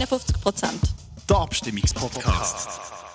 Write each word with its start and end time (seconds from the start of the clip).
51 0.00 0.40
Prozent. 0.40 0.80
Der 1.28 1.36
Abstimmungspodcast. 1.36 3.09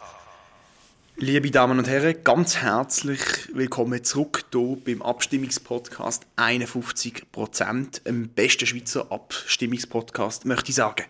Liebe 1.17 1.49
Damen 1.49 1.79
und 1.79 1.87
Herren, 1.87 2.13
ganz 2.25 2.57
herzlich 2.57 3.21
willkommen 3.53 4.03
zurück 4.03 4.43
hier 4.51 4.77
beim 4.83 5.01
Abstimmungspodcast 5.01 6.25
51 6.35 7.31
Prozent, 7.31 8.05
dem 8.05 8.27
besten 8.27 8.65
Schweizer 8.65 9.09
Abstimmungspodcast, 9.09 10.43
möchte 10.43 10.71
ich 10.71 10.75
sagen. 10.75 11.05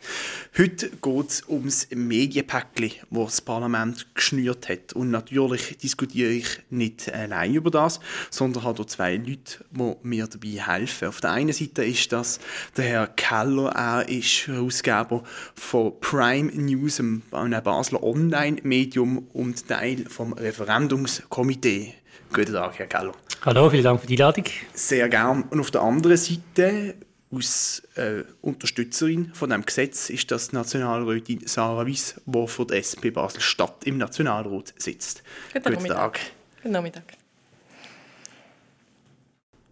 Heute 0.56 0.92
geht 0.92 1.30
es 1.30 1.50
ums 1.50 1.88
Medienpäckchen, 1.90 2.92
das 3.10 3.26
das 3.26 3.42
Parlament 3.42 4.06
geschnürt 4.14 4.70
hat. 4.70 4.94
Und 4.94 5.10
natürlich 5.10 5.76
diskutiere 5.78 6.30
ich 6.30 6.60
nicht 6.70 7.12
allein 7.12 7.56
über 7.56 7.72
das, 7.72 8.00
sondern 8.30 8.64
habe 8.64 8.78
hier 8.78 8.88
zwei 8.88 9.16
Leute, 9.16 9.66
die 9.72 9.94
mir 10.04 10.28
dabei 10.28 10.68
helfen. 10.68 11.08
Auf 11.08 11.20
der 11.20 11.32
einen 11.32 11.52
Seite 11.52 11.84
ist 11.84 12.12
das 12.12 12.40
der 12.78 12.86
Herr 12.86 13.08
Keller, 13.08 13.72
er 13.72 14.08
ist 14.08 14.46
Herausgeber 14.46 15.24
von 15.56 16.00
Prime 16.00 16.52
News, 16.52 17.00
einem 17.00 17.64
Basler 17.64 18.04
Online-Medium 18.04 19.30
und 19.34 19.68
Teil 19.68 19.95
Teil 19.96 20.06
vom 20.10 20.34
Referendumskomitee. 20.34 21.94
Guten 22.34 22.54
Tag, 22.54 22.80
Herr 22.80 22.88
Keller. 22.88 23.14
Hallo, 23.44 23.70
vielen 23.70 23.84
Dank 23.84 24.02
für 24.02 24.08
die 24.08 24.14
Einladung. 24.14 24.46
Sehr 24.74 25.08
gern. 25.10 25.44
Und 25.44 25.60
auf 25.60 25.72
der 25.72 25.82
anderen 25.82 26.18
Seite, 26.18 26.96
als 27.32 27.84
äh, 27.96 28.24
Unterstützerin 28.42 29.34
von 29.34 29.50
dem 29.50 29.66
Gesetz, 29.66 30.10
ist 30.10 30.32
das 30.32 30.52
Nationalrätin 30.52 31.46
Sarah 31.46 31.86
Weiss, 31.88 32.20
die 32.26 32.48
für 32.48 32.66
die 32.66 32.74
SP 32.82 33.12
Basel-Stadt 33.12 33.84
im 33.86 33.98
Nationalrat 33.98 34.74
sitzt. 34.78 35.24
Guten, 35.54 35.74
Guten 35.76 35.88
Tag. 35.88 36.20
Guten 36.58 36.72
Nachmittag. 36.72 37.04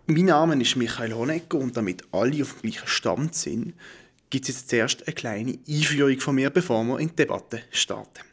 Mein 0.06 0.26
Name 0.26 0.62
ist 0.62 0.76
Michael 0.76 1.14
Honecker 1.14 1.58
und 1.58 1.78
damit 1.78 2.04
alle 2.12 2.42
auf 2.42 2.54
dem 2.54 2.70
gleichen 2.70 2.88
Stand 2.88 3.36
sind, 3.36 3.74
gibt 4.30 4.50
es 4.50 4.56
jetzt 4.56 4.70
zuerst 4.70 5.08
eine 5.08 5.14
kleine 5.14 5.58
Einführung 5.68 6.20
von 6.20 6.36
mir, 6.36 6.50
bevor 6.50 6.84
wir 6.84 7.00
in 7.00 7.10
die 7.10 7.16
Debatte 7.16 7.62
starten. 7.72 8.33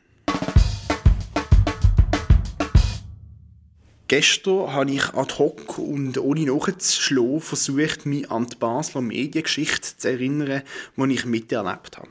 Gestern 4.10 4.72
habe 4.72 4.90
ich 4.90 5.14
ad 5.14 5.38
hoc 5.38 5.78
und 5.78 6.18
ohne 6.18 6.44
nachzuschlagen 6.46 7.40
versucht, 7.40 8.06
mich 8.06 8.28
an 8.28 8.44
die 8.44 8.56
Basler 8.56 9.02
Mediengeschichte 9.02 9.98
zu 9.98 10.08
erinnern, 10.10 10.62
die 10.96 11.14
ich 11.14 11.26
miterlebt 11.26 11.96
habe. 11.96 12.08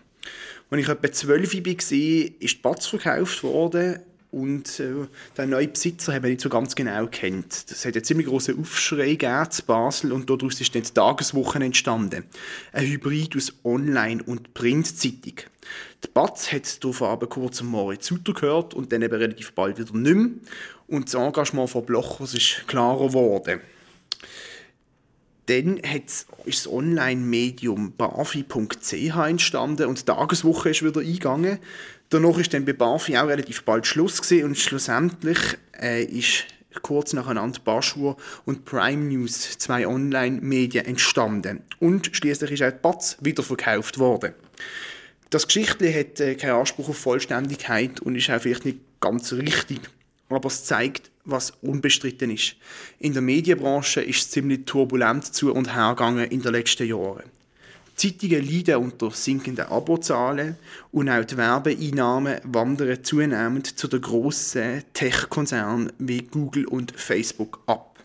Als 0.69 0.81
ich 0.81 0.87
etwa 0.87 1.11
zwölf 1.11 1.53
war, 1.53 1.73
ist 1.73 1.91
die 1.91 2.59
Batz 2.61 2.87
verkauft 2.87 3.43
worden 3.43 3.99
und 4.31 4.79
äh, 4.79 5.07
der 5.35 5.47
neue 5.47 5.67
Besitzer 5.67 6.13
habe 6.13 6.27
ich 6.27 6.35
nicht 6.35 6.41
so 6.41 6.47
ganz 6.47 6.73
genau 6.73 7.05
kennt. 7.07 7.65
Es 7.69 7.83
hat 7.83 7.95
einen 7.95 8.05
ziemlich 8.05 8.27
großen 8.27 8.57
Aufschrei 8.57 9.15
gegeben 9.15 9.51
zu 9.51 9.63
Basel 9.63 10.13
und 10.13 10.29
daraus 10.29 10.61
ist 10.61 10.73
dann 10.73 10.83
die 10.83 10.93
Tageswoche 10.93 11.59
entstanden. 11.59 12.23
Ein 12.71 12.85
Hybrid 12.85 13.35
aus 13.35 13.51
Online- 13.65 14.23
und 14.23 14.53
Printzeitung. 14.53 15.41
Die 16.01 16.07
Batz 16.13 16.53
hat 16.53 16.81
darauf 16.81 17.01
aber 17.01 17.27
kurz 17.27 17.61
Moritz 17.61 18.07
Sutter 18.07 18.33
gehört 18.33 18.73
und 18.73 18.93
dann 18.93 19.01
eben 19.01 19.15
relativ 19.15 19.51
bald 19.51 19.77
wieder 19.79 19.97
nicht 19.97 20.15
mehr. 20.15 20.29
Und 20.89 21.07
das 21.07 21.13
Engagement 21.13 21.69
von 21.69 21.85
Blochers 21.85 22.33
ist 22.33 22.67
klarer 22.67 23.07
geworden. 23.07 23.61
Dann 25.45 25.77
ist 25.77 26.27
das 26.45 26.67
Online-Medium 26.67 27.93
bafi.ch 27.93 28.93
entstanden 28.93 29.87
und 29.87 29.99
die 29.99 30.05
Tageswoche 30.05 30.69
ist 30.69 30.83
wieder 30.83 31.01
eingegangen. 31.01 31.59
Danach 32.09 32.37
ist 32.37 32.53
dann 32.53 32.65
bei 32.65 32.73
Bafi 32.73 33.17
auch 33.17 33.27
relativ 33.27 33.63
bald 33.63 33.85
Schluss 33.85 34.21
gewesen 34.21 34.45
und 34.45 34.57
schlussendlich 34.57 35.39
äh, 35.79 36.03
ist 36.03 36.45
kurz 36.81 37.13
nacheinander 37.13 37.59
Baschur 37.63 38.17
und 38.45 38.65
Prime 38.65 39.05
News, 39.05 39.57
zwei 39.57 39.87
Online-Medien, 39.87 40.85
entstanden. 40.85 41.61
Und 41.79 42.09
schließlich 42.13 42.51
ist 42.51 42.63
auch 42.63 42.71
die 42.71 42.81
Batz 42.81 43.17
wieder 43.21 43.43
verkauft 43.43 43.99
worden. 43.99 44.33
Das 45.29 45.45
Geschichtli 45.45 45.93
hat 45.93 46.19
äh, 46.19 46.35
keinen 46.35 46.55
Anspruch 46.55 46.89
auf 46.89 46.97
Vollständigkeit 46.97 47.99
und 47.99 48.15
ist 48.15 48.29
auch 48.31 48.41
vielleicht 48.41 48.65
nicht 48.65 48.79
ganz 48.99 49.31
richtig 49.33 49.81
aber 50.29 50.47
es 50.47 50.63
zeigt, 50.63 51.11
was 51.25 51.51
unbestritten 51.61 52.31
ist. 52.31 52.55
In 52.99 53.13
der 53.13 53.21
Medienbranche 53.21 54.01
ist 54.01 54.19
es 54.19 54.31
ziemlich 54.31 54.65
turbulent 54.65 55.33
zu 55.33 55.53
und 55.53 55.75
her 55.75 55.89
gegangen 55.89 56.29
in 56.29 56.41
den 56.41 56.53
letzten 56.53 56.87
Jahren. 56.87 57.23
Zeitungen 57.95 58.47
leiden 58.47 58.77
unter 58.77 59.11
sinkenden 59.11 59.65
Abozahlen 59.65 60.55
und 60.91 61.09
auch 61.09 61.25
die 61.25 61.35
Werbeeinnahmen 61.35 62.39
wandern 62.43 63.03
zunehmend 63.03 63.77
zu 63.77 63.89
den 63.89 63.99
grossen 63.99 64.83
Tech-Konzernen 64.93 65.91
wie 65.97 66.21
Google 66.21 66.65
und 66.65 66.93
Facebook 66.97 67.59
ab. 67.65 67.99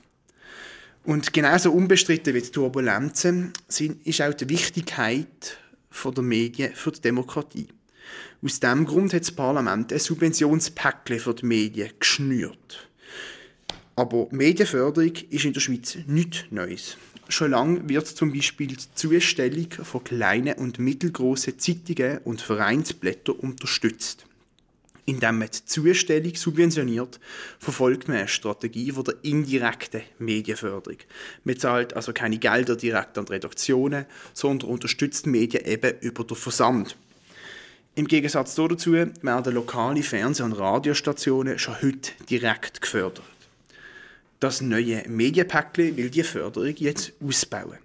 Und 1.04 1.32
genauso 1.32 1.70
unbestritten 1.70 2.34
wie 2.34 2.40
die 2.42 2.50
Turbulenzen 2.50 3.52
sind, 3.68 4.04
ist 4.04 4.20
auch 4.20 4.34
die 4.34 4.48
Wichtigkeit 4.48 5.58
der 6.04 6.22
Medien 6.24 6.74
für 6.74 6.90
die 6.90 7.00
Demokratie. 7.00 7.68
Aus 8.44 8.60
diesem 8.60 8.84
Grund 8.84 9.14
hat 9.14 9.22
das 9.22 9.32
Parlament 9.32 9.90
ein 9.90 9.98
Subventionspäckchen 9.98 11.18
für 11.18 11.32
die 11.32 11.46
Medien 11.46 11.90
geschnürt. 11.98 12.90
Aber 13.96 14.28
Medienförderung 14.32 15.14
ist 15.30 15.46
in 15.46 15.54
der 15.54 15.60
Schweiz 15.60 15.96
nichts 16.06 16.44
Neues. 16.50 16.98
Schon 17.30 17.52
lange 17.52 17.88
wird 17.88 18.06
zum 18.06 18.34
Beispiel 18.34 18.66
die 18.66 18.76
Zustellung 18.94 19.70
von 19.70 20.04
kleinen 20.04 20.58
und 20.58 20.78
mittelgroßen 20.78 21.58
Zeitungen 21.58 22.18
und 22.18 22.42
Vereinsblättern 22.42 23.36
unterstützt. 23.36 24.26
Indem 25.06 25.38
man 25.38 25.48
die 25.48 25.64
Zustellung 25.64 26.34
subventioniert, 26.34 27.20
verfolgt 27.58 28.08
man 28.08 28.18
eine 28.18 28.28
Strategie 28.28 28.90
von 28.90 29.04
der 29.04 29.14
indirekten 29.22 30.02
Medienförderung. 30.18 30.98
Man 31.44 31.58
zahlt 31.58 31.96
also 31.96 32.12
keine 32.12 32.36
Gelder 32.36 32.76
direkt 32.76 33.16
an 33.16 33.24
die 33.24 33.32
Redaktionen, 33.32 34.04
sondern 34.34 34.68
unterstützt 34.68 35.26
Medien 35.26 35.64
eben 35.64 35.98
über 36.00 36.24
den 36.24 36.36
Versand. 36.36 36.94
Im 37.96 38.08
Gegensatz 38.08 38.56
dazu 38.56 38.92
werden 38.92 39.54
lokale 39.54 40.02
Fernseh- 40.02 40.42
und 40.42 40.54
Radiostationen 40.54 41.60
schon 41.60 41.80
heute 41.80 42.10
direkt 42.28 42.80
gefördert. 42.80 43.22
Das 44.40 44.60
neue 44.60 45.08
Medienpäckchen 45.08 45.96
will 45.96 46.10
die 46.10 46.24
Förderung 46.24 46.74
jetzt 46.76 47.12
ausbauen. 47.24 47.78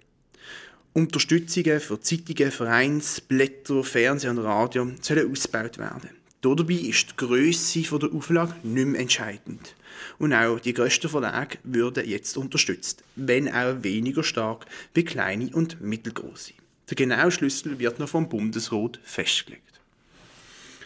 Unterstützungen 0.92 1.78
für 1.78 2.00
Zeitungen, 2.00 2.50
Vereins, 2.50 3.20
Blätter, 3.20 3.84
Fernsehen 3.84 4.36
und 4.36 4.44
Radio 4.44 4.90
sollen 5.00 5.30
ausgebaut 5.30 5.78
werden. 5.78 6.10
Dabei 6.40 6.74
ist 6.74 7.10
die 7.12 7.16
Grösse 7.16 7.98
der 7.98 8.12
Auflage 8.12 8.54
nicht 8.64 8.86
mehr 8.88 9.00
entscheidend. 9.00 9.76
Und 10.18 10.32
auch 10.32 10.58
die 10.58 10.74
grössten 10.74 11.08
Verlage 11.08 11.58
würden 11.62 12.08
jetzt 12.08 12.36
unterstützt, 12.36 13.04
wenn 13.14 13.48
auch 13.48 13.84
weniger 13.84 14.24
stark 14.24 14.66
wie 14.92 15.04
kleine 15.04 15.50
und 15.54 15.80
mittelgroße. 15.80 16.54
Der 16.88 16.96
genaue 16.96 17.30
Schlüssel 17.30 17.78
wird 17.78 18.00
noch 18.00 18.08
vom 18.08 18.28
Bundesrat 18.28 18.98
festgelegt. 19.04 19.69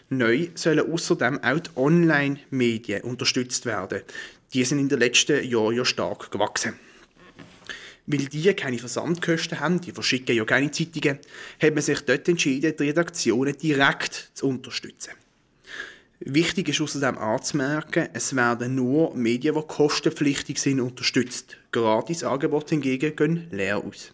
Neu 0.09 0.49
sollen 0.53 0.91
außerdem 0.91 1.43
auch 1.43 1.59
die 1.59 1.69
Online-Medien 1.75 3.01
unterstützt 3.01 3.65
werden. 3.65 4.01
Die 4.53 4.63
sind 4.63 4.79
in 4.79 4.89
den 4.89 4.99
letzten 4.99 5.43
Jahren 5.43 5.75
ja 5.75 5.83
stark 5.83 6.31
gewachsen. 6.31 6.73
Weil 8.05 8.25
die 8.25 8.53
keine 8.53 8.77
Versandkosten 8.77 9.59
haben, 9.59 9.81
die 9.81 9.91
verschicken 9.91 10.35
ja 10.35 10.45
keine 10.45 10.69
Zeitungen, 10.69 11.17
hat 11.59 11.73
man 11.73 11.81
sich 11.81 12.01
dort 12.01 12.29
entschieden, 12.29 12.75
die 12.77 12.83
Redaktionen 12.83 13.57
direkt 13.57 14.29
zu 14.35 14.47
unterstützen. 14.47 15.13
Wichtig 16.19 16.69
ist 16.69 16.81
außerdem 16.81 17.17
anzumerken, 17.17 18.09
es 18.13 18.35
werden 18.35 18.75
nur 18.75 19.15
Medien, 19.15 19.55
die 19.55 19.61
kostenpflichtig 19.61 20.59
sind, 20.59 20.79
unterstützt. 20.79 21.57
Gratis-Angebote 21.71 22.75
hingegen 22.75 23.15
gehen 23.15 23.47
leer 23.51 23.83
aus. 23.83 24.13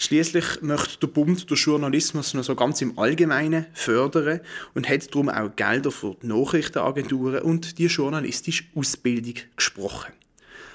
Schließlich 0.00 0.62
möchte 0.62 1.00
der 1.00 1.08
Bund 1.08 1.50
den 1.50 1.56
Journalismus 1.56 2.32
noch 2.32 2.44
so 2.44 2.54
ganz 2.54 2.80
im 2.80 2.96
Allgemeinen 2.98 3.66
fördern 3.72 4.40
und 4.74 4.88
hat 4.88 5.12
darum 5.12 5.28
auch 5.28 5.54
Gelder 5.56 5.90
für 5.90 6.16
die 6.22 6.28
Nachrichtenagenturen 6.28 7.42
und 7.42 7.78
die 7.78 7.86
journalistische 7.86 8.64
Ausbildung 8.76 9.34
gesprochen. 9.56 10.12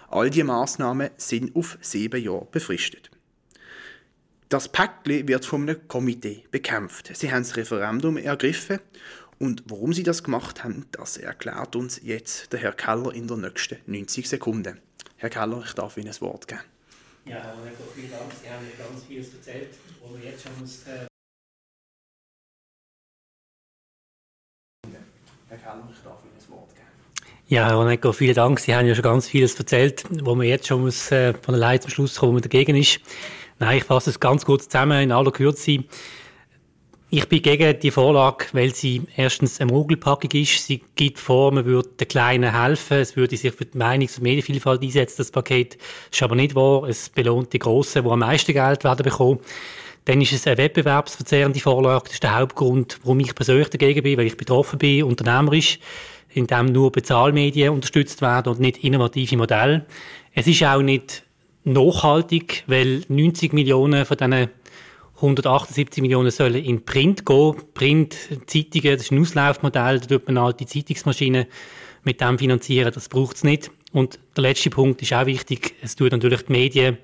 All 0.10 0.30
diese 0.30 0.44
Maßnahmen 0.44 1.10
sind 1.16 1.56
auf 1.56 1.78
sieben 1.80 2.22
Jahre 2.22 2.48
befristet. 2.52 3.10
Das 4.50 4.68
Päckchen 4.68 5.26
wird 5.28 5.46
von 5.46 5.62
einem 5.64 5.88
Komitee 5.88 6.44
bekämpft. 6.52 7.10
Sie 7.16 7.32
haben 7.32 7.44
das 7.44 7.56
Referendum 7.56 8.18
ergriffen 8.18 8.80
und 9.40 9.64
warum 9.68 9.94
sie 9.94 10.04
das 10.04 10.24
gemacht 10.24 10.66
haben, 10.66 10.86
das 10.92 11.16
erklärt 11.16 11.78
uns 11.78 12.02
jetzt 12.04 12.52
der 12.52 12.60
Herr 12.60 12.74
Keller 12.74 13.14
in 13.14 13.28
der 13.28 13.38
nächsten 13.38 13.78
90 13.86 14.28
Sekunden. 14.28 14.80
Herr 15.16 15.30
Keller, 15.30 15.64
ich 15.66 15.74
darf 15.74 15.96
Ihnen 15.96 16.08
das 16.08 16.22
Wort 16.22 16.48
geben. 16.50 16.62
Ja, 17.26 17.36
Herr 17.36 17.58
Honecker, 17.58 17.84
vielen 17.96 18.12
Dank. 18.12 18.32
Sie 18.34 18.50
haben 18.50 18.66
ja 18.66 18.86
ganz 18.86 19.06
vieles 19.06 19.34
erzählt, 19.34 19.70
wo 20.02 20.14
wir 20.14 20.30
jetzt 20.30 20.44
schon 20.44 20.52
muss. 20.60 20.86
Äh 20.86 21.08
Herr 25.48 25.58
Keller, 25.58 25.88
ich 25.90 26.04
darf 26.04 26.24
Ihnen 26.24 26.34
das 26.36 26.50
Wort 26.50 26.70
geben. 26.76 26.88
Ja, 27.48 27.68
Herr 27.68 27.78
Honecker, 27.78 28.12
vielen 28.12 28.36
Dank. 28.36 28.60
Sie 28.60 28.76
haben 28.76 28.88
ja 28.88 28.96
schon 28.96 29.04
ganz 29.04 29.28
vieles 29.28 29.58
erzählt, 29.58 30.04
wo 30.10 30.36
man 30.36 30.48
jetzt 30.48 30.68
schon 30.68 30.82
muss, 30.82 31.12
äh, 31.12 31.34
von 31.34 31.56
allein 31.56 31.80
zum 31.80 31.92
Schluss 31.92 32.18
kommen, 32.18 32.32
wo 32.32 32.34
man 32.34 32.42
dagegen 32.42 32.76
ist. 32.76 33.00
Nein, 33.60 33.78
ich 33.78 33.84
fasse 33.86 34.10
es 34.10 34.20
ganz 34.20 34.44
kurz 34.44 34.68
zusammen 34.68 35.00
in 35.02 35.12
aller 35.14 35.32
Kürze. 35.32 35.86
Ich 37.16 37.30
bin 37.30 37.44
gegen 37.44 37.80
die 37.80 37.92
Vorlage, 37.92 38.46
weil 38.54 38.74
sie 38.74 39.04
erstens 39.16 39.62
eine 39.62 39.72
Mogelpackung 39.72 40.32
ist. 40.32 40.66
Sie 40.66 40.82
gibt 40.96 41.20
vor, 41.20 41.52
man 41.52 41.64
würde 41.64 41.90
den 41.90 42.08
Kleinen 42.08 42.60
helfen. 42.60 42.98
Es 42.98 43.16
würde 43.16 43.38
sich 43.38 43.54
für 43.54 43.66
die 43.66 43.78
Meinungs- 43.78 44.18
und 44.18 44.24
Medienvielfalt 44.24 44.82
einsetzen, 44.82 45.18
das 45.20 45.30
Paket. 45.30 45.78
Ist 46.12 46.24
aber 46.24 46.36
nicht 46.36 46.56
wahr. 46.56 46.86
Es 46.86 47.10
belohnt 47.10 47.54
die 47.54 47.60
Grossen, 47.60 48.04
die 48.04 48.10
am 48.10 48.18
meisten 48.18 48.54
Geld 48.54 48.84
werden 48.84 49.04
bekommen. 49.04 49.40
Dann 50.06 50.22
ist 50.22 50.34
es 50.34 50.48
eine 50.48 50.58
wettbewerbsverzerrende 50.58 51.60
Vorlage. 51.60 52.06
Das 52.06 52.14
ist 52.14 52.24
der 52.24 52.36
Hauptgrund, 52.36 52.98
warum 53.04 53.20
ich 53.20 53.36
persönlich 53.36 53.70
dagegen 53.70 54.02
bin, 54.02 54.18
weil 54.18 54.26
ich 54.26 54.36
betroffen 54.36 54.80
bin, 54.80 55.04
unternehmerisch, 55.04 55.78
indem 56.34 56.66
nur 56.66 56.92
Bezahlmedien 56.92 57.70
unterstützt 57.70 58.24
werden 58.24 58.54
und 58.54 58.60
nicht 58.60 58.84
innovative 58.84 59.38
Modelle. 59.38 59.86
Es 60.34 60.48
ist 60.48 60.64
auch 60.64 60.82
nicht 60.82 61.22
nachhaltig, 61.64 62.64
weil 62.66 63.04
90 63.08 63.54
Millionen 63.54 64.04
von 64.04 64.18
diesen 64.18 64.50
178 65.24 66.02
Millionen 66.02 66.32
sollen 66.32 66.64
in 66.64 66.84
Print 66.84 67.26
gehen. 67.26 67.56
Print, 67.74 68.16
Zeitungen, 68.46 68.98
das 68.98 69.04
ist 69.04 69.12
ein 69.12 69.22
Auslaufmodell, 69.22 70.00
da 70.00 70.06
tut 70.06 70.28
man 70.28 70.38
alte 70.38 70.66
Zeitungsmaschinen 70.66 71.46
mit 72.04 72.20
dem 72.20 72.38
finanzieren, 72.38 72.92
das 72.94 73.08
braucht 73.08 73.38
es 73.38 73.44
nicht. 73.44 73.72
Und 73.94 74.20
der 74.36 74.42
letzte 74.42 74.70
Punkt 74.70 75.02
ist 75.02 75.14
auch 75.14 75.26
wichtig, 75.26 75.76
es 75.82 75.96
tut 75.96 76.12
natürlich 76.12 76.44
die 76.44 76.52
Medien, 76.52 76.98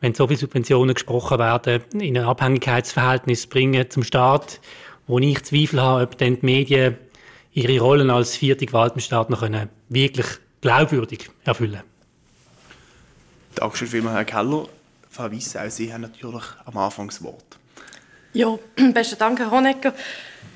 wenn 0.00 0.12
so 0.12 0.26
viele 0.26 0.38
Subventionen 0.40 0.94
gesprochen 0.94 1.38
werden, 1.38 1.82
in 1.98 2.18
ein 2.18 2.24
Abhängigkeitsverhältnis 2.24 3.46
bringen 3.46 3.88
zum 3.88 4.02
Staat, 4.02 4.60
wo 5.06 5.18
ich 5.18 5.42
Zweifel 5.44 5.80
habe, 5.80 6.02
ob 6.02 6.18
dann 6.18 6.40
die 6.40 6.46
Medien 6.46 6.98
ihre 7.52 7.78
Rollen 7.78 8.10
als 8.10 8.36
vierte 8.36 8.66
Gewalt 8.66 8.94
im 8.94 9.00
Staat 9.00 9.30
noch 9.30 9.40
können 9.40 9.70
wirklich 9.88 10.26
glaubwürdig 10.60 11.30
erfüllen 11.44 11.82
Dankeschön 13.54 13.86
vielmals, 13.86 14.16
Herr 14.16 14.24
Keller. 14.24 14.66
Frau 15.14 15.30
Wissau, 15.30 15.68
Sie 15.68 15.92
haben 15.92 16.00
natürlich 16.00 16.42
am 16.64 16.76
Anfang 16.76 17.06
das 17.06 17.22
Wort. 17.22 17.56
Ja, 18.32 18.58
besten 18.92 19.16
Dank, 19.16 19.38
Herr 19.38 19.50
Honecker. 19.50 19.94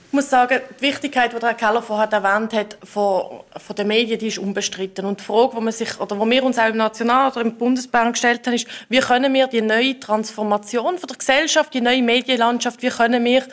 Ich 0.08 0.12
muss 0.12 0.28
sagen, 0.28 0.60
die 0.80 0.82
Wichtigkeit, 0.82 1.32
die 1.32 1.46
Herr 1.46 1.54
Keller 1.54 1.80
vorher 1.80 2.10
erwähnt 2.10 2.52
hat, 2.54 2.76
von, 2.82 3.42
von 3.56 3.76
den 3.76 3.86
Medien, 3.86 4.18
die 4.18 4.26
ist 4.26 4.38
unbestritten. 4.38 5.04
Und 5.04 5.20
die 5.20 5.24
Frage, 5.24 5.54
die, 5.54 5.62
man 5.62 5.72
sich, 5.72 6.00
oder 6.00 6.16
die 6.16 6.30
wir 6.30 6.42
uns 6.42 6.58
auch 6.58 6.68
im 6.68 6.76
National- 6.76 7.30
oder 7.30 7.42
im 7.42 7.56
Bundesbank 7.56 8.14
gestellt 8.14 8.44
haben, 8.46 8.54
ist, 8.54 8.66
wie 8.88 8.98
können 8.98 9.32
wir 9.32 9.46
die 9.46 9.60
neue 9.60 10.00
Transformation 10.00 10.98
von 10.98 11.06
der 11.06 11.18
Gesellschaft, 11.18 11.72
die 11.72 11.80
neue 11.80 12.02
Medienlandschaft, 12.02 12.82
wie 12.82 12.88
können 12.88 13.24
wir 13.24 13.44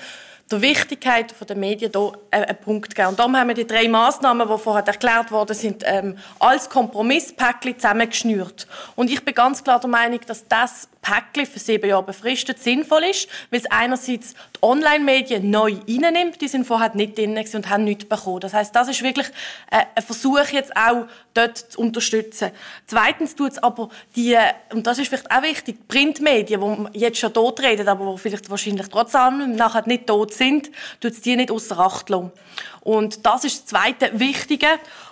der 0.51 0.61
Wichtigkeit 0.61 1.33
der 1.47 1.55
Medien 1.55 1.91
hier 1.93 2.11
einen 2.29 2.57
Punkt 2.57 2.93
geben. 2.93 3.09
Und 3.09 3.19
darum 3.19 3.35
haben 3.35 3.47
wir 3.47 3.55
die 3.55 3.65
drei 3.65 3.87
Massnahmen, 3.87 4.47
die 4.47 4.57
vorher 4.57 4.85
erklärt 4.85 5.31
worden 5.31 5.55
sind, 5.55 5.83
ähm, 5.85 6.17
als 6.39 6.69
Kompromisspäckchen 6.69 7.79
zusammengeschnürt. 7.79 8.67
Und 8.95 9.09
ich 9.09 9.25
bin 9.25 9.33
ganz 9.33 9.63
klar 9.63 9.79
der 9.79 9.89
Meinung, 9.89 10.19
dass 10.27 10.47
das 10.47 10.87
Päckchen 11.05 11.45
für 11.45 11.59
sieben 11.59 11.87
Jahre 11.87 12.01
befristet 12.01 12.57
sinnvoll 12.57 13.03
ist, 13.03 13.27
weil 13.51 13.59
es 13.59 13.69
einerseits 13.69 14.33
die 14.33 14.63
Online-Medien 14.63 15.51
neu 15.51 15.75
reinnimmt, 15.87 16.41
die 16.41 16.47
sind 16.47 16.65
vorher 16.65 16.95
nicht 16.95 17.15
drin 17.15 17.37
und 17.53 17.69
haben 17.69 17.83
nichts 17.83 18.05
bekommen. 18.05 18.39
Das 18.39 18.55
heißt, 18.55 18.75
das 18.75 18.87
ist 18.87 19.03
wirklich 19.03 19.27
äh, 19.69 19.83
ein 19.93 20.03
Versuch 20.03 20.47
jetzt 20.51 20.75
auch 20.75 21.05
dort 21.35 21.57
zu 21.57 21.79
unterstützen. 21.79 22.49
Zweitens 22.87 23.35
tut 23.35 23.51
es 23.51 23.57
aber 23.59 23.89
die, 24.15 24.35
und 24.73 24.87
das 24.87 24.97
ist 24.97 25.09
vielleicht 25.09 25.29
auch 25.29 25.43
wichtig, 25.43 25.65
die 25.65 25.73
Printmedien, 25.73 26.89
die 26.91 26.99
jetzt 26.99 27.19
schon 27.19 27.33
tot 27.33 27.59
reden, 27.59 27.87
aber 27.87 28.13
die 28.13 28.19
vielleicht 28.19 28.49
wahrscheinlich 28.49 28.87
trotzdem 28.87 29.55
nachher 29.55 29.83
nicht 29.85 30.07
tot 30.07 30.33
sind, 30.33 30.71
tut 31.01 31.11
es 31.11 31.21
die 31.21 31.35
nicht 31.35 31.51
außer 31.51 31.77
Acht 31.77 32.09
lassen. 32.09 32.31
Und 32.81 33.25
das 33.25 33.43
ist 33.43 33.59
das 33.59 33.65
zweite 33.65 34.19
Wichtige. 34.19 34.67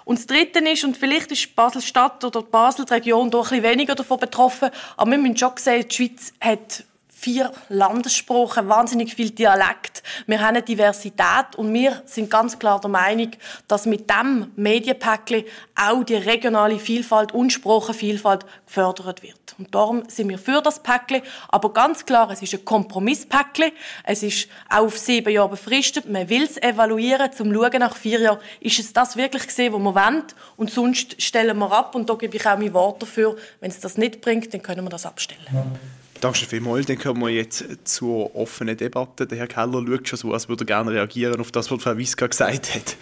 Und 0.05 0.19
das 0.19 0.27
Dritte 0.27 0.59
ist, 0.59 0.83
und 0.83 0.97
vielleicht 0.97 1.31
ist 1.31 1.55
Basel-Stadt 1.55 2.23
oder 2.23 2.41
Basel, 2.41 2.85
die 2.85 2.93
Region, 2.93 3.31
doch 3.31 3.51
ein 3.51 3.61
bisschen 3.61 3.71
weniger 3.71 3.95
davon 3.95 4.19
betroffen, 4.19 4.69
aber 4.97 5.11
wir 5.11 5.17
müssen 5.17 5.37
schon 5.37 5.51
sehen, 5.57 5.85
die 5.87 5.95
Schweiz 5.95 6.33
hat 6.41 6.83
vier 7.23 7.53
Landessprachen, 7.69 8.67
wahnsinnig 8.67 9.15
viel 9.15 9.29
Dialekt. 9.29 10.03
Wir 10.27 10.41
haben 10.41 10.49
eine 10.49 10.61
Diversität 10.61 11.55
und 11.55 11.73
wir 11.73 12.01
sind 12.05 12.29
ganz 12.29 12.59
klar 12.59 12.81
der 12.81 12.89
Meinung, 12.89 13.31
dass 13.69 13.85
mit 13.85 14.09
dem 14.09 14.51
Medienpäckchen 14.57 15.45
auch 15.73 16.03
die 16.03 16.15
regionale 16.15 16.79
Vielfalt 16.79 17.31
und 17.31 17.53
Sprachenvielfalt 17.53 18.45
gefördert 18.65 19.23
wird. 19.23 19.55
Und 19.57 19.73
darum 19.73 20.03
sind 20.09 20.27
wir 20.27 20.37
für 20.37 20.61
das 20.61 20.83
Päckchen. 20.83 21.21
Aber 21.47 21.71
ganz 21.71 22.05
klar, 22.05 22.29
es 22.29 22.41
ist 22.41 22.55
ein 22.55 22.65
Kompromisspäckchen. 22.65 23.71
Es 24.03 24.21
ist 24.21 24.49
auch 24.69 24.83
auf 24.83 24.97
sieben 24.97 25.31
Jahre 25.31 25.49
befristet. 25.49 26.09
Man 26.09 26.27
will 26.27 26.43
es 26.43 26.57
evaluieren, 26.57 27.31
zum 27.31 27.53
schauen 27.53 27.79
nach 27.79 27.95
vier 27.95 28.19
Jahren, 28.19 28.39
ist 28.59 28.79
es 28.79 28.91
das 28.91 29.15
wirklich 29.15 29.47
gesehen, 29.47 29.71
was 29.71 29.79
wir 29.79 29.95
wollen? 29.95 30.23
Und 30.57 30.71
sonst 30.71 31.21
stellen 31.21 31.57
wir 31.57 31.71
ab. 31.71 31.95
Und 31.95 32.09
da 32.09 32.15
gebe 32.15 32.35
ich 32.35 32.45
auch 32.45 32.57
mein 32.57 32.73
Wort 32.73 33.01
dafür. 33.01 33.37
Wenn 33.61 33.71
es 33.71 33.79
das 33.79 33.97
nicht 33.97 34.19
bringt, 34.19 34.53
dann 34.53 34.61
können 34.61 34.83
wir 34.83 34.89
das 34.89 35.05
abstellen. 35.05 35.77
Danke 36.23 36.45
vielmals. 36.45 36.85
Dann 36.85 36.97
kommen 36.97 37.21
wir 37.21 37.31
jetzt 37.31 37.65
zur 37.83 38.33
offenen 38.33 38.77
Debatte. 38.77 39.27
Der 39.27 39.39
Herr 39.39 39.47
Keller 39.47 39.83
schaut 39.85 40.07
schon 40.07 40.19
so, 40.19 40.31
als 40.31 40.47
würde 40.47 40.63
er 40.63 40.67
gerne 40.67 40.91
reagieren 40.91 41.41
auf 41.41 41.51
das, 41.51 41.69
was 41.69 41.83
Frau 41.83 41.97
Wiska 41.97 42.27
gesagt 42.27 42.73
hat. 42.73 42.95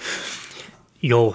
Ja, 1.01 1.31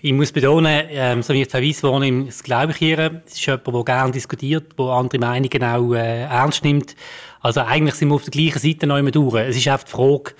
ich 0.00 0.14
muss 0.14 0.32
betonen, 0.32 0.86
ähm, 0.88 1.22
so 1.22 1.34
wie 1.34 1.44
Frau 1.44 1.60
Weiss 1.60 1.82
wohne, 1.82 2.24
das 2.24 2.42
glaube 2.42 2.72
ich 2.72 2.80
ihr. 2.80 3.22
Es 3.26 3.34
ist 3.34 3.44
jemand, 3.44 3.66
der 3.66 3.84
gerne 3.84 4.12
diskutiert, 4.12 4.78
der 4.78 4.86
andere 4.86 5.18
Meinungen 5.18 5.62
auch 5.62 5.92
äh, 5.92 6.22
ernst 6.22 6.64
nimmt. 6.64 6.96
Also 7.42 7.60
eigentlich 7.60 7.96
sind 7.96 8.08
wir 8.08 8.14
auf 8.14 8.24
der 8.24 8.30
gleichen 8.30 8.58
Seite 8.58 8.86
noch 8.86 8.96
immer 8.96 9.10
durch. 9.10 9.34
Es 9.34 9.58
ist 9.58 9.68
einfach 9.68 9.84
die 9.84 9.90
Frage, 9.90 10.32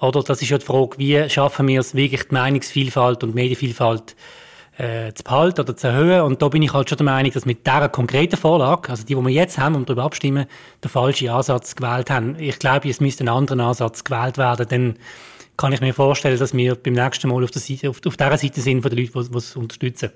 oder 0.00 0.22
das 0.22 0.40
ist 0.40 0.48
ja 0.48 0.56
die 0.56 0.64
Frage, 0.64 0.96
wie 0.96 1.28
schaffen 1.28 1.68
wir 1.68 1.80
es 1.80 1.94
wirklich, 1.94 2.22
die 2.22 2.34
Meinungsvielfalt 2.34 3.22
und 3.22 3.34
Medienvielfalt 3.34 4.16
äh, 4.78 5.12
zu 5.12 5.22
behalten 5.22 5.60
oder 5.60 5.76
zu 5.76 5.88
erhöhen. 5.88 6.22
Und 6.22 6.42
da 6.42 6.48
bin 6.48 6.62
ich 6.62 6.72
halt 6.72 6.88
schon 6.88 6.98
der 6.98 7.04
Meinung, 7.04 7.32
dass 7.32 7.46
mit 7.46 7.66
dieser 7.66 7.88
konkreten 7.88 8.36
Vorlage, 8.36 8.90
also 8.90 9.04
die, 9.04 9.14
die 9.14 9.20
wir 9.20 9.30
jetzt 9.30 9.58
haben 9.58 9.74
und 9.74 9.88
darüber 9.88 10.04
abstimmen, 10.04 10.46
der 10.82 10.90
falsche 10.90 11.32
Ansatz 11.32 11.76
gewählt 11.76 12.10
haben. 12.10 12.36
Ich 12.38 12.58
glaube, 12.58 12.88
es 12.88 13.00
müsste 13.00 13.24
ein 13.24 13.28
anderer 13.28 13.68
Ansatz 13.68 14.04
gewählt 14.04 14.38
werden, 14.38 14.68
denn 14.68 14.94
kann 15.56 15.72
ich 15.72 15.80
mir 15.80 15.94
vorstellen, 15.94 16.38
dass 16.38 16.54
wir 16.54 16.74
beim 16.74 16.94
nächsten 16.94 17.28
Mal 17.28 17.44
auf, 17.44 17.50
der 17.50 17.62
Seite, 17.62 17.90
auf, 17.90 18.00
auf 18.04 18.16
dieser 18.16 18.38
Seite 18.38 18.60
sind 18.60 18.82
von 18.82 18.90
den 18.90 18.98
Leuten, 18.98 19.30
die 19.30 19.38
es 19.38 19.56
unterstützen. 19.56 20.10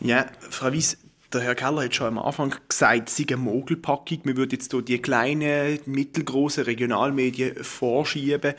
Ja, 0.00 0.26
Frau 0.50 0.72
Weiss, 0.72 0.96
der 1.36 1.44
Herr 1.44 1.54
Keller 1.54 1.84
hat 1.84 1.94
schon 1.94 2.06
am 2.06 2.18
Anfang 2.18 2.54
gesagt, 2.68 3.08
es 3.08 3.16
sei 3.16 3.24
eine 3.28 3.36
Mogelpackung. 3.36 4.20
Wir 4.24 4.36
würden 4.36 4.52
jetzt 4.52 4.72
hier 4.72 4.82
die 4.82 4.98
kleinen, 5.00 5.78
mittelgroßen 5.84 6.64
Regionalmedien 6.64 7.62
vorschieben, 7.62 8.54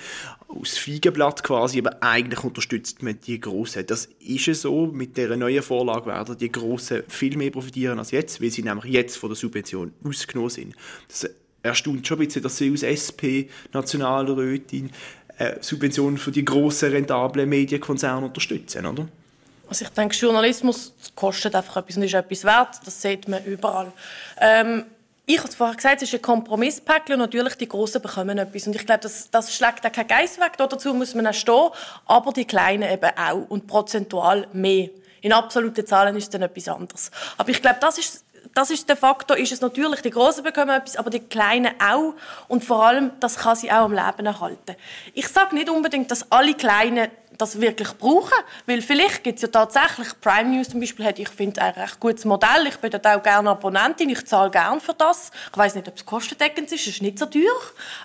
aus 0.48 0.78
Feigenblatt 0.78 1.44
quasi, 1.44 1.80
aber 1.80 2.02
eigentlich 2.02 2.44
unterstützt 2.44 3.02
man 3.02 3.20
die 3.26 3.40
grossen. 3.40 3.86
Das 3.88 4.10
ist 4.20 4.48
es 4.48 4.62
so. 4.62 4.88
Mit 4.88 5.18
dieser 5.18 5.36
neuen 5.36 5.64
Vorlage 5.64 6.06
werden 6.06 6.38
die 6.38 6.52
grossen 6.52 7.04
viel 7.08 7.36
mehr 7.36 7.52
profitieren 7.52 8.00
als 8.00 8.12
jetzt, 8.12 8.42
weil 8.42 8.52
sie 8.52 8.64
nämlich 8.64 8.94
jetzt 8.94 9.18
von 9.18 9.30
der 9.30 9.36
Subvention 9.36 9.94
ausgenommen 10.04 10.52
sind. 10.52 10.76
Das 11.08 11.30
erstaunt 11.64 12.06
schon 12.08 12.20
ein 12.20 12.26
bisschen, 12.26 12.44
dass 12.44 12.58
sie 12.58 12.72
aus 12.72 12.84
SP, 12.84 13.50
Nationalrätin, 13.74 14.92
äh, 15.38 15.56
Subventionen 15.62 16.18
für 16.18 16.32
die 16.32 16.46
grossen, 16.46 16.92
rentablen 16.92 17.50
Medienkonzerne 17.50 18.26
unterstützen, 18.26 18.86
oder? 18.86 19.08
Also 19.70 19.86
ich 19.86 19.92
denke, 19.92 20.16
Journalismus 20.16 20.94
kostet 21.16 21.56
einfach 21.56 21.78
etwas 21.78 21.98
und 21.98 22.04
ist 22.04 22.14
etwas 22.14 22.44
wert. 22.44 22.80
Das 22.86 23.02
sieht 23.02 23.28
man 23.28 23.44
überall. 23.44 23.92
Ähm, 24.40 24.86
ich 25.26 25.40
habe 25.40 25.50
es 25.50 25.56
vorher 25.56 25.76
gesagt, 25.76 26.02
es 26.02 26.08
ist 26.08 26.16
ein 26.16 26.22
Kompromisspäckchen 26.22 27.16
und 27.16 27.20
natürlich 27.20 27.56
die 27.56 27.68
Großen 27.68 28.02
bekommen 28.02 28.38
etwas. 28.38 28.66
Und 28.66 28.76
ich 28.78 28.86
glaube, 28.86 29.02
das, 29.02 29.30
das 29.30 29.54
schlägt 29.54 29.86
auch 29.86 29.92
kein 29.92 30.08
Geist 30.08 30.40
weg. 30.40 30.54
Dazu 30.58 30.94
muss 30.94 31.14
man 31.16 31.28
auch 31.28 31.34
stehen. 31.34 31.70
Aber 32.06 32.32
die 32.32 32.46
Kleinen 32.46 32.90
eben 32.90 33.12
auch. 33.18 33.46
Und 33.50 33.68
prozentual 33.68 34.48
mehr. 34.54 34.90
In 35.20 35.34
absoluten 35.34 35.86
Zahlen 35.86 36.16
ist 36.16 36.24
es 36.24 36.30
dann 36.30 36.44
etwas 36.44 36.70
anderes. 36.70 37.12
Aber 37.38 37.50
ich 37.50 37.62
glaube, 37.62 37.78
das 37.82 37.98
ist 37.98 38.24
das 38.54 38.72
ist 38.72 38.90
der 38.90 38.98
Faktor, 38.98 39.38
ist 39.38 39.52
es 39.52 39.62
natürlich, 39.62 40.02
die 40.02 40.10
Großen 40.10 40.44
bekommen 40.44 40.72
etwas, 40.72 40.96
aber 40.96 41.12
die 41.12 41.20
Kleinen 41.20 41.74
auch. 41.80 42.16
Und 42.48 42.64
vor 42.64 42.86
allem, 42.88 43.12
das 43.20 43.38
kann 43.38 43.56
sie 43.56 43.70
auch 43.72 43.86
am 43.86 43.94
Leben 43.94 44.26
erhalten. 44.26 44.76
Ich 45.14 45.28
sage 45.28 45.54
nicht 45.54 45.70
unbedingt, 45.70 46.10
dass 46.10 46.32
alle 46.32 46.56
Kleinen 46.56 47.10
das 47.38 47.62
wirklich 47.62 47.90
brauchen. 47.98 48.38
Weil 48.66 48.82
vielleicht 48.82 49.24
gibt 49.24 49.38
es 49.38 49.42
ja 49.44 49.48
tatsächlich, 49.48 50.08
Prime 50.22 50.56
News 50.56 50.70
zum 50.70 50.80
Beispiel 50.80 51.06
hat, 51.06 51.20
ich 51.20 51.30
finde, 51.30 51.62
ein 51.62 51.74
recht 51.74 52.00
gutes 52.00 52.26
Modell. 52.26 52.68
Ich 52.68 52.78
bin 52.78 52.92
dort 52.92 53.08
auch 53.08 53.22
gerne 53.22 53.50
Abonnentin, 53.50 54.10
ich 54.10 54.26
zahle 54.26 54.50
gerne 54.50 54.80
für 54.80 54.94
das. 54.94 55.32
Ich 55.52 55.58
weiß 55.58 55.76
nicht, 55.76 55.88
ob 55.88 55.96
es 55.96 56.06
kostendeckend 56.06 56.72
ist, 56.72 56.82
es 56.82 56.96
ist 56.96 57.02
nicht 57.02 57.20
so 57.20 57.26
teuer. 57.26 57.42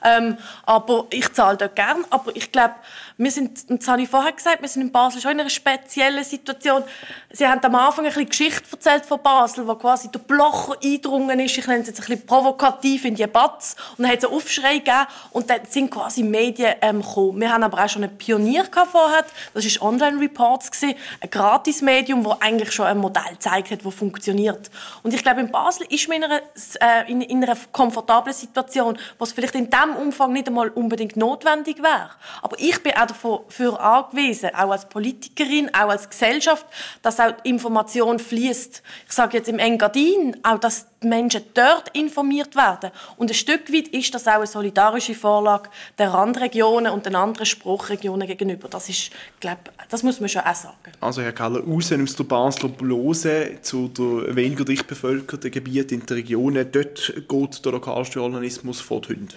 Ähm, 0.04 0.38
aber 0.64 1.06
ich 1.10 1.32
zahle 1.32 1.56
dort 1.56 1.76
gerne. 1.76 2.04
Aber 2.10 2.34
ich 2.34 2.50
glaube, 2.52 2.74
wir 3.16 3.30
sind, 3.30 3.70
das 3.70 3.88
habe 3.88 4.02
ich 4.02 4.08
vorher 4.08 4.32
gesagt, 4.32 4.62
wir 4.62 4.68
sind 4.68 4.82
in 4.82 4.92
Basel 4.92 5.20
schon 5.20 5.32
in 5.32 5.40
einer 5.40 5.50
speziellen 5.50 6.24
Situation. 6.24 6.82
Sie 7.30 7.46
haben 7.46 7.64
am 7.64 7.74
Anfang 7.74 8.04
ein 8.04 8.12
bisschen 8.12 8.28
Geschichte 8.28 8.64
erzählt 8.70 9.06
von 9.06 9.22
Basel, 9.22 9.66
wo 9.66 9.74
quasi 9.74 10.10
der 10.10 10.18
Blocher 10.18 10.76
eingedrungen 10.82 11.38
ist, 11.40 11.56
ich 11.56 11.66
nenne 11.66 11.82
es 11.82 11.88
jetzt 11.88 12.00
ein 12.00 12.06
bisschen 12.06 12.26
provokativ 12.26 13.04
in 13.04 13.14
die 13.14 13.26
Batz, 13.26 13.76
und 13.96 14.04
dann 14.04 14.12
hat 14.12 14.18
es 14.18 14.24
einen 14.24 14.34
Aufschrei 14.34 14.78
gegeben, 14.78 15.06
und 15.30 15.50
dann 15.50 15.60
sind 15.68 15.90
quasi 15.90 16.22
Medien 16.22 16.74
ähm, 16.80 17.02
gekommen. 17.02 17.40
Wir 17.40 17.52
haben 17.52 17.62
aber 17.62 17.84
auch 17.84 17.88
schon 17.88 18.02
einen 18.04 18.16
Pionier 18.16 18.64
vorher, 18.90 19.21
das 19.54 19.64
war 19.80 19.88
Online 19.88 20.20
Reports, 20.20 20.70
ein 20.82 20.94
Gratismedium, 21.30 22.24
das 22.24 22.40
eigentlich 22.40 22.72
schon 22.72 22.86
ein 22.86 22.98
Modell 22.98 23.22
gezeigt 23.32 23.70
hat, 23.70 23.84
das 23.84 23.94
funktioniert. 23.94 24.70
Und 25.02 25.14
ich 25.14 25.22
glaube, 25.22 25.40
in 25.40 25.50
Basel 25.50 25.86
ist 25.88 26.08
man 26.08 26.18
in 26.18 26.24
einer, 26.24 26.40
äh, 26.80 27.10
in, 27.10 27.20
in 27.22 27.42
einer 27.42 27.56
komfortablen 27.72 28.34
Situation, 28.34 28.98
was 29.18 29.32
vielleicht 29.32 29.54
in 29.54 29.70
diesem 29.70 29.96
Umfang 29.96 30.32
nicht 30.32 30.48
einmal 30.48 30.68
unbedingt 30.70 31.16
notwendig 31.16 31.82
wäre. 31.82 32.10
Aber 32.42 32.56
ich 32.58 32.82
bin 32.82 32.92
auch 32.92 33.06
dafür 33.06 33.80
angewiesen, 33.80 34.50
auch 34.54 34.70
als 34.70 34.88
Politikerin, 34.88 35.74
auch 35.74 35.88
als 35.88 36.08
Gesellschaft, 36.08 36.66
dass 37.02 37.20
auch 37.20 37.32
Information 37.44 38.18
fließt. 38.18 38.82
Ich 39.06 39.12
sage 39.12 39.38
jetzt 39.38 39.48
im 39.48 39.58
Engadin, 39.58 40.36
auch 40.42 40.58
dass 40.58 40.86
die 41.02 41.08
Menschen 41.08 41.42
dort 41.54 41.88
informiert 41.94 42.56
werden. 42.56 42.90
Und 43.16 43.30
ein 43.30 43.34
Stück 43.34 43.72
weit 43.72 43.88
ist 43.88 44.14
das 44.14 44.26
auch 44.26 44.34
eine 44.34 44.46
solidarische 44.46 45.14
Vorlage 45.14 45.70
der 45.98 46.12
Randregionen 46.12 46.92
und 46.92 47.06
den 47.06 47.14
anderen 47.14 47.46
Spruchregionen 47.46 48.26
gegenüber. 48.26 48.68
Das 48.68 48.88
ist, 48.88 49.10
glaube, 49.40 49.60
das 49.88 50.02
muss 50.02 50.20
man 50.20 50.28
schon 50.28 50.42
auch 50.42 50.54
sagen. 50.54 50.76
Also 51.00 51.22
Herr 51.22 51.32
Keller, 51.32 51.60
raus 51.60 51.92
aus 51.92 52.16
der 52.16 52.24
Basler 52.24 52.68
Blose 52.68 53.58
zu 53.62 53.88
den 53.88 54.34
weniger 54.34 54.64
dicht 54.64 54.86
bevölkerten 54.86 55.50
Gebieten 55.50 55.94
in 55.94 56.06
den 56.06 56.16
Regionen, 56.16 56.66
dort 56.70 57.12
geht 57.28 57.64
der 57.64 57.72
Lokaljournalismus 57.72 58.80
vor 58.80 59.00
die 59.02 59.14
Hunde. 59.14 59.34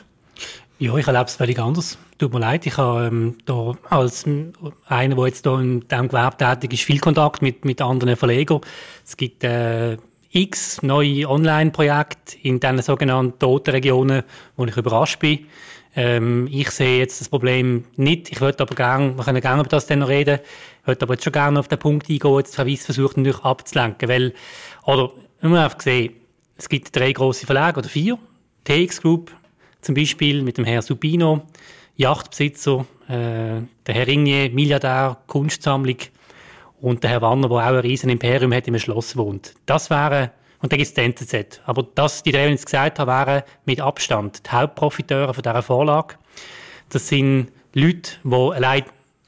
Ja, 0.77 0.95
ich 0.97 1.07
erlebe 1.07 1.25
es 1.25 1.35
völlig 1.35 1.57
anders. 1.57 1.97
Tut 2.17 2.33
mir 2.33 2.39
leid, 2.39 2.65
ich 2.65 2.77
habe 2.77 3.05
ähm, 3.05 3.37
da 3.45 3.73
als 3.89 4.25
einer, 4.25 5.15
der 5.15 5.25
jetzt 5.25 5.45
da 5.45 5.59
in 5.59 5.87
diesem 5.87 6.07
Gewerbe 6.09 6.37
tätig 6.37 6.73
ist, 6.73 6.83
viel 6.83 6.99
Kontakt 6.99 7.41
mit, 7.41 7.63
mit 7.63 7.81
anderen 7.81 8.17
Verlegern. 8.17 8.59
Es 9.05 9.15
gibt 9.15 9.43
äh, 9.45 9.97
x 10.35 10.81
neue 10.81 11.29
Online-Projekte 11.29 12.37
in 12.43 12.59
diesen 12.59 12.81
sogenannten 12.81 13.39
toten 13.39 13.71
Regionen, 13.71 14.23
wo 14.57 14.65
ich 14.65 14.75
überrascht 14.75 15.19
bin. 15.19 15.47
Ähm, 15.95 16.49
ich 16.51 16.71
sehe 16.71 16.99
jetzt 16.99 17.21
das 17.21 17.29
Problem 17.29 17.85
nicht. 17.95 18.29
Ich 18.29 18.41
würde 18.41 18.63
aber 18.63 18.75
gerne, 18.75 19.15
wir 19.15 19.23
können 19.23 19.39
gerne 19.39 19.61
über 19.61 19.69
das 19.69 19.87
dann 19.87 19.99
noch 19.99 20.09
reden, 20.09 20.39
ich 20.81 20.87
würde 20.87 21.03
aber 21.03 21.13
jetzt 21.13 21.23
schon 21.23 21.31
gerne 21.31 21.57
auf 21.57 21.69
den 21.69 21.79
Punkt 21.79 22.09
eingehen, 22.09 22.37
jetzt 22.37 22.53
Verweis 22.53 22.83
versucht 22.83 23.15
natürlich 23.15 23.45
abzulenken, 23.45 24.09
weil, 24.09 24.33
oder, 24.83 25.11
wir 25.39 25.49
haben 25.49 25.55
einfach 25.55 25.77
gesehen, 25.77 26.13
es 26.57 26.67
gibt 26.67 26.93
drei 26.93 27.13
große 27.13 27.45
Verlage, 27.45 27.79
oder 27.79 27.87
vier, 27.87 28.17
TX 28.65 29.01
Group, 29.01 29.31
zum 29.79 29.95
Beispiel 29.95 30.41
mit 30.41 30.57
dem 30.57 30.65
Herrn 30.65 30.81
Subino, 30.81 31.43
Yachtbesitzer, 31.95 32.85
äh, 33.07 33.61
der 33.87 33.95
Herr 33.95 34.07
Ringier, 34.07 34.49
Milliardär, 34.49 35.17
Kunstsammlung 35.27 35.97
und 36.85 37.03
der 37.03 37.09
Herr 37.09 37.21
Wanner, 37.23 37.49
der 37.49 37.57
auch 37.57 37.61
ein 37.61 37.75
riesen 37.77 38.11
Imperium 38.11 38.53
hat, 38.53 38.67
einem 38.67 38.77
Schloss 38.77 39.17
wohnt. 39.17 39.55
Das 39.65 39.89
wäre, 39.89 40.29
und 40.61 40.71
dann 40.71 40.77
gibt 40.77 40.87
es 40.87 40.93
die 40.93 41.01
NZZ. 41.01 41.61
Aber 41.65 41.81
das, 41.95 42.21
die 42.21 42.31
drei, 42.31 42.47
die 42.47 42.53
ich 42.53 42.63
gesagt 42.63 42.99
habe, 42.99 43.11
wären 43.11 43.41
mit 43.65 43.81
Abstand 43.81 44.45
die 44.45 44.51
Hauptprofiteure 44.51 45.33
von 45.33 45.41
dieser 45.41 45.63
Vorlage. 45.63 46.13
Das 46.89 47.07
sind 47.07 47.47
Leute, 47.73 48.11
die 48.23 48.35
allein 48.35 48.83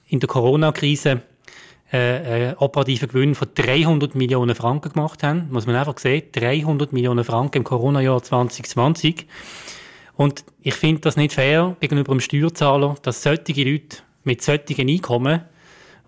in 0.07 0.19
der 0.19 0.29
Corona-Krise 0.29 1.23
äh, 1.91 2.49
äh, 2.49 2.55
operativen 2.57 3.09
Gewinn 3.09 3.33
von 3.33 3.47
300 3.55 4.13
Millionen 4.13 4.53
Franken 4.53 4.93
gemacht 4.93 5.23
haben. 5.23 5.47
Muss 5.49 5.65
man 5.65 5.75
einfach 5.77 5.97
sehen, 5.97 6.25
300 6.33 6.93
Millionen 6.93 7.23
Franken 7.23 7.57
im 7.57 7.63
Corona-Jahr 7.63 8.21
2020. 8.21 9.25
Und 10.13 10.43
ich 10.61 10.75
finde 10.75 11.01
das 11.01 11.17
nicht 11.17 11.33
fair 11.33 11.75
gegenüber 11.79 12.13
dem 12.13 12.19
Steuerzahler, 12.19 12.97
dass 13.01 13.23
solche 13.23 13.63
Leute 13.63 13.97
mit 14.23 14.43
solchen 14.43 14.87
Einkommen, 14.87 15.41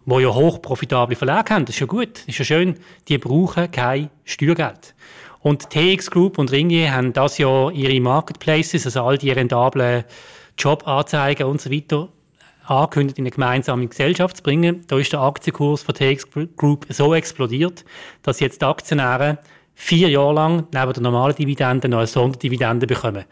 die 0.10 0.22
ja 0.22 0.34
hochprofitable 0.34 1.16
Verlage 1.16 1.54
haben, 1.54 1.66
das 1.66 1.76
ist 1.76 1.80
ja 1.82 1.88
gut, 1.88 2.20
das 2.20 2.28
ist 2.28 2.40
ja 2.40 2.46
schön, 2.46 2.76
die 3.08 3.18
brauchen 3.18 3.72
kein 3.72 4.10
Steuergeld. 4.26 4.96
Und 5.42 5.70
TX 5.70 6.12
Group 6.12 6.38
und 6.38 6.52
Ringier 6.52 6.94
haben 6.94 7.14
das 7.14 7.38
ja 7.38 7.70
ihre 7.70 8.00
Marketplaces, 8.02 8.86
also 8.86 9.04
all 9.04 9.18
die 9.18 9.32
rentablen 9.32 10.04
Jobanzeigen 10.58 11.48
und 11.48 11.62
so 11.62 11.72
weiter, 11.72 12.10
angekündigt, 12.66 13.18
in 13.18 13.24
eine 13.24 13.32
gemeinsame 13.32 13.88
Gesellschaft 13.88 14.38
zu 14.38 14.44
bringen. 14.44 14.84
Da 14.88 15.00
ist 15.00 15.14
der 15.14 15.22
Aktienkurs 15.22 15.82
von 15.82 15.96
TX 15.96 16.28
Group 16.58 16.86
so 16.90 17.14
explodiert, 17.14 17.86
dass 18.22 18.42
jetzt 18.42 18.62
die 18.62 18.66
Aktionäre 18.66 19.40
vier 19.74 20.10
Jahre 20.10 20.34
lang 20.34 20.68
neben 20.74 20.94
der 20.94 21.04
normalen 21.04 21.36
Dividende 21.36 21.88
noch 21.88 22.00
eine 22.00 22.08
Sonderdividende 22.08 22.86
bekommen 22.86 23.24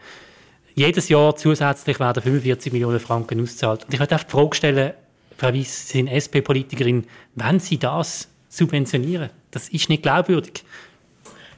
jedes 0.78 1.08
Jahr 1.08 1.34
zusätzlich 1.34 1.98
werden 1.98 2.22
45 2.22 2.72
Millionen 2.72 3.00
Franken 3.00 3.42
ausgezahlt. 3.42 3.84
Und 3.84 3.92
ich 3.92 3.98
möchte 3.98 4.14
einfach 4.14 4.26
die 4.28 4.32
Frage 4.32 4.56
stellen, 4.56 4.92
Frau 5.38 5.54
Weiss, 5.54 5.86
Sie 5.88 5.98
sind 5.98 6.08
SP-Politikerin, 6.08 7.06
wenn 7.36 7.60
Sie 7.60 7.78
das 7.78 8.26
subventionieren? 8.48 9.30
Das 9.52 9.68
ist 9.68 9.88
nicht 9.88 10.02
glaubwürdig. 10.02 10.64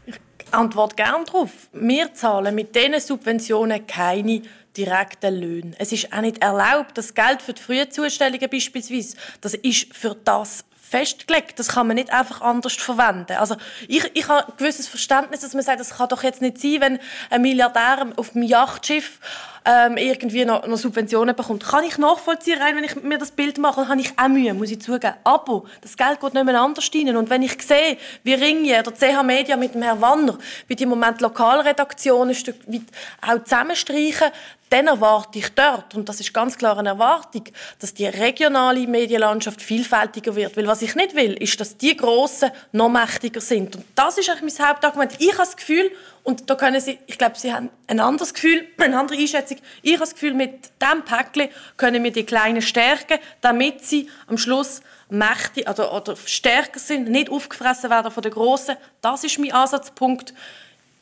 Ich 0.05 0.17
antworte 0.53 0.97
gerne 0.97 1.25
darauf. 1.25 1.51
Wir 1.73 2.13
zahlen 2.13 2.55
mit 2.55 2.77
diesen 2.77 3.01
Subventionen 3.01 3.87
keine 3.87 4.43
direkten 4.77 5.35
Löhne. 5.35 5.73
Es 5.79 5.93
ist 5.93 6.13
auch 6.13 6.21
nicht 6.21 6.43
erlaubt, 6.43 6.99
das 6.99 7.15
Geld 7.15 7.41
für 7.41 7.55
die 7.55 7.63
Frühzustellungen 7.63 8.51
beispielsweise, 8.51 9.17
das 9.41 9.55
ist 9.55 9.97
für 9.97 10.15
das 10.25 10.67
festgelegt. 10.91 11.59
Das 11.59 11.69
kann 11.69 11.87
man 11.87 11.95
nicht 11.95 12.13
einfach 12.13 12.41
anders 12.41 12.75
verwenden. 12.75 13.37
Also 13.39 13.57
ich, 13.87 14.11
ich 14.15 14.29
habe 14.29 14.47
ein 14.47 14.57
gewisses 14.57 14.89
Verständnis, 14.89 15.41
dass 15.41 15.55
man 15.55 15.63
sagt, 15.63 15.81
das 15.81 15.97
kann 15.97 16.09
doch 16.09 16.23
jetzt 16.23 16.43
nicht 16.43 16.59
sein, 16.61 16.81
wenn 16.81 16.99
ein 17.31 17.43
Milliardär 17.43 18.13
auf 18.17 18.31
dem 18.31 18.43
Yachtschiff 18.43 19.21
ähm, 19.65 19.97
irgendwie 19.97 20.45
noch, 20.45 20.67
noch, 20.67 20.79
Subventionen 20.79 21.35
bekommt. 21.37 21.65
Kann 21.65 21.85
ich 21.85 21.99
nachvollziehen, 21.99 22.61
rein, 22.61 22.77
wenn 22.77 22.85
ich 22.85 23.03
mir 23.03 23.19
das 23.19 23.31
Bild 23.31 23.59
mache, 23.59 23.89
habe 23.89 24.01
ich 24.01 24.13
auch 24.19 24.29
Mühe, 24.29 24.55
muss 24.55 24.71
ich 24.71 24.81
zugeben. 24.81 25.15
Aber 25.25 25.65
das 25.81 25.97
Geld 25.97 26.21
geht 26.21 26.35
nicht 26.35 26.45
mehr 26.45 26.61
anders 26.61 26.91
rein. 26.95 27.17
Und 27.17 27.31
wenn 27.31 27.43
ich 27.43 27.61
sehe, 27.63 27.97
wie 28.23 28.35
Ringier 28.35 28.81
oder 28.81 28.93
CH 28.93 29.23
Media 29.23 29.57
mit 29.57 29.75
dem 29.75 29.83
Herrn 29.83 30.01
Wanner, 30.01 30.39
wie 30.67 30.77
die 30.77 30.85
im 30.85 30.91
Moment 30.91 31.21
Lokalredaktionen 31.21 32.31
ein 32.31 32.35
Stück 32.35 32.57
weit 32.67 32.83
auch 33.21 33.45
zusammenstreichen, 33.45 34.31
dann 34.71 34.87
erwarte 34.87 35.41
ich 35.41 35.49
dort, 35.51 35.97
und 35.97 36.09
das 36.09 36.21
ist 36.21 36.33
ganz 36.33 36.57
klar 36.57 36.79
eine 36.79 36.91
Erwartung, 36.91 37.43
dass 37.81 37.93
die 37.93 38.07
regionale 38.07 38.87
Medienlandschaft 38.87 39.61
vielfältiger 39.61 40.37
wird. 40.37 40.57
Weil 40.57 40.69
was 40.69 40.81
ich 40.81 40.95
nicht 40.95 41.17
will, 41.17 41.33
ist, 41.35 41.61
dass 41.61 41.77
die 41.77 41.97
Grossen 41.97 42.53
noch 42.71 42.89
mächtiger 42.89 43.41
sind. 43.41 43.75
Und 43.75 43.85
das 43.97 44.17
ist 44.17 44.31
eigentlich 44.31 44.57
mein 44.57 44.69
Hauptargument. 44.69 45.15
Ich 45.19 45.33
habe 45.33 45.39
das 45.39 45.57
Gefühl, 45.57 45.91
und 46.23 46.51
da 46.51 46.55
können 46.55 46.81
Sie, 46.81 46.99
ich 47.07 47.19
glaube, 47.19 47.39
Sie 47.39 47.53
haben 47.53 47.71
ein 47.87 48.01
anderes 48.01 48.35
Gefühl, 48.35 48.67
eine 48.79 48.99
andere 48.99 49.19
Einschätzung. 49.19 49.59
Ich 49.83 49.93
habe 49.93 50.01
das 50.01 50.15
Gefühl, 50.15 50.35
mit 50.35 50.71
diesem 50.81 51.05
Päckchen 51.05 51.49
können 51.77 52.05
wir 52.05 52.13
die 52.13 52.25
Kleinen 52.25 52.63
stärken, 52.63 53.19
damit 53.41 53.85
sie 53.85 54.09
am 54.27 54.39
Schluss 54.39 54.83
mächtig 55.09 55.69
oder, 55.69 55.93
oder 55.93 56.17
stärker 56.25 56.79
sind, 56.79 57.11
nicht 57.11 57.31
aufgefressen 57.31 57.91
werden 57.91 58.11
von 58.11 58.23
den 58.23 58.33
Grossen. 58.33 58.77
Das 59.01 59.25
ist 59.25 59.39
mein 59.39 59.53
Ansatzpunkt. 59.53 60.35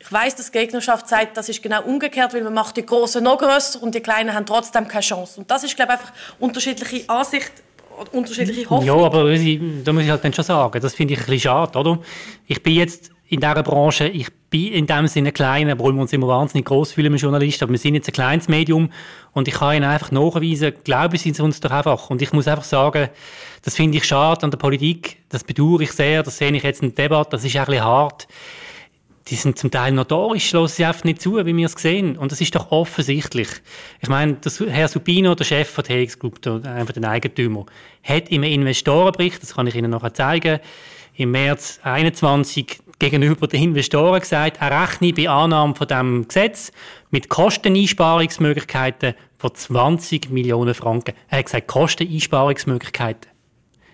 Ich 0.01 0.13
weiß, 0.13 0.37
dass 0.37 0.53
die 0.53 0.59
Gegnerschaft 0.59 1.09
sagt, 1.09 1.37
das 1.37 1.49
ist 1.49 1.63
genau 1.63 1.83
umgekehrt, 1.83 2.33
weil 2.33 2.43
man 2.43 2.55
macht 2.55 2.77
die 2.77 2.87
Großen 2.87 3.23
noch 3.23 3.39
größer 3.39 3.83
und 3.83 3.95
die 3.95 4.01
Kleinen 4.01 4.33
haben 4.33 4.47
trotzdem 4.47 4.87
keine 4.87 5.03
Chance. 5.03 5.41
Und 5.41 5.51
das 5.51 5.65
ist, 5.65 5.75
glaube 5.75 5.93
ich, 5.93 5.99
einfach 5.99 6.13
unterschiedliche 6.39 7.09
Ansicht 7.09 7.53
unterschiedliche 8.13 8.71
Hoffnung. 8.71 8.87
Ja, 8.87 8.95
aber 8.95 9.25
da 9.25 9.93
muss 9.93 10.03
ich 10.05 10.11
halt 10.11 10.25
dann 10.25 10.33
schon 10.33 10.45
sagen, 10.45 10.81
das 10.81 10.95
finde 10.95 11.15
ich 11.15 11.21
ein 11.21 11.27
bisschen 11.27 11.41
schade, 11.41 11.79
oder? 11.79 11.99
Ich 12.47 12.63
bin 12.63 12.75
jetzt 12.75 13.11
in 13.29 13.41
dieser 13.41 13.63
Branche, 13.63 14.09
ich 14.09 14.29
bin 14.49 14.73
in 14.73 14.87
dem 14.87 15.07
Sinne 15.07 15.33
klein, 15.33 15.71
obwohl 15.71 15.93
wir 15.93 16.01
uns 16.01 16.13
immer 16.15 16.29
wahnsinnig 16.29 16.65
groß 16.67 16.93
fühlen 16.93 17.13
als 17.13 17.21
Journalisten, 17.21 17.65
aber 17.65 17.73
wir 17.73 17.79
sind 17.79 17.95
jetzt 17.95 18.09
ein 18.09 18.15
kleines 18.15 18.49
Medium 18.49 18.91
und 19.33 19.49
ich 19.49 19.55
kann 19.55 19.77
Ihnen 19.77 19.85
einfach 19.85 20.11
nachweisen, 20.11 20.73
glauben 20.83 21.17
Sie 21.19 21.39
uns 21.41 21.61
doch 21.61 21.71
einfach. 21.71 22.09
Und 22.09 22.23
ich 22.23 22.33
muss 22.33 22.49
einfach 22.49 22.65
sagen, 22.65 23.09
das 23.63 23.77
finde 23.77 23.99
ich 23.99 24.05
schade 24.05 24.43
an 24.45 24.51
der 24.51 24.59
Politik, 24.59 25.19
das 25.29 25.45
bedauere 25.45 25.83
ich 25.83 25.93
sehr, 25.93 26.23
das 26.23 26.39
sehe 26.39 26.51
ich 26.53 26.63
jetzt 26.63 26.83
in 26.83 26.95
der 26.95 27.05
Debatte, 27.05 27.31
das 27.33 27.45
ist 27.45 27.55
ein 27.55 27.67
bisschen 27.67 27.85
hart 27.85 28.29
die 29.31 29.35
sind 29.35 29.59
zum 29.59 29.71
Teil 29.71 29.93
notorisch, 29.93 30.53
lassen 30.53 30.75
sie 30.75 30.85
einfach 30.85 31.05
nicht 31.05 31.21
zu, 31.21 31.45
wie 31.45 31.57
wir 31.57 31.67
es 31.67 31.73
sehen. 31.73 32.17
Und 32.17 32.33
das 32.33 32.41
ist 32.41 32.55
doch 32.55 32.71
offensichtlich. 32.71 33.49
Ich 34.01 34.09
meine, 34.09 34.35
das, 34.41 34.61
Herr 34.61 34.89
Subino, 34.89 35.35
der 35.35 35.45
Chef 35.45 35.69
von 35.69 35.85
der 35.85 36.07
TX 36.07 36.19
Group, 36.19 36.41
der, 36.43 36.65
einfach 36.65 36.95
den 36.95 37.05
Eigentümer, 37.05 37.67
hat 38.03 38.31
im 38.31 38.43
Investorenbericht, 38.43 39.43
das 39.43 39.55
kann 39.55 39.67
ich 39.67 39.75
Ihnen 39.75 39.91
nachher 39.91 40.15
zeigen, 40.15 40.61
im 41.15 41.33
März 41.33 41.81
2021 41.83 42.79
gegenüber 42.99 43.47
den 43.47 43.63
Investoren 43.63 44.21
gesagt, 44.21 44.59
er 44.61 44.83
rechne 44.83 45.13
bei 45.13 45.29
Annahme 45.29 45.75
von 45.75 45.87
dem 45.87 46.27
Gesetz 46.27 46.73
mit 47.11 47.29
Kosteneinsparungsmöglichkeiten 47.29 49.15
von 49.39 49.55
20 49.55 50.31
Millionen 50.31 50.75
Franken. 50.75 51.15
Er 51.29 51.39
hat 51.39 51.47
gesagt, 51.47 51.69
Kosteneinsparungsmöglichkeiten. 51.69 53.31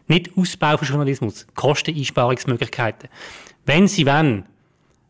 Nicht 0.07 0.31
Ausbau 0.37 0.77
von 0.77 0.89
Journalismus, 0.89 1.47
Kosteneinsparungsmöglichkeiten. 1.55 3.09
Wenn 3.67 3.89
Sie 3.89 4.07
wollen, 4.07 4.47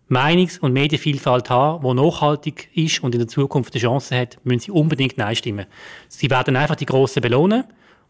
Meinungs- 0.08 0.58
und 0.60 0.72
Medienvielfalt 0.72 1.48
haben, 1.48 1.82
die 1.82 1.94
nachhaltig 1.94 2.68
ist 2.74 3.02
und 3.02 3.14
in 3.14 3.20
der 3.20 3.28
Zukunft 3.28 3.74
eine 3.74 3.80
Chance 3.80 4.16
hat, 4.18 4.38
müssen 4.44 4.60
sie 4.60 4.70
unbedingt 4.70 5.16
Nein 5.16 5.34
stimmen. 5.34 5.66
Sie 6.08 6.30
werden 6.30 6.56
einfach 6.56 6.76
die 6.76 6.84
Grossen 6.84 7.22
belohnen, 7.22 7.64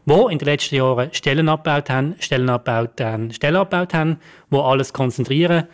die 0.05 0.31
in 0.31 0.37
den 0.37 0.45
letzten 0.45 0.75
Jahren 0.75 1.09
Stellen 1.13 1.49
abgebaut 1.49 1.89
haben, 1.89 2.15
Stellen 2.19 2.49
abgebaut 2.49 3.01
haben, 3.01 3.31
Stellen 3.31 3.55
abgebaut 3.55 3.93
haben, 3.93 4.17
die 4.51 4.57
alles 4.57 4.93
konzentrieren. 4.93 5.65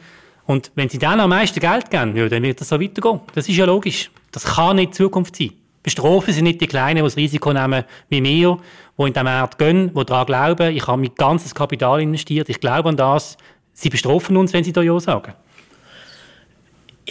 Und 0.45 0.71
wenn 0.75 0.89
sie 0.89 0.97
dann 0.97 1.19
am 1.19 1.29
meisten 1.29 1.59
Geld 1.59 1.89
geben, 1.89 2.15
ja, 2.15 2.27
dann 2.27 2.43
wird 2.43 2.61
das 2.61 2.69
so 2.69 2.79
weitergehen. 2.79 3.21
Das 3.33 3.47
ist 3.47 3.57
ja 3.57 3.65
logisch. 3.65 4.09
Das 4.31 4.45
kann 4.45 4.77
nicht 4.77 4.95
Zukunft 4.95 5.35
sein. 5.35 5.51
Bestrafen 5.83 6.33
sie 6.33 6.41
nicht 6.41 6.61
die 6.61 6.67
Kleinen, 6.67 6.97
die 6.97 7.03
das 7.03 7.17
Risiko 7.17 7.53
nehmen, 7.53 7.83
wie 8.09 8.23
wir, 8.23 8.57
die 8.97 9.03
in 9.03 9.13
den 9.13 9.23
Markt 9.23 9.57
gehen, 9.57 9.91
die 9.93 10.05
daran 10.05 10.25
glauben, 10.25 10.75
ich 10.75 10.85
habe 10.87 11.01
mein 11.01 11.15
ganzes 11.15 11.55
Kapital 11.55 12.01
investiert, 12.01 12.49
ich 12.49 12.59
glaube 12.59 12.89
an 12.89 12.97
das. 12.97 13.37
Sie 13.73 13.89
bestrafen 13.89 14.37
uns, 14.37 14.53
wenn 14.53 14.63
sie 14.63 14.73
da 14.73 14.81
Ja 14.81 14.99
sagen. 14.99 15.33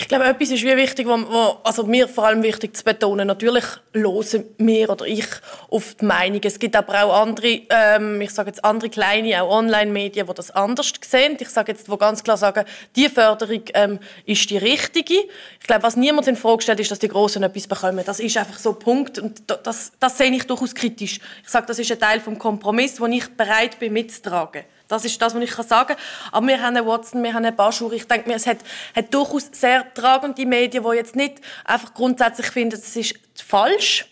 Ich 0.00 0.08
glaube, 0.08 0.24
etwas 0.24 0.50
ist 0.50 0.64
wie 0.64 0.76
wichtig, 0.76 1.06
wo, 1.06 1.12
wo, 1.12 1.58
also 1.62 1.84
mir 1.84 2.08
vor 2.08 2.26
allem 2.26 2.42
wichtig 2.42 2.74
zu 2.74 2.82
betonen. 2.82 3.26
Natürlich 3.26 3.64
hören 3.92 4.44
wir 4.56 4.88
oder 4.88 5.06
ich 5.06 5.26
auf 5.68 5.94
die 6.00 6.06
Meinung. 6.06 6.40
Es 6.42 6.58
gibt 6.58 6.74
aber 6.74 7.04
auch 7.04 7.20
andere, 7.20 7.60
ähm, 7.68 8.18
ich 8.22 8.30
sage 8.30 8.48
jetzt 8.48 8.64
andere 8.64 8.88
kleine, 8.88 9.42
auch 9.42 9.50
Online-Medien, 9.58 10.26
die 10.26 10.32
das 10.32 10.52
anders 10.52 10.94
sehen. 11.06 11.36
Ich 11.38 11.50
sage 11.50 11.72
jetzt, 11.72 11.90
wo 11.90 11.98
ganz 11.98 12.24
klar 12.24 12.38
sagen, 12.38 12.64
die 12.96 13.10
Förderung 13.10 13.60
ähm, 13.74 13.98
ist 14.24 14.48
die 14.48 14.56
richtige. 14.56 15.16
Ich 15.60 15.66
glaube, 15.66 15.82
was 15.82 15.96
niemand 15.96 16.26
in 16.28 16.36
Frage 16.36 16.62
stellt, 16.62 16.80
ist, 16.80 16.90
dass 16.90 16.98
die 16.98 17.08
Großen 17.08 17.42
etwas 17.42 17.66
bekommen. 17.66 18.02
Das 18.04 18.20
ist 18.20 18.38
einfach 18.38 18.58
so 18.58 18.72
Punkt 18.72 19.18
und 19.18 19.42
das, 19.64 19.92
das 20.00 20.16
sehe 20.16 20.30
ich 20.34 20.46
durchaus 20.46 20.74
kritisch. 20.74 21.20
Ich 21.42 21.48
sage, 21.50 21.66
das 21.66 21.78
ist 21.78 21.92
ein 21.92 22.00
Teil 22.00 22.20
vom 22.20 22.38
Kompromiss, 22.38 22.94
den 22.94 23.12
ich 23.12 23.28
bereit 23.36 23.78
bin 23.78 23.92
mitzutragen. 23.92 24.64
Das 24.90 25.04
ist 25.04 25.22
das, 25.22 25.34
was 25.34 25.42
ich 25.42 25.52
sagen 25.52 25.94
kann. 25.94 25.96
Aber 26.32 26.46
wir 26.48 26.60
haben 26.60 26.76
einen 26.76 26.86
Watson, 26.86 27.22
wir 27.22 27.32
haben 27.32 27.44
einen 27.44 27.54
Baschur. 27.54 27.92
Ich 27.92 28.06
denke 28.06 28.28
mir, 28.28 28.34
es 28.34 28.46
hat, 28.46 28.58
hat 28.94 29.14
durchaus 29.14 29.48
sehr 29.52 29.92
tragende 29.94 30.44
Medien, 30.44 30.84
die 30.84 30.96
jetzt 30.96 31.14
nicht 31.14 31.40
einfach 31.64 31.94
grundsätzlich 31.94 32.48
finden, 32.48 32.78
das 32.80 32.96
ist 32.96 33.14
falsch. 33.36 34.10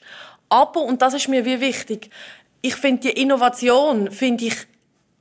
Aber, 0.49 0.83
und 0.83 1.03
das 1.03 1.15
ist 1.15 1.29
mir 1.29 1.45
wie 1.45 1.61
wichtig, 1.61 2.11
ich 2.61 2.77
finde 2.77 3.03
die 3.03 3.21
Innovation, 3.21 4.11
finde 4.11 4.47
ich 4.47 4.57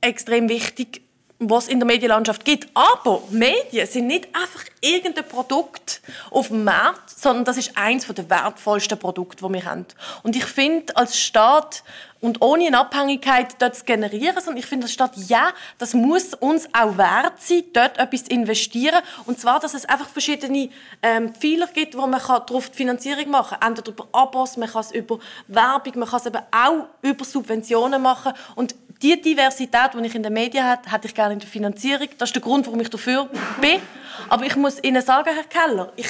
extrem 0.00 0.48
wichtig, 0.48 1.02
was 1.38 1.68
in 1.68 1.78
der 1.78 1.86
Medienlandschaft 1.86 2.44
gibt. 2.44 2.68
Aber 2.74 3.22
Medien 3.30 3.86
sind 3.86 4.08
nicht 4.08 4.26
einfach 4.34 4.64
irgendein 4.80 5.26
Produkt 5.26 6.00
auf 6.30 6.48
dem 6.48 6.64
Markt, 6.64 7.10
sondern 7.10 7.44
das 7.44 7.56
ist 7.56 7.76
eins 7.76 8.06
der 8.06 8.28
wertvollsten 8.28 8.98
Produkte, 8.98 9.46
die 9.46 9.52
wir 9.52 9.64
haben. 9.64 9.86
Und 10.22 10.36
ich 10.36 10.44
finde, 10.44 10.96
als 10.96 11.18
Staat 11.18 11.84
und 12.20 12.42
ohne 12.42 12.66
eine 12.66 12.80
Abhängigkeit 12.80 13.54
dort 13.60 13.76
zu 13.76 13.84
generieren, 13.84 14.34
sondern 14.42 14.56
ich 14.56 14.66
finde, 14.66 14.84
als 14.84 14.92
Staat, 14.92 15.16
ja, 15.16 15.50
das 15.78 15.94
muss 15.94 16.34
uns 16.34 16.68
auch 16.72 16.98
wert 16.98 17.40
sein, 17.40 17.62
dort 17.72 17.98
etwas 17.98 18.24
zu 18.24 18.32
investieren. 18.32 19.00
Und 19.26 19.38
zwar, 19.38 19.60
dass 19.60 19.74
es 19.74 19.84
einfach 19.84 20.08
verschiedene 20.08 20.70
ähm, 21.02 21.32
Pfeiler 21.34 21.68
gibt, 21.68 21.96
wo 21.96 22.06
man 22.08 22.20
darauf 22.20 22.70
die 22.70 22.76
Finanzierung 22.76 23.30
machen 23.30 23.58
kann. 23.60 23.70
Entweder 23.70 23.92
über 23.92 24.08
Abos, 24.10 24.56
man 24.56 24.68
kann 24.68 24.80
es 24.80 24.90
über 24.90 25.20
Werbung, 25.46 26.00
man 26.00 26.08
kann 26.08 26.20
es 26.20 26.26
eben 26.26 26.42
auch 26.50 26.86
über 27.02 27.24
Subventionen 27.24 28.02
machen. 28.02 28.32
Und 28.56 28.74
die 29.02 29.20
Diversität, 29.20 29.90
die 29.94 30.06
ich 30.06 30.14
in 30.14 30.22
den 30.22 30.32
Medien 30.32 30.64
habe, 30.64 30.90
hätte 30.90 31.06
ich 31.06 31.14
gerne 31.14 31.34
in 31.34 31.38
der 31.38 31.48
Finanzierung. 31.48 32.08
Das 32.18 32.30
ist 32.30 32.34
der 32.34 32.42
Grund, 32.42 32.66
warum 32.66 32.80
ich 32.80 32.90
dafür 32.90 33.28
bin. 33.60 33.80
Aber 34.28 34.44
ich 34.44 34.56
muss 34.56 34.82
Ihnen 34.82 35.02
sagen, 35.02 35.30
Herr 35.32 35.44
Keller, 35.44 35.92
ich, 35.96 36.08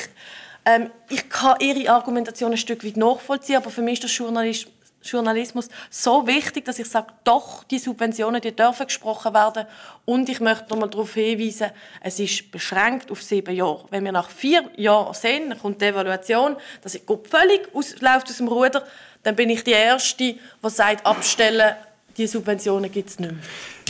ähm, 0.64 0.90
ich 1.08 1.28
kann 1.28 1.56
Ihre 1.60 1.90
Argumentation 1.92 2.52
ein 2.52 2.58
Stück 2.58 2.84
weit 2.84 2.96
nachvollziehen, 2.96 3.56
aber 3.56 3.70
für 3.70 3.82
mich 3.82 3.94
ist 3.94 4.04
der 4.04 4.10
Journalist, 4.10 4.68
Journalismus 5.02 5.68
so 5.90 6.26
wichtig, 6.26 6.64
dass 6.64 6.78
ich 6.78 6.88
sage, 6.88 7.08
doch, 7.24 7.62
die 7.64 7.78
Subventionen 7.78 8.40
die 8.40 8.54
dürfen 8.54 8.86
gesprochen 8.86 9.32
werden. 9.32 9.66
Und 10.04 10.28
ich 10.28 10.40
möchte 10.40 10.70
noch 10.70 10.78
mal 10.78 10.88
darauf 10.88 11.14
hinweisen, 11.14 11.70
es 12.00 12.18
ist 12.18 12.50
beschränkt 12.50 13.10
auf 13.10 13.22
sieben 13.22 13.54
Jahre. 13.54 13.84
Wenn 13.90 14.04
wir 14.04 14.12
nach 14.12 14.30
vier 14.30 14.68
Jahren 14.76 15.14
sehen, 15.14 15.50
dann 15.50 15.58
kommt 15.58 15.80
die 15.80 15.86
Evaluation, 15.86 16.56
dass 16.82 16.94
es 16.94 17.02
völlig 17.06 17.68
aus, 17.74 18.00
läuft 18.00 18.28
aus 18.28 18.38
dem 18.38 18.48
Ruder, 18.48 18.84
dann 19.22 19.36
bin 19.36 19.50
ich 19.50 19.62
die 19.62 19.72
Erste, 19.72 20.16
die 20.16 20.40
sagt, 20.62 21.06
abstellen, 21.06 21.76
die 22.18 22.26
Subventionen 22.26 22.90
gibt 22.90 23.10
es 23.10 23.18
nicht 23.18 23.30
mehr. 23.30 23.40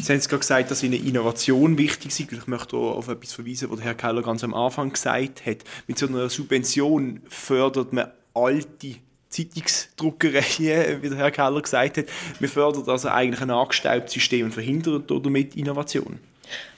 Sie 0.01 0.13
haben 0.13 0.21
gerade 0.21 0.39
gesagt, 0.39 0.71
dass 0.71 0.83
Ihnen 0.83 1.05
Innovation 1.05 1.79
wichtig 1.79 2.09
ist. 2.09 2.21
Ich 2.21 2.47
möchte 2.47 2.77
auf 2.77 3.09
etwas 3.09 3.33
verweisen, 3.33 3.71
was 3.71 3.81
Herr 3.81 3.95
Keller 3.95 4.23
ganz 4.23 4.45
am 4.45 4.55
Anfang 4.55 4.93
gesagt 4.93 5.47
hat. 5.47 5.59
Mit 5.87 5.99
so 5.99 6.07
einer 6.07 6.29
Subvention 6.29 7.23
fördert 7.29 7.93
man 7.93 8.11
alte 8.35 8.97
Zeitungsdruckereien, 9.31 11.03
wie 11.03 11.09
der 11.09 11.19
Herr 11.19 11.31
Keller 11.31 11.63
gesagt 11.63 11.97
hat. 11.97 12.07
Man 12.39 12.51
fördert 12.51 12.89
also 12.89 13.09
eigentlich 13.09 13.41
ein 13.41 13.51
angestaubtes 13.51 14.13
System 14.13 14.47
und 14.47 14.53
verhindert 14.53 15.11
damit 15.11 15.57
Innovation. 15.57 16.21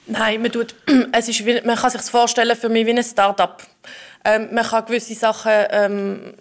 Nein, 0.07 0.41
man, 0.41 0.51
tut, 0.51 0.75
es 1.11 1.27
ist 1.27 1.45
wie, 1.45 1.61
man 1.61 1.75
kann 1.75 1.91
sich 1.91 2.01
vorstellen 2.01 2.55
für 2.55 2.69
mich 2.69 2.85
wie 2.85 2.91
ein 2.91 3.03
Start-up. 3.03 3.63
Ähm, 4.23 4.49
man 4.53 4.65
kann 4.65 4.85
gewisse 4.85 5.15
Sachen 5.15 5.51
ähm, 5.69 6.33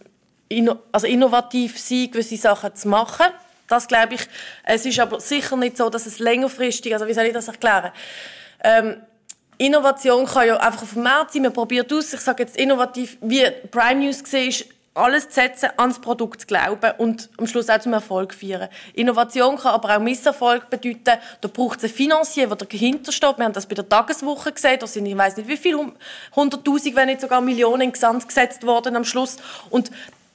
inno, 0.49 0.77
also 0.93 1.07
innovativ 1.07 1.79
sein, 1.79 2.11
gewisse 2.11 2.37
Sachen 2.37 2.75
zu 2.75 2.89
machen 2.89 3.27
das 3.71 3.89
glaube 3.89 4.15
ich. 4.15 4.23
Es 4.65 4.85
ist 4.85 4.99
aber 4.99 5.21
sicher 5.21 5.57
nicht 5.57 5.77
so, 5.77 5.89
dass 5.89 6.07
es 6.07 6.19
längerfristig, 6.19 6.93
also 6.93 7.07
wie 7.07 7.15
soll 7.15 7.25
ich 7.25 7.33
das 7.33 7.49
erklären? 7.49 7.93
Ähm, 8.63 8.97
Innovation 9.59 10.25
kann 10.27 10.47
ja 10.47 10.57
einfach 10.57 10.83
auf 10.83 10.95
dem 10.95 11.03
Markt 11.03 11.33
sein, 11.33 11.43
man 11.43 11.53
probiert 11.53 11.93
aus. 11.93 12.13
Ich 12.13 12.21
sage 12.21 12.45
jetzt 12.45 12.57
innovativ, 12.57 13.19
wie 13.21 13.45
Prime 13.71 14.07
News 14.07 14.23
ist, 14.33 14.65
alles 14.95 15.29
zu 15.29 15.35
setzen, 15.35 15.69
ans 15.77 16.01
Produkt 16.01 16.41
zu 16.41 16.47
glauben 16.47 16.93
und 16.99 17.29
am 17.37 17.47
Schluss 17.47 17.69
auch 17.69 17.79
zum 17.79 17.93
Erfolg 17.93 18.35
führen. 18.35 18.69
Innovation 18.95 19.57
kann 19.57 19.73
aber 19.75 19.97
auch 19.97 20.01
Misserfolg 20.01 20.69
bedeuten. 20.69 21.19
Da 21.41 21.49
braucht 21.49 21.79
es 21.79 21.85
einen 21.85 21.93
Finanzier, 21.93 22.49
der 22.49 22.57
dahinter 22.57 23.13
steht. 23.13 23.39
Wir 23.39 23.45
haben 23.45 23.53
das 23.53 23.67
bei 23.67 23.75
der 23.75 23.89
Tageswoche 23.89 24.53
gesehen. 24.53 24.79
Da 24.81 24.87
sind, 24.87 25.07
ich 25.07 25.17
weiß 25.17 25.37
nicht 25.37 25.49
wie 25.49 25.57
viele, 25.57 25.93
hunderttausend, 26.35 26.97
wenn 26.97 27.07
nicht 27.07 27.21
sogar 27.21 27.41
Millionen 27.41 27.83
in 27.83 27.93
Gesamt 27.93 28.27
gesetzt 28.27 28.67
worden 28.67 28.97
am 28.97 29.05
Schluss. 29.05 29.37
Und 29.69 29.91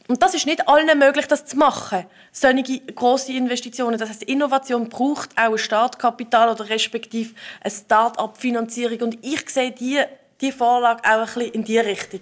und 0.08 0.22
das 0.22 0.36
ist 0.36 0.46
nicht 0.46 0.68
allen 0.68 1.00
möglich, 1.00 1.26
das 1.28 1.46
zu 1.46 1.58
machen. 1.58 2.06
Solche 2.32 2.80
grosse 2.94 3.34
Investitionen. 3.34 3.98
Das 3.98 4.10
heißt, 4.10 4.24
Innovation 4.24 4.88
braucht 4.88 5.32
auch 5.36 5.54
ein 5.54 5.58
Startkapital 5.58 6.50
oder 6.50 6.70
respektive 6.70 7.34
eine 7.62 7.72
Start-up-Finanzierung. 7.72 9.00
Und 9.00 9.18
ich 9.26 9.50
sehe 9.50 9.72
die, 9.72 10.00
die 10.42 10.52
Vorlage 10.52 11.02
auch 11.04 11.20
ein 11.20 11.26
bisschen 11.26 11.52
in 11.54 11.64
diese 11.64 11.86
Richtung. 11.86 12.22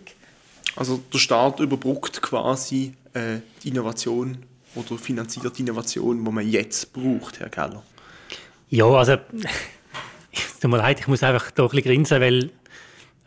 Also 0.77 1.01
der 1.11 1.17
Staat 1.17 1.59
überbrückt 1.59 2.21
quasi 2.21 2.93
äh, 3.13 3.39
die 3.61 3.69
Innovation 3.69 4.37
oder 4.75 4.97
finanziert 4.97 5.57
die 5.57 5.63
Innovation, 5.63 6.23
die 6.23 6.31
man 6.31 6.47
jetzt 6.49 6.93
braucht, 6.93 7.41
Herr 7.41 7.49
Keller. 7.49 7.83
Ja, 8.69 8.85
also 8.85 9.17
es 10.31 10.59
tut 10.61 10.71
mir 10.71 10.77
leid, 10.77 11.01
ich 11.01 11.07
muss 11.07 11.21
einfach 11.21 11.51
da 11.51 11.63
ein 11.63 11.69
bisschen 11.69 11.83
grinsen, 11.83 12.21
weil 12.21 12.49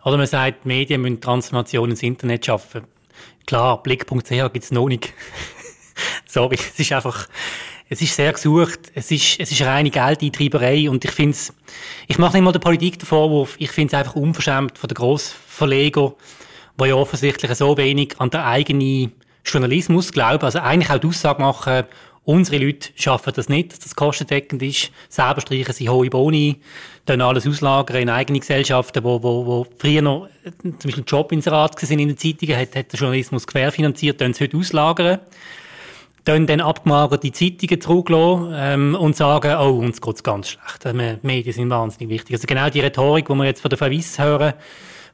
oder 0.03 0.17
man 0.17 0.27
sagt, 0.27 0.67
Medien 0.67 1.03
müssen 1.03 1.21
Transformation 1.21 1.91
ins 1.91 2.03
Internet 2.03 2.47
schaffen 2.47 2.85
Klar, 3.47 3.81
Blick.ch 3.83 4.29
gibt 4.29 4.65
es 4.65 4.73
noch 4.73 4.89
nicht. 4.89 5.13
Sorry, 6.27 6.57
es 6.57 6.79
ist 6.79 6.93
einfach, 6.93 7.29
es 7.89 8.03
ist 8.03 8.17
sehr 8.17 8.33
gesucht, 8.33 8.91
es 8.95 9.13
ist, 9.13 9.39
es 9.39 9.53
ist 9.53 9.63
reine 9.63 9.91
Geldeintreiberei 9.91 10.91
und 10.91 11.05
ich 11.05 11.13
finde 11.13 11.37
ich 12.09 12.19
mache 12.19 12.35
nicht 12.35 12.43
mal 12.43 12.51
der 12.51 12.59
Politik 12.59 12.99
den 12.99 13.07
Vorwurf, 13.07 13.55
ich 13.59 13.71
finde 13.71 13.95
es 13.95 13.99
einfach 13.99 14.17
unverschämt 14.17 14.77
von 14.77 14.89
den 14.89 14.97
Grossverlegern, 14.97 16.15
die 16.81 16.87
ja 16.87 16.95
offensichtlich 16.97 17.55
so 17.55 17.77
wenig 17.77 18.15
an 18.19 18.31
den 18.31 18.41
eigenen 18.41 19.13
Journalismus 19.45 20.11
glauben, 20.11 20.45
also 20.45 20.59
eigentlich 20.59 20.91
auch 20.91 20.99
die 20.99 21.07
Aussage 21.07 21.41
machen, 21.41 21.85
Unsere 22.27 22.59
Leute 22.59 22.89
schaffen 22.97 23.33
das 23.37 23.49
nicht, 23.49 23.71
dass 23.71 23.79
das 23.79 23.95
kostendeckend 23.95 24.61
ist. 24.61 24.91
Selber 25.09 25.41
streichen 25.41 25.73
sie 25.73 25.89
hohe 25.89 26.11
Boni, 26.11 26.57
dann 27.05 27.21
alles 27.21 27.47
auslagern 27.47 28.03
in 28.03 28.11
eigene 28.11 28.41
Gesellschaften, 28.41 29.05
wo, 29.05 29.23
wo, 29.23 29.47
wo 29.47 29.67
früher 29.79 30.03
noch 30.03 30.27
äh, 30.45 30.51
zum 30.61 30.77
Beispiel 30.83 31.05
Jobinserat 31.07 31.79
sind 31.79 32.01
in 32.01 32.09
den 32.09 32.19
Zeitungen, 32.19 32.57
hat, 32.57 32.75
hat 32.75 32.93
der 32.93 32.99
Journalismus 32.99 33.47
querfinanziert, 33.47 34.21
dann 34.21 34.35
sie 34.35 34.43
heute 34.43 34.57
auslagern. 34.57 35.21
Dann, 36.25 36.49
dann 36.49 36.61
abgemagerte 36.61 37.31
Zeitungen 37.31 37.81
zurücklassen 37.81 38.53
ähm, 38.57 38.95
und 38.97 39.15
sagen, 39.15 39.55
oh, 39.61 39.79
uns 39.79 40.01
geht's 40.01 40.25
ganz 40.25 40.49
schlecht. 40.49 40.83
Die 40.83 40.89
also, 40.89 41.19
Medien 41.23 41.53
sind 41.53 41.71
wahnsinnig 41.71 42.09
wichtig. 42.09 42.35
Also 42.35 42.49
genau 42.49 42.69
die 42.71 42.81
Rhetorik, 42.81 43.29
die 43.29 43.35
wir 43.35 43.45
jetzt 43.45 43.61
von 43.61 43.69
der 43.69 43.79
Verwiss 43.79 44.19
hören, 44.19 44.55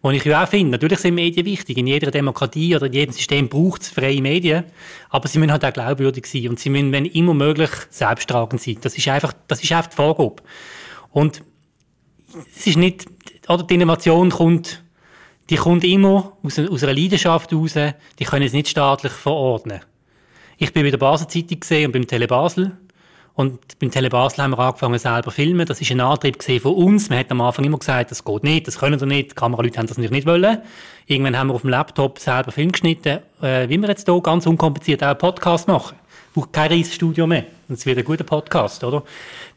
was 0.03 0.15
ich 0.15 0.25
ja 0.25 0.43
auch 0.43 0.49
finde. 0.49 0.73
Natürlich 0.73 0.99
sind 0.99 1.15
Medien 1.15 1.47
wichtig. 1.47 1.79
In 1.79 1.87
jeder 1.87 2.11
Demokratie 2.11 2.75
oder 2.75 2.87
in 2.87 2.93
jedem 2.93 3.13
System 3.13 3.49
braucht 3.49 3.83
es 3.83 3.89
freie 3.89 4.21
Medien. 4.21 4.65
Aber 5.11 5.29
sie 5.29 5.39
müssen 5.39 5.53
halt 5.53 5.65
auch 5.65 5.73
glaubwürdig 5.73 6.27
sein. 6.27 6.49
Und 6.49 6.59
sie 6.59 6.71
müssen, 6.71 6.91
wenn 6.91 7.07
immer 7.07 7.35
möglich, 7.35 7.71
selbsttragend 7.89 8.61
sein. 8.61 8.79
Das 8.81 8.99
ist 8.99 9.07
einfach, 9.07 9.33
das 9.47 9.63
ist 9.63 9.71
einfach 9.71 9.91
die 9.91 9.97
Vorgabe. 9.97 10.43
Und 11.13 11.43
es 12.57 12.67
ist 12.67 12.79
nicht, 12.79 13.07
oder 13.49 13.63
die 13.63 13.75
Innovation 13.75 14.31
kommt, 14.31 14.83
die 15.51 15.57
kommt 15.57 15.85
immer 15.85 16.37
aus, 16.43 16.59
aus 16.59 16.83
einer 16.83 16.95
Leidenschaft 16.95 17.53
heraus. 17.53 17.75
Die 18.19 18.25
können 18.25 18.47
es 18.47 18.53
nicht 18.53 18.69
staatlich 18.69 19.13
verordnen. 19.13 19.81
Ich 20.59 20.73
bin 20.73 20.83
bei 20.83 20.91
der 20.91 20.99
Basel-Zeitung 20.99 21.61
gesehen 21.61 21.87
und 21.87 21.93
beim 21.93 22.07
Tele 22.07 22.27
Basel. 22.27 22.73
Und 23.35 23.79
beim 23.79 23.91
Tele 23.91 24.11
Basel 24.11 24.45
haben 24.45 24.51
wir 24.51 24.59
angefangen 24.59 24.99
selber 24.99 25.25
zu 25.25 25.31
filmen. 25.31 25.67
Das 25.67 25.81
ist 25.81 25.91
ein 25.91 26.01
Antrieb 26.01 26.43
von 26.61 26.75
uns. 26.75 27.09
Man 27.09 27.19
hat 27.19 27.31
am 27.31 27.41
Anfang 27.41 27.65
immer 27.65 27.79
gesagt, 27.79 28.11
das 28.11 28.25
geht 28.25 28.43
nicht, 28.43 28.67
das 28.67 28.79
können 28.79 29.01
wir 29.01 29.07
nicht. 29.07 29.31
Die 29.31 29.35
Kameraleute 29.35 29.79
haben 29.79 29.87
das 29.87 29.97
natürlich 29.97 30.11
nicht 30.11 30.27
wollen. 30.27 30.59
Irgendwann 31.07 31.39
haben 31.39 31.49
wir 31.49 31.55
auf 31.55 31.63
dem 31.63 31.71
Laptop 31.71 32.19
selber 32.19 32.53
Film 32.53 32.73
geschnitten. 32.73 33.21
Äh, 33.41 33.69
wie 33.69 33.79
wir 33.79 33.89
jetzt 33.89 34.07
hier 34.07 34.21
ganz 34.21 34.47
unkompliziert 34.47 35.03
auch 35.03 35.09
einen 35.09 35.19
Podcast 35.19 35.67
machen. 35.67 35.97
Braucht 36.35 36.53
kein 36.53 36.71
riesiges 36.71 36.95
Studio 36.95 37.27
mehr. 37.27 37.45
Und 37.69 37.79
es 37.79 37.85
wird 37.87 37.99
ein 37.99 38.05
guter 38.05 38.25
Podcast, 38.25 38.85
oder? 38.85 39.03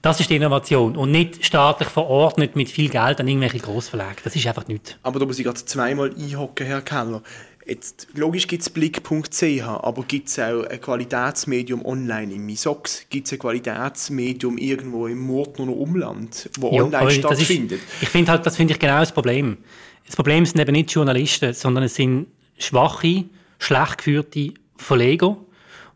Das 0.01 0.19
ist 0.19 0.29
die 0.29 0.35
Innovation. 0.35 0.95
Und 0.95 1.11
nicht 1.11 1.45
staatlich 1.45 1.89
verordnet 1.89 2.55
mit 2.55 2.69
viel 2.69 2.89
Geld 2.89 3.19
an 3.19 3.27
irgendwelche 3.27 3.59
Grossverlage. 3.59 4.17
Das 4.23 4.35
ist 4.35 4.45
einfach 4.47 4.67
nichts. 4.67 4.95
Aber 5.03 5.19
da 5.19 5.25
muss 5.25 5.37
ich 5.37 5.45
gerade 5.45 5.63
zweimal 5.63 6.13
einhocken, 6.13 6.65
Herr 6.65 6.81
Keller. 6.81 7.21
Jetzt, 7.67 8.07
logisch 8.13 8.47
gibt 8.47 8.61
es 8.61 8.69
blick.ch, 8.69 9.63
aber 9.63 10.03
gibt 10.03 10.29
es 10.29 10.37
auch 10.37 10.63
ein 10.65 10.79
Qualitätsmedium 10.79 11.83
online 11.83 12.31
im 12.33 12.45
Misox? 12.45 13.07
Gibt 13.09 13.25
es 13.25 13.33
ein 13.33 13.39
Qualitätsmedium 13.39 14.59
irgendwo 14.59 15.07
im 15.07 15.19
Murtner 15.19 15.75
Umland, 15.75 16.47
wo 16.59 16.71
ja, 16.71 16.83
online 16.83 17.11
stattfindet? 17.11 17.79
Ist, 17.79 18.03
ich 18.03 18.09
finde 18.09 18.31
halt, 18.31 18.45
das 18.45 18.55
finde 18.55 18.73
ich 18.73 18.79
genau 18.79 18.99
das 18.99 19.11
Problem. 19.11 19.57
Das 20.05 20.15
Problem 20.15 20.45
sind 20.45 20.59
eben 20.61 20.73
nicht 20.73 20.91
Journalisten, 20.91 21.53
sondern 21.53 21.85
es 21.85 21.95
sind 21.95 22.27
schwache, 22.59 23.25
schlecht 23.57 23.97
geführte 23.97 24.53
Verleger, 24.77 25.35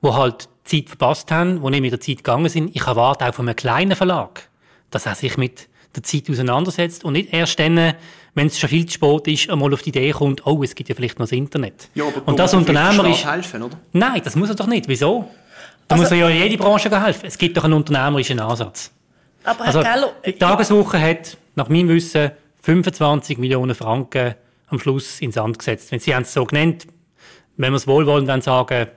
die 0.02 0.10
halt 0.10 0.50
Zeit 0.64 0.90
verpasst 0.90 1.30
haben, 1.30 1.62
die 1.62 1.70
nicht 1.70 1.82
mit 1.82 1.92
der 1.92 2.00
Zeit 2.00 2.18
gegangen 2.18 2.50
sind. 2.50 2.76
Ich 2.76 2.88
erwarte 2.88 3.28
auch 3.28 3.34
von 3.36 3.48
einem 3.48 3.56
kleinen 3.56 3.96
Verlag, 3.96 4.50
dass 4.90 5.06
er 5.06 5.14
sich 5.14 5.38
mit 5.38 5.69
der 5.96 6.04
Zeit 6.04 6.30
auseinandersetzt 6.30 7.04
und 7.04 7.14
nicht 7.14 7.34
erst 7.34 7.60
dann, 7.60 7.94
wenn 8.36 8.48
es 8.48 8.60
schon 8.60 8.70
viel 8.70 8.86
zu 8.86 8.94
spät 8.94 9.28
ist, 9.28 9.50
einmal 9.50 9.74
auf 9.74 9.82
die 9.82 9.90
Idee 9.90 10.12
kommt, 10.12 10.46
oh, 10.46 10.64
es 10.64 10.76
gibt 10.76 10.90
ja 10.90 10.96
vielleicht 10.96 11.18
noch 11.20 11.26
das 11.26 11.32
Internet. 11.32 11.90
Ja, 11.96 12.06
aber 12.06 12.28
und 12.28 12.38
das 12.38 12.54
Unternehmer 12.54 13.10
ist 13.10 13.26
helfen, 13.26 13.64
oder? 13.64 13.78
Nein, 13.92 14.22
das 14.24 14.36
muss 14.36 14.50
er 14.50 14.56
doch 14.56 14.68
nicht. 14.68 14.88
Wieso? 14.88 15.30
Da 15.88 15.96
also, 15.96 16.04
muss 16.04 16.12
er 16.12 16.18
ja 16.18 16.30
in 16.30 16.44
jede 16.44 16.58
Branche 16.58 17.04
helfen. 17.04 17.26
Es 17.26 17.38
gibt 17.38 17.58
doch 17.58 17.64
einen 17.64 17.74
unternehmerischen 17.74 18.40
Ansatz. 18.40 18.92
Aber 19.44 19.66
Herr 19.66 19.68
also, 19.68 19.82
Gallo, 19.82 20.08
die 20.26 20.34
Tageswoche 20.34 21.02
hat 21.02 21.38
nach 21.56 21.70
meinem 21.70 21.90
Wissen 21.90 22.32
25 22.62 23.38
Millionen 23.40 23.74
Franken 23.74 24.36
am 24.68 24.80
Schluss 24.80 25.22
ins 25.22 25.36
Sand 25.36 25.58
gesetzt. 25.58 25.92
Wenn 25.92 26.00
Sie 26.00 26.14
haben 26.14 26.24
es 26.24 26.34
so 26.34 26.46
genannt, 26.46 26.88
wenn 27.58 27.72
wir 27.72 27.78
es 27.78 27.88
wohlwollend 27.88 28.44
sagen, 28.44 28.88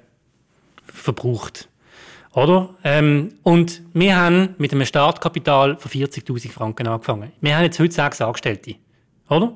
verbraucht. 0.87 1.69
Oder? 2.35 2.71
Ähm, 2.83 3.35
und 3.43 3.83
wir 3.93 4.17
haben 4.17 4.55
mit 4.59 4.73
einem 4.73 4.87
Startkapital 4.87 5.77
von 5.77 5.91
40.000 5.91 6.51
Franken 6.51 6.87
angefangen. 6.87 7.33
Wir 7.41 7.57
haben 7.57 7.65
jetzt 7.65 7.79
heute 7.79 7.93
sechs 7.93 8.21
Angestellte. 8.21 8.77
Oder? 9.29 9.55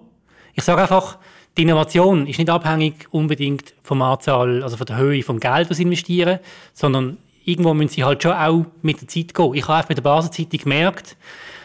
Ich 0.55 0.63
sage 0.63 0.83
einfach, 0.83 1.19
die 1.57 1.63
Innovation 1.63 2.27
ist 2.27 2.39
nicht 2.39 2.51
abhängig 2.51 3.07
unbedingt 3.11 3.73
vom 3.83 4.03
Anzahl, 4.03 4.63
also 4.63 4.77
von 4.77 4.87
der 4.87 4.99
Höhe 4.99 5.23
vom 5.23 5.41
Geld, 5.41 5.71
das 5.71 5.79
sie 5.79 5.85
investieren, 5.85 6.39
sondern 6.75 7.17
irgendwo 7.47 7.73
müssen 7.73 7.89
sie 7.89 8.05
halt 8.05 8.23
schon 8.23 8.33
auch 8.33 8.67
mit 8.83 9.01
der 9.01 9.09
Zeit 9.09 9.33
gehen. 9.33 9.55
Ich 9.55 9.63
habe 9.65 9.75
einfach 9.75 9.89
mit 9.89 9.99
der 9.99 10.03
Basenzeitung 10.03 10.61
gemerkt, 10.61 11.17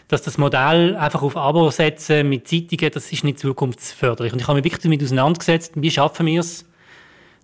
dass 0.07 0.21
das 0.21 0.37
Modell 0.37 0.95
einfach 0.95 1.21
auf 1.23 1.35
Abo 1.35 1.69
setzen 1.71 2.29
mit 2.29 2.47
Zeitungen, 2.47 2.91
das 2.91 3.11
ist 3.11 3.23
nicht 3.23 3.39
zukunftsförderlich. 3.39 4.31
Und 4.31 4.39
ich 4.41 4.47
habe 4.47 4.55
mich 4.55 4.63
wirklich 4.63 4.81
damit 4.81 5.03
auseinandergesetzt, 5.03 5.73
wie 5.75 5.91
schaffen 5.91 6.25
wir 6.25 6.39
es, 6.39 6.65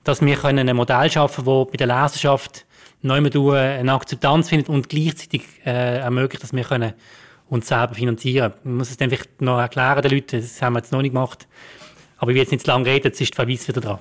dass 0.04 0.22
wir 0.22 0.46
ein 0.46 0.76
Modell 0.76 1.12
schaffen 1.12 1.44
können, 1.44 1.66
das 1.66 1.72
bei 1.72 1.78
der 1.78 1.88
Leserschaft 1.88 2.66
neu 3.08 3.22
eine 3.54 3.94
Akzeptanz 3.94 4.50
findet 4.50 4.70
und 4.70 4.90
gleichzeitig 4.90 5.44
äh, 5.66 6.00
ermöglicht, 6.00 6.44
dass 6.44 6.54
wir 6.54 6.64
können 6.64 6.94
uns 7.50 7.68
selber 7.68 7.96
finanzieren 7.96 8.52
können. 8.52 8.64
Man 8.64 8.78
muss 8.78 8.90
es 8.90 8.98
dann 8.98 9.10
vielleicht 9.10 9.42
noch 9.42 9.60
erklären 9.60 10.02
den 10.02 10.12
Leuten, 10.12 10.42
das 10.42 10.62
haben 10.62 10.74
wir 10.74 10.80
jetzt 10.80 10.92
noch 10.92 11.02
nicht 11.02 11.14
gemacht. 11.14 11.48
Aber 12.18 12.32
ich 12.32 12.36
will 12.36 12.42
jetzt 12.42 12.52
nicht 12.52 12.66
zu 12.66 12.72
lange 12.72 12.86
reden, 12.86 13.08
jetzt 13.08 13.22
ist 13.22 13.32
die 13.32 13.36
Verweis 13.36 13.68
wieder 13.68 13.82
dran. 13.82 14.00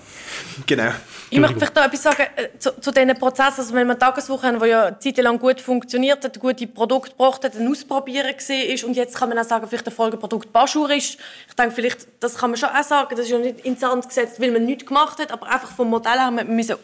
Genau. 0.67 0.91
Ich 1.29 1.41
möchte 1.41 1.57
vielleicht 1.57 1.75
noch 1.75 1.85
etwas 1.85 2.03
sagen 2.05 2.23
äh, 2.37 2.57
zu, 2.57 2.81
zu 2.81 2.93
diesen 2.93 3.15
Prozessen. 3.19 3.61
Also 3.61 3.75
wenn 3.75 3.89
wir 3.89 3.99
Tageswoche 3.99 4.47
haben, 4.47 4.61
die 4.61 4.69
ja 4.69 4.85
eine 4.87 4.99
Zeit 5.01 5.17
lang 5.19 5.41
gut 5.41 5.61
funktioniert 5.61 6.25
hat, 6.25 6.39
gute 6.39 6.69
Produkte 6.69 7.11
gebracht 7.11 7.43
hat, 7.43 7.57
ein 7.57 7.69
Ausprobieren 7.69 8.29
war 8.29 8.89
und 8.89 8.95
jetzt 8.95 9.17
kann 9.17 9.29
man 9.29 9.39
auch 9.39 9.45
sagen, 9.45 9.67
vielleicht 9.67 9.89
ein 9.89 9.93
Folgeprodukt 9.93 10.53
Baschur 10.53 10.89
ist. 10.91 11.19
Ich 11.49 11.55
denke, 11.59 11.75
vielleicht, 11.75 12.07
das 12.21 12.37
kann 12.37 12.51
man 12.51 12.59
schon 12.59 12.69
auch 12.69 12.83
sagen, 12.85 13.09
das 13.11 13.27
ist 13.27 13.31
ja 13.31 13.39
nicht 13.39 13.61
ins 13.61 13.81
Sand 13.81 14.07
gesetzt, 14.07 14.41
weil 14.41 14.53
man 14.53 14.65
nichts 14.65 14.87
gemacht 14.87 15.19
hat, 15.19 15.33
aber 15.33 15.47
einfach 15.51 15.73
vom 15.73 15.91
Modell 15.91 16.19
her 16.19 16.31
müssen 16.31 16.77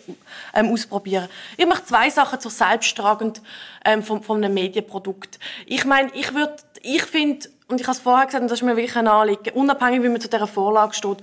ähm, 0.54 0.72
ausprobieren. 0.72 1.28
Ich 1.56 1.66
möchte 1.66 1.86
zwei 1.86 2.10
Sachen 2.10 2.40
zur 2.40 2.50
Selbsttragend 2.50 3.40
ähm, 3.84 4.02
von, 4.02 4.24
von 4.24 4.42
einem 4.42 4.54
Medienprodukt. 4.54 5.38
Ich 5.66 5.84
meine, 5.84 6.10
ich 6.14 6.34
würde, 6.34 6.56
ich 6.82 7.04
finde, 7.04 7.48
und 7.68 7.80
ich 7.80 7.86
habe 7.86 7.96
es 7.96 8.02
vorher 8.02 8.26
gesagt, 8.26 8.42
und 8.42 8.50
das 8.50 8.58
ist 8.58 8.64
mir 8.64 8.76
wirklich 8.76 8.96
ein 8.96 9.06
Anliegen, 9.06 9.50
unabhängig, 9.54 10.02
wie 10.02 10.08
man 10.08 10.20
zu 10.20 10.28
dieser 10.28 10.48
Vorlage 10.48 10.94
steht, 10.94 11.18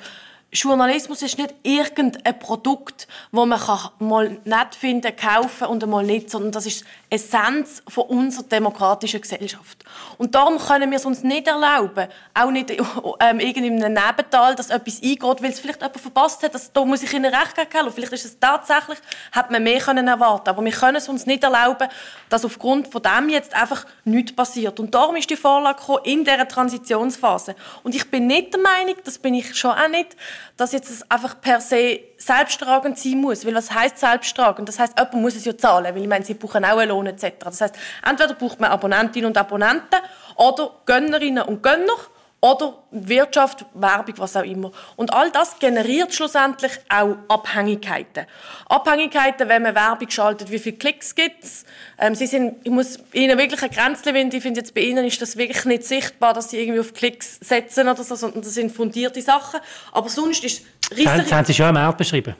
Journalismus 0.51 1.21
ist 1.21 1.37
nicht 1.37 1.53
irgendein 1.61 2.39
Produkt, 2.39 3.07
wo 3.31 3.45
man 3.45 3.59
mal 3.99 4.37
nett 4.45 4.73
finden, 4.73 5.15
kaufen 5.15 5.67
und 5.67 5.85
mal 5.85 6.03
nicht, 6.03 6.31
sondern 6.31 6.51
das 6.51 6.65
ist 6.65 6.81
die 6.81 7.15
Essenz 7.15 7.83
von 7.87 8.05
unserer 8.05 8.43
demokratischen 8.43 9.21
Gesellschaft. 9.21 9.83
Und 10.17 10.33
darum 10.33 10.57
können 10.57 10.89
wir 10.89 10.97
es 10.97 11.05
uns 11.05 11.21
nicht 11.21 11.47
erlauben, 11.47 12.07
auch 12.33 12.49
nicht 12.49 12.71
ähm, 13.19 13.39
in 13.39 13.83
einem 13.83 13.93
Nebental, 13.93 14.55
dass 14.55 14.71
etwas 14.71 15.01
eingeht, 15.03 15.21
weil 15.43 15.51
es 15.51 15.59
vielleicht 15.59 15.81
jemand 15.81 15.99
verpasst 15.99 16.41
hat. 16.41 16.55
Das, 16.55 16.71
da 16.73 16.83
muss 16.83 17.03
ich 17.03 17.13
Ihnen 17.13 17.33
recht 17.33 17.55
geben. 17.55 17.91
Vielleicht 17.93 18.13
ist 18.13 18.25
es 18.25 18.39
tatsächlich, 18.39 18.97
hat 19.31 19.51
man 19.51 19.61
mehr 19.61 19.79
können 19.79 20.07
erwarten 20.07 20.49
Aber 20.49 20.65
wir 20.65 20.71
können 20.71 20.97
es 20.97 21.07
uns 21.07 21.27
nicht 21.27 21.43
erlauben, 21.43 21.87
dass 22.29 22.43
aufgrund 22.43 22.87
von 22.87 23.03
dem 23.03 23.29
jetzt 23.29 23.53
einfach 23.53 23.85
nichts 24.03 24.35
passiert. 24.35 24.79
Und 24.79 24.95
darum 24.95 25.15
ist 25.15 25.29
die 25.29 25.35
Vorlage 25.35 25.79
in 26.03 26.23
dieser 26.23 26.47
Transitionsphase. 26.47 27.55
Und 27.83 27.93
ich 27.93 28.09
bin 28.09 28.25
nicht 28.25 28.53
der 28.53 28.61
Meinung, 28.61 28.95
das 29.03 29.19
bin 29.19 29.35
ich 29.35 29.55
schon 29.55 29.71
auch 29.71 29.87
nicht, 29.87 30.15
dass 30.57 30.71
jetzt 30.71 30.89
es 30.89 31.09
einfach 31.09 31.39
per 31.41 31.61
se 31.61 31.99
selbsttragend 32.17 32.97
sein 32.97 33.21
muss. 33.21 33.45
Weil 33.45 33.55
was 33.55 33.71
heißt 33.71 33.97
selbsttragend? 33.97 34.67
Das 34.67 34.79
heißt, 34.79 34.97
jemand 34.97 35.13
muss 35.15 35.35
es 35.35 35.45
ja 35.45 35.57
zahlen, 35.57 35.93
weil 35.95 36.01
ich 36.01 36.07
meine, 36.07 36.25
sie 36.25 36.33
brauchen 36.33 36.65
auch 36.65 36.77
einen 36.77 36.89
Lohn 36.89 37.07
etc. 37.07 37.35
Das 37.39 37.61
heißt, 37.61 37.75
entweder 38.05 38.33
braucht 38.33 38.59
man 38.59 38.71
Abonnentinnen 38.71 39.27
und 39.27 39.37
Abonnenten 39.37 39.99
oder 40.35 40.71
Gönnerinnen 40.85 41.43
und 41.43 41.63
Gönner 41.63 41.97
oder 42.41 42.83
Wirtschaft, 42.91 43.65
Werbung, 43.73 44.15
was 44.17 44.35
auch 44.35 44.43
immer. 44.43 44.71
Und 44.95 45.13
all 45.13 45.29
das 45.31 45.59
generiert 45.59 46.13
schlussendlich 46.13 46.71
auch 46.87 47.17
Abhängigkeiten. 47.27 48.25
Abhängigkeiten, 48.67 49.49
wenn 49.49 49.63
man 49.63 49.75
Werbung 49.75 50.09
schaltet, 50.09 50.49
wie 50.49 50.59
viele 50.59 50.77
Klicks 50.77 51.15
gibt 51.15 51.43
es. 51.43 51.65
Ähm, 51.97 52.15
sie 52.15 52.27
sind, 52.27 52.55
ich 52.63 52.71
muss 52.71 52.99
Ihnen 53.11 53.37
wirklich 53.37 53.61
ein 53.61 53.69
Grenzchen 53.69 54.13
winden. 54.13 54.37
Ich 54.37 54.43
finde 54.43 54.61
jetzt 54.61 54.73
bei 54.73 54.81
Ihnen 54.81 55.05
ist 55.05 55.21
das 55.21 55.35
wirklich 55.35 55.65
nicht 55.65 55.83
sichtbar, 55.83 56.33
dass 56.33 56.49
Sie 56.49 56.59
irgendwie 56.59 56.79
auf 56.79 56.93
Klicks 56.93 57.39
setzen 57.41 57.87
oder 57.87 58.03
so, 58.03 58.15
sondern 58.15 58.41
das 58.41 58.53
sind 58.53 58.71
fundierte 58.71 59.21
Sachen. 59.21 59.59
Aber 59.91 60.07
sonst 60.07 60.43
ist 60.43 60.63
riesig... 60.91 61.05
Das 61.05 61.31
haben 61.31 61.45
Sie 61.45 61.53
schon 61.53 61.65
am 61.65 61.75
Markt 61.75 61.97
beschrieben. 61.97 62.35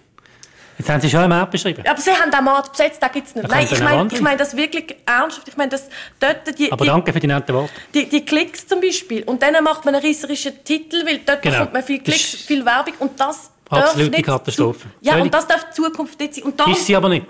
Jetzt 0.80 0.90
haben 0.90 1.02
Sie 1.02 1.10
schon 1.10 1.20
einen 1.20 1.30
Markt 1.30 1.52
beschrieben. 1.52 1.84
Aber 1.86 2.00
Sie 2.00 2.10
haben 2.10 2.32
den 2.32 2.44
Markt 2.46 2.72
besetzt, 2.72 3.02
den 3.02 3.12
gibt 3.12 3.28
es 3.28 3.36
nicht. 3.36 3.50
Nein, 3.50 3.68
ich 3.70 3.80
meine 3.82 4.10
ich 4.10 4.22
mein 4.22 4.38
das 4.38 4.56
wirklich 4.56 4.96
ernsthaft. 5.06 5.50
Ich 5.50 5.58
meine, 5.58 5.70
das, 5.70 5.90
dort 6.22 6.58
die, 6.58 6.72
Aber 6.72 6.86
die, 6.86 6.90
danke 6.90 7.12
für 7.12 7.20
die 7.20 7.28
netten 7.28 7.54
Worte. 7.54 7.74
Die, 7.94 8.08
die 8.08 8.24
Klicks 8.24 8.66
zum 8.66 8.80
Beispiel. 8.80 9.24
Und 9.24 9.44
dann 9.44 9.62
macht 9.62 9.84
man 9.84 9.94
einen 9.94 10.06
reißerischen 10.06 10.64
Titel, 10.64 11.06
weil 11.06 11.20
dort 11.26 11.42
genau. 11.42 11.58
bekommt 11.58 11.74
man 11.74 11.84
viel 11.84 12.00
Klicks, 12.00 12.36
viel 12.46 12.66
Werbung. 12.66 12.94
Und 13.00 13.20
das 13.20 13.52
Absolute 13.70 14.22
Katastrophe. 14.22 14.88
ja, 15.02 15.18
und 15.18 15.34
das 15.34 15.46
darf 15.48 15.66
die 15.70 15.82
Zukunft 15.82 16.18
nicht 16.18 16.36
sein. 16.36 16.46
Und 16.46 16.60
darum, 16.60 16.74
ist 16.74 16.86
sie 16.86 16.96
aber 16.96 17.10
nicht. 17.10 17.26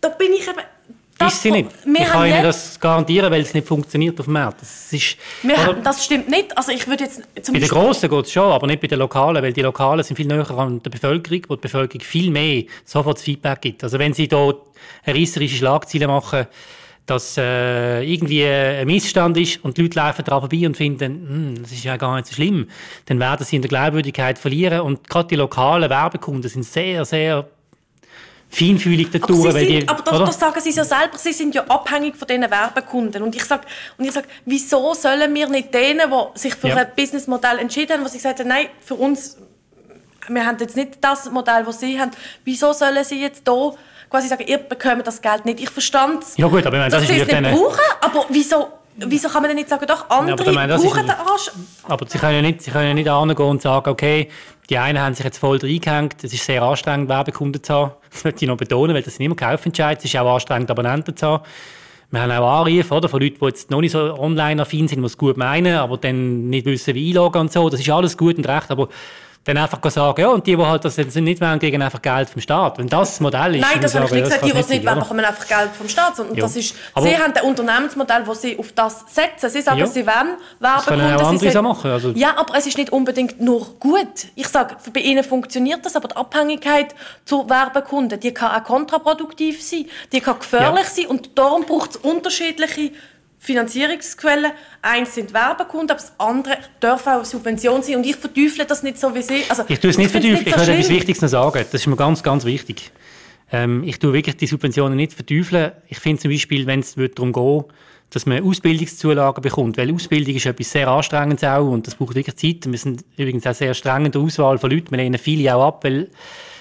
Da 0.00 0.10
bin 0.10 0.32
ich 0.34 0.46
eben 0.46 0.60
das 1.24 1.34
ist 1.34 1.42
sie 1.42 1.50
nicht. 1.50 1.70
Ich 1.84 2.04
kann 2.04 2.26
Ihnen 2.26 2.42
das 2.42 2.78
garantieren, 2.78 3.30
weil 3.30 3.42
es 3.42 3.54
nicht 3.54 3.66
funktioniert 3.66 4.18
auf 4.20 4.26
dem 4.26 4.34
Markt. 4.34 4.60
Das, 4.62 4.92
ist, 4.92 5.16
haben, 5.56 5.82
das 5.82 6.04
stimmt 6.04 6.28
nicht. 6.28 6.56
Also 6.56 6.72
ich 6.72 6.86
würde 6.86 7.04
jetzt 7.04 7.22
bei 7.52 7.58
den 7.58 7.68
Grossen 7.68 8.08
geht 8.10 8.26
es 8.26 8.32
schon, 8.32 8.50
aber 8.50 8.66
nicht 8.66 8.80
bei 8.80 8.88
den 8.88 8.98
Lokalen, 8.98 9.42
weil 9.42 9.52
die 9.52 9.62
Lokalen 9.62 10.02
sind 10.02 10.16
viel 10.16 10.26
näher 10.26 10.50
an 10.50 10.82
der 10.82 10.90
Bevölkerung, 10.90 11.42
wo 11.48 11.56
die 11.56 11.62
Bevölkerung 11.62 12.00
viel 12.00 12.30
mehr 12.30 12.64
sofort 12.84 13.18
Feedback 13.18 13.60
gibt. 13.60 13.84
Also 13.84 13.98
wenn 13.98 14.12
Sie 14.12 14.26
hier 14.26 14.56
reisserische 15.06 15.56
Schlagzeile 15.56 16.06
machen, 16.06 16.46
dass 17.06 17.36
äh, 17.36 18.02
irgendwie 18.02 18.44
ein 18.44 18.86
Missstand 18.86 19.36
ist 19.36 19.64
und 19.64 19.76
die 19.76 19.82
Leute 19.82 19.98
laufen 19.98 20.24
daran 20.24 20.40
vorbei 20.40 20.66
und 20.66 20.76
finden, 20.76 21.28
hm, 21.28 21.62
das 21.62 21.72
ist 21.72 21.84
ja 21.84 21.96
gar 21.96 22.16
nicht 22.16 22.28
so 22.28 22.34
schlimm, 22.34 22.68
dann 23.06 23.18
werden 23.18 23.44
sie 23.44 23.56
in 23.56 23.62
der 23.62 23.68
Glaubwürdigkeit 23.68 24.38
verlieren. 24.38 24.80
Und 24.80 25.08
gerade 25.08 25.28
die 25.28 25.36
lokalen 25.36 25.90
Werbekunden 25.90 26.48
sind 26.48 26.64
sehr, 26.64 27.04
sehr 27.04 27.48
feinfühlig 28.52 29.10
da 29.10 29.18
durch. 29.18 29.48
Aber, 29.48 29.58
die, 29.58 29.88
aber 29.88 30.02
das, 30.02 30.18
das, 30.18 30.38
sagen 30.38 30.60
Sie 30.60 30.70
ja 30.70 30.84
selber, 30.84 31.16
Sie 31.16 31.32
sind 31.32 31.54
ja 31.54 31.64
abhängig 31.64 32.16
von 32.16 32.28
diesen 32.28 32.50
Werbekunden. 32.50 33.22
Und 33.22 33.34
ich 33.34 33.44
sage, 33.44 33.62
sag, 34.10 34.24
wieso 34.44 34.92
sollen 34.94 35.34
wir 35.34 35.48
nicht 35.48 35.72
denen, 35.72 36.10
die 36.10 36.38
sich 36.38 36.54
für 36.54 36.68
ja. 36.68 36.76
ein 36.76 36.88
Businessmodell 36.94 37.58
entschieden 37.58 37.98
haben, 37.98 38.08
sie 38.08 38.18
gesagt 38.18 38.40
haben, 38.40 38.48
nein, 38.48 38.66
für 38.80 38.94
uns, 38.94 39.38
wir 40.28 40.46
haben 40.46 40.58
jetzt 40.60 40.76
nicht 40.76 40.98
das 41.00 41.30
Modell, 41.30 41.64
das 41.64 41.80
Sie 41.80 41.98
haben, 41.98 42.10
wieso 42.44 42.72
sollen 42.74 43.02
Sie 43.04 43.20
jetzt 43.20 43.42
hier 43.48 43.74
quasi 44.10 44.28
sagen, 44.28 44.44
ihr 44.46 44.58
bekommt 44.58 45.06
das 45.06 45.22
Geld 45.22 45.46
nicht? 45.46 45.60
Ich 45.60 45.70
verstand 45.70 46.24
ja, 46.36 46.46
gut, 46.46 46.66
aber 46.66 46.76
ich 46.76 46.80
meine, 46.80 46.90
das 46.90 47.00
dass 47.00 47.08
Sie 47.08 47.20
es 47.20 47.26
nicht 47.26 47.42
brauchen, 47.42 47.80
aber 48.02 48.26
wieso 48.28 48.68
Wieso 48.96 49.28
kann 49.28 49.42
man 49.42 49.48
denn 49.48 49.56
nicht 49.56 49.68
sagen, 49.68 49.86
doch, 49.86 50.08
andere 50.10 50.44
ja, 50.44 50.52
meine, 50.52 50.76
brauchen 50.76 51.06
den 51.06 51.10
Arsch? 51.10 51.50
Aber 51.88 52.06
sie 52.06 52.18
können 52.18 52.34
ja 52.34 52.42
nicht, 52.42 52.62
sie 52.62 52.70
können 52.70 52.88
ja 52.88 52.94
nicht 52.94 53.08
angehen 53.08 53.46
und 53.46 53.62
sagen, 53.62 53.88
okay, 53.88 54.28
die 54.68 54.76
einen 54.76 55.00
haben 55.00 55.14
sich 55.14 55.24
jetzt 55.24 55.38
voll 55.38 55.58
reingehängt, 55.58 56.22
es 56.22 56.32
ist 56.32 56.44
sehr 56.44 56.62
anstrengend, 56.62 57.08
Werbekunden 57.08 57.62
zu 57.62 57.74
haben. 57.74 57.92
Das 58.12 58.24
möchte 58.24 58.44
ich 58.44 58.48
noch 58.48 58.58
betonen, 58.58 58.94
weil 58.94 59.02
das 59.02 59.14
sind 59.14 59.24
immer 59.24 59.34
Kaufentscheid, 59.34 59.98
es 59.98 60.04
ist 60.04 60.16
auch 60.16 60.34
anstrengend, 60.34 60.70
Abonnenten 60.70 61.16
zu 61.16 61.26
haben. 61.26 61.44
Wir 62.10 62.20
haben 62.20 62.30
auch 62.30 62.66
Anrufe 62.66 62.94
oder, 62.94 63.08
von 63.08 63.22
Leuten, 63.22 63.38
die 63.40 63.46
jetzt 63.46 63.70
noch 63.70 63.80
nicht 63.80 63.92
so 63.92 64.18
online-affin 64.18 64.86
sind, 64.86 65.00
die 65.00 65.06
es 65.06 65.16
gut 65.16 65.38
meinen, 65.38 65.76
aber 65.76 65.96
dann 65.96 66.50
nicht 66.50 66.66
wissen, 66.66 66.94
wie 66.94 67.08
einloggen 67.08 67.40
und 67.40 67.52
so. 67.52 67.70
Das 67.70 67.80
ist 67.80 67.88
alles 67.88 68.18
gut 68.18 68.36
und 68.36 68.46
recht, 68.46 68.70
aber 68.70 68.88
dann 69.44 69.56
einfach 69.56 69.78
sagen, 69.90 70.20
ja, 70.20 70.28
und 70.28 70.46
die, 70.46 70.56
die 70.56 70.62
halt 70.62 70.84
das 70.84 70.96
nicht 70.96 71.40
wollen, 71.40 71.58
kriegen 71.58 71.82
einfach 71.82 72.00
Geld 72.00 72.30
vom 72.30 72.40
Staat. 72.40 72.78
Wenn 72.78 72.86
das 72.86 73.10
das 73.10 73.20
Modell 73.20 73.56
ist... 73.56 73.60
Nein, 73.60 73.80
das 73.80 73.94
habe 73.94 74.04
ich 74.06 74.12
nicht 74.12 74.24
gesagt. 74.24 74.44
Die, 74.44 74.52
die 74.52 74.58
es 74.58 74.68
nicht 74.68 74.86
wollen, 74.86 75.00
bekommen 75.00 75.24
einfach 75.24 75.46
Geld 75.46 75.70
vom 75.76 75.88
Staat. 75.88 76.20
Und 76.20 76.40
das 76.40 76.54
ist, 76.54 76.76
aber 76.94 77.06
sie 77.06 77.16
haben 77.16 77.32
ein 77.34 77.42
Unternehmensmodell, 77.42 78.26
wo 78.26 78.34
sie 78.34 78.56
auf 78.56 78.72
das 78.72 79.04
setzen. 79.08 79.50
Sie 79.50 79.60
sagen, 79.60 79.80
ja. 79.80 79.86
sie 79.86 80.06
wollen 80.06 80.36
Werbekunden. 80.60 81.18
Das 81.18 81.40
können 81.40 81.56
auch 81.56 81.62
machen. 81.62 81.90
Also. 81.90 82.10
Ja, 82.10 82.36
aber 82.36 82.56
es 82.56 82.66
ist 82.66 82.78
nicht 82.78 82.92
unbedingt 82.92 83.40
nur 83.40 83.66
gut. 83.80 84.26
Ich 84.36 84.46
sage, 84.46 84.76
bei 84.92 85.00
ihnen 85.00 85.24
funktioniert 85.24 85.84
das, 85.84 85.96
aber 85.96 86.08
die 86.08 86.16
Abhängigkeit 86.16 86.94
zu 87.24 87.48
Werbekunden, 87.48 88.20
die 88.20 88.32
kann 88.32 88.60
auch 88.60 88.64
kontraproduktiv 88.64 89.60
sein. 89.62 89.86
Die 90.12 90.20
kann 90.20 90.38
gefährlich 90.38 90.84
ja. 90.84 91.02
sein 91.02 91.06
und 91.06 91.36
darum 91.36 91.64
braucht 91.64 91.90
es 91.90 91.96
unterschiedliche 91.96 92.92
Finanzierungsquellen. 93.42 94.52
Eins 94.82 95.16
sind 95.16 95.34
Werbekunden, 95.34 95.90
aber 95.90 96.00
das 96.00 96.12
andere 96.16 96.58
darf 96.78 97.08
auch 97.08 97.24
Subventionen 97.24 97.82
sein. 97.82 97.96
Und 97.96 98.06
ich 98.06 98.14
verteufle 98.14 98.64
das 98.64 98.84
nicht 98.84 99.00
so 99.00 99.12
wie 99.16 99.22
Sie. 99.22 99.42
Also, 99.48 99.64
ich 99.66 99.80
tue 99.80 99.90
es 99.90 99.98
nicht 99.98 100.12
verteufeln. 100.12 100.46
Ich 100.46 100.56
möchte 100.56 100.72
etwas 100.72 100.88
Wichtiges 100.88 101.22
noch 101.22 101.28
sagen. 101.28 101.64
Das 101.72 101.80
ist 101.80 101.86
mir 101.88 101.96
ganz, 101.96 102.22
ganz 102.22 102.44
wichtig. 102.44 102.92
Ähm, 103.50 103.82
ich 103.82 103.98
tue 103.98 104.12
wirklich 104.12 104.36
die 104.36 104.46
Subventionen 104.46 104.94
nicht 104.94 105.12
verteufeln. 105.12 105.72
Ich 105.88 105.98
finde 105.98 106.22
zum 106.22 106.30
Beispiel, 106.30 106.68
wenn 106.68 106.80
es 106.80 106.94
darum 106.94 107.32
geht, 107.32 107.74
dass 108.10 108.26
man 108.26 108.44
Ausbildungszulagen 108.44 109.42
bekommt, 109.42 109.76
weil 109.76 109.92
Ausbildung 109.92 110.36
ist 110.36 110.46
etwas 110.46 110.70
sehr 110.70 110.86
Anstrengendes 110.86 111.42
auch 111.42 111.68
und 111.68 111.88
das 111.88 111.96
braucht 111.96 112.14
wirklich 112.14 112.36
Zeit. 112.36 112.70
Wir 112.70 112.78
sind 112.78 113.04
übrigens 113.16 113.44
auch 113.44 113.54
sehr 113.54 113.74
streng 113.74 114.06
in 114.06 114.12
der 114.12 114.20
Auswahl 114.20 114.58
von 114.58 114.70
Leuten. 114.70 114.92
Wir 114.92 114.98
lehnen 114.98 115.18
viele 115.18 115.52
auch 115.52 115.66
ab, 115.66 115.82
weil 115.82 116.10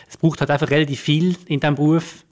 es 0.10 0.17
braucht 0.17 0.39
halt 0.39 0.50
einfach 0.50 0.72
relativ 0.72 1.00
viel 1.00 1.36
in 1.46 1.60
diesem 1.60 1.76
Beruf. 1.76 2.26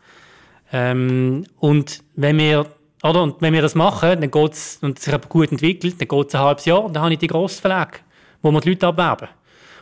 Ähm, 0.73 1.45
und 1.59 2.01
wenn 2.15 2.39
wir 2.39 2.65
oder? 3.03 3.23
Und 3.23 3.41
wenn 3.41 3.53
wir 3.53 3.61
das 3.61 3.75
machen, 3.75 4.21
dann 4.21 4.31
geht's, 4.31 4.79
und 4.81 4.99
sich 4.99 5.13
gut 5.29 5.51
entwickelt, 5.51 5.99
dann 5.99 6.07
geht 6.07 6.27
es 6.27 6.35
ein 6.35 6.41
halbes 6.41 6.65
Jahr 6.65 6.83
und 6.83 6.93
dann 6.93 7.03
habe 7.03 7.13
ich 7.13 7.19
die 7.19 7.27
Grossverlage, 7.27 7.99
wo 8.41 8.51
wir 8.51 8.61
die 8.61 8.69
Leute 8.69 8.87
abwerben. 8.87 9.29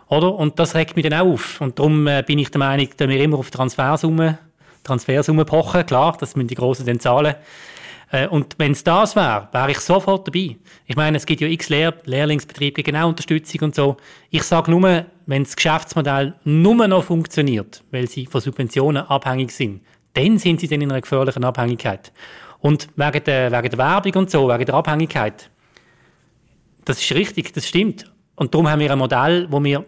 Oder? 0.09 0.33
Und 0.33 0.57
das 0.59 0.75
regt 0.75 0.95
mich 0.95 1.07
dann 1.07 1.19
auch 1.19 1.33
auf. 1.33 1.59
Und 1.59 1.79
darum 1.79 2.07
äh, 2.07 2.23
bin 2.25 2.39
ich 2.39 2.49
der 2.49 2.59
Meinung, 2.59 2.87
dass 2.95 3.07
wir 3.07 3.19
immer 3.21 3.37
auf 3.37 3.51
Transfersummen, 3.51 4.37
Transfersummen 4.83 5.45
pochen. 5.45 5.85
Klar, 5.85 6.15
das 6.19 6.35
müssen 6.35 6.47
die 6.47 6.55
Grossen 6.55 6.85
dann 6.85 6.99
zahlen. 6.99 7.35
Äh, 8.11 8.27
und 8.27 8.55
wenn 8.57 8.71
es 8.71 8.83
das 8.83 9.15
wäre, 9.15 9.49
wäre 9.51 9.71
ich 9.71 9.79
sofort 9.79 10.27
dabei. 10.27 10.55
Ich 10.85 10.95
meine, 10.95 11.17
es 11.17 11.25
gibt 11.25 11.41
ja 11.41 11.47
x 11.47 11.69
Lehr 11.69 11.93
Lehrlingsbetriebe, 12.05 12.83
genau 12.83 13.09
Unterstützung 13.09 13.61
und 13.61 13.75
so. 13.75 13.97
Ich 14.29 14.43
sage 14.43 14.71
nur, 14.71 15.05
wenn 15.25 15.43
das 15.43 15.55
Geschäftsmodell 15.55 16.35
nur 16.45 16.87
noch 16.87 17.03
funktioniert, 17.03 17.83
weil 17.91 18.07
sie 18.07 18.25
von 18.25 18.39
Subventionen 18.39 19.05
abhängig 19.07 19.51
sind, 19.51 19.81
dann 20.13 20.37
sind 20.37 20.61
sie 20.61 20.67
dann 20.67 20.81
in 20.81 20.91
einer 20.91 21.01
gefährlichen 21.01 21.43
Abhängigkeit. 21.43 22.11
Und 22.59 22.87
wegen 22.95 23.23
der, 23.23 23.51
wegen 23.51 23.69
der 23.69 23.77
Werbung 23.77 24.13
und 24.15 24.31
so, 24.31 24.47
wegen 24.49 24.65
der 24.65 24.75
Abhängigkeit, 24.75 25.49
das 26.85 27.01
ist 27.01 27.13
richtig, 27.13 27.53
das 27.53 27.67
stimmt. 27.67 28.11
Und 28.35 28.53
darum 28.53 28.69
haben 28.69 28.79
wir 28.79 28.91
ein 28.91 28.99
Modell, 28.99 29.47
wo 29.49 29.63
wir, 29.63 29.85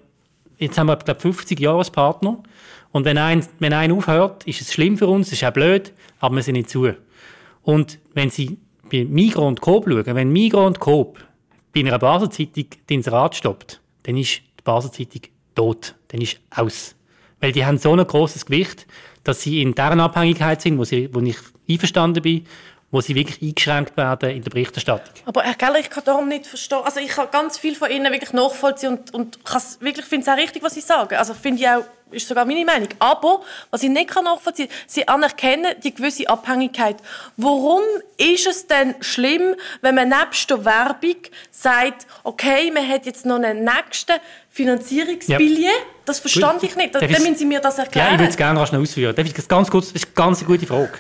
jetzt 0.57 0.77
haben 0.77 0.87
wir, 0.87 0.97
glaube 0.97 1.19
50 1.19 1.59
Jahre 1.59 1.79
als 1.79 1.91
Partner. 1.91 2.41
Und 2.91 3.05
wenn 3.05 3.17
ein, 3.17 3.45
wenn 3.59 3.73
ein 3.73 3.91
aufhört, 3.91 4.45
ist 4.45 4.61
es 4.61 4.73
schlimm 4.73 4.97
für 4.97 5.07
uns, 5.07 5.31
ist 5.31 5.43
auch 5.43 5.53
blöd, 5.53 5.93
aber 6.19 6.35
wir 6.35 6.43
sind 6.43 6.55
nicht 6.55 6.69
zu. 6.69 6.89
Und 7.61 7.99
wenn 8.13 8.29
Sie 8.29 8.57
bei 8.91 9.05
Migros 9.05 9.47
und 9.47 9.61
Coop 9.61 9.85
schauen, 9.87 10.15
wenn 10.15 10.31
Migros 10.31 10.67
und 10.67 10.79
Coop 10.79 11.19
bei 11.73 11.81
einer 11.81 11.99
Basel-Zeitung 11.99 12.65
das 12.69 12.95
Inserat 12.95 13.35
stoppt, 13.35 13.81
dann 14.03 14.17
ist 14.17 14.41
die 14.59 14.63
Basel-Zeitung 14.63 15.21
tot, 15.55 15.95
dann 16.07 16.21
ist 16.21 16.39
aus. 16.49 16.95
Weil 17.39 17.51
die 17.51 17.65
haben 17.65 17.77
so 17.77 17.93
ein 17.93 18.05
großes 18.05 18.45
Gewicht, 18.47 18.87
dass 19.23 19.41
sie 19.41 19.61
in 19.61 19.75
deren 19.75 19.99
Abhängigkeit 19.99 20.61
sind, 20.61 20.77
wo, 20.77 20.83
sie, 20.83 21.09
wo 21.13 21.19
ich 21.19 21.37
einverstanden 21.69 22.21
bin, 22.21 22.45
wo 22.91 23.01
sie 23.01 23.15
wirklich 23.15 23.41
eingeschränkt 23.41 23.95
werden 23.97 24.31
in 24.31 24.43
der 24.43 24.49
Berichterstattung. 24.49 25.13
Aber 25.25 25.43
Herr 25.43 25.53
Keller, 25.53 25.79
ich 25.79 25.89
kann 25.89 26.03
darum 26.03 26.27
nicht 26.27 26.47
verstehen, 26.47 26.79
also 26.83 26.99
ich 26.99 27.09
kann 27.09 27.27
ganz 27.31 27.57
viel 27.57 27.75
von 27.75 27.91
Ihnen 27.91 28.11
wirklich 28.11 28.33
nachvollziehen 28.33 28.97
und, 28.97 29.13
und 29.13 29.39
wirklich 29.81 30.05
finde 30.05 30.23
es 30.23 30.33
auch 30.33 30.37
richtig, 30.37 30.63
was 30.63 30.73
Sie 30.73 30.81
sagen. 30.81 31.15
Also 31.15 31.33
finde 31.33 31.61
ich 31.61 31.69
auch 31.69 31.83
ist 32.11 32.27
sogar 32.27 32.45
meine 32.45 32.65
Meinung. 32.65 32.89
Aber, 32.99 33.41
was 33.69 33.83
ich 33.83 33.89
nicht 33.89 34.13
nachvollziehen 34.15 34.67
kann, 34.67 34.77
sie 34.87 35.07
anerkennen 35.07 35.75
die 35.83 35.93
gewisse 35.93 36.27
Abhängigkeit. 36.29 36.97
Warum 37.37 37.81
ist 38.17 38.47
es 38.47 38.67
denn 38.67 38.95
schlimm, 39.01 39.55
wenn 39.81 39.95
man 39.95 40.09
nebst 40.09 40.49
der 40.49 40.65
Werbung 40.65 41.17
sagt, 41.51 42.07
okay, 42.23 42.71
man 42.71 42.87
hat 42.87 43.05
jetzt 43.05 43.25
noch 43.25 43.35
einen 43.35 43.63
nächsten 43.63 44.13
Finanzierungsbillet? 44.63 45.61
Ja. 45.61 45.69
Das 46.05 46.19
verstand 46.19 46.63
ich 46.63 46.75
nicht. 46.75 46.95
Dann 46.95 47.09
müssen 47.09 47.35
Sie 47.35 47.45
mir 47.45 47.59
das 47.59 47.77
erklären. 47.77 48.07
Ja, 48.07 48.13
ich 48.13 48.19
würde 48.19 48.29
es 48.31 48.37
gerne 48.37 48.67
schnell 48.67 48.81
ausführen. 48.81 49.15
Darf 49.15 49.25
ich 49.25 49.33
das 49.33 49.47
ganz 49.47 49.69
kurz? 49.69 49.93
Das 49.93 50.01
ist 50.01 50.07
eine 50.07 50.13
ganz 50.15 50.45
gute 50.45 50.65
Frage. 50.65 50.91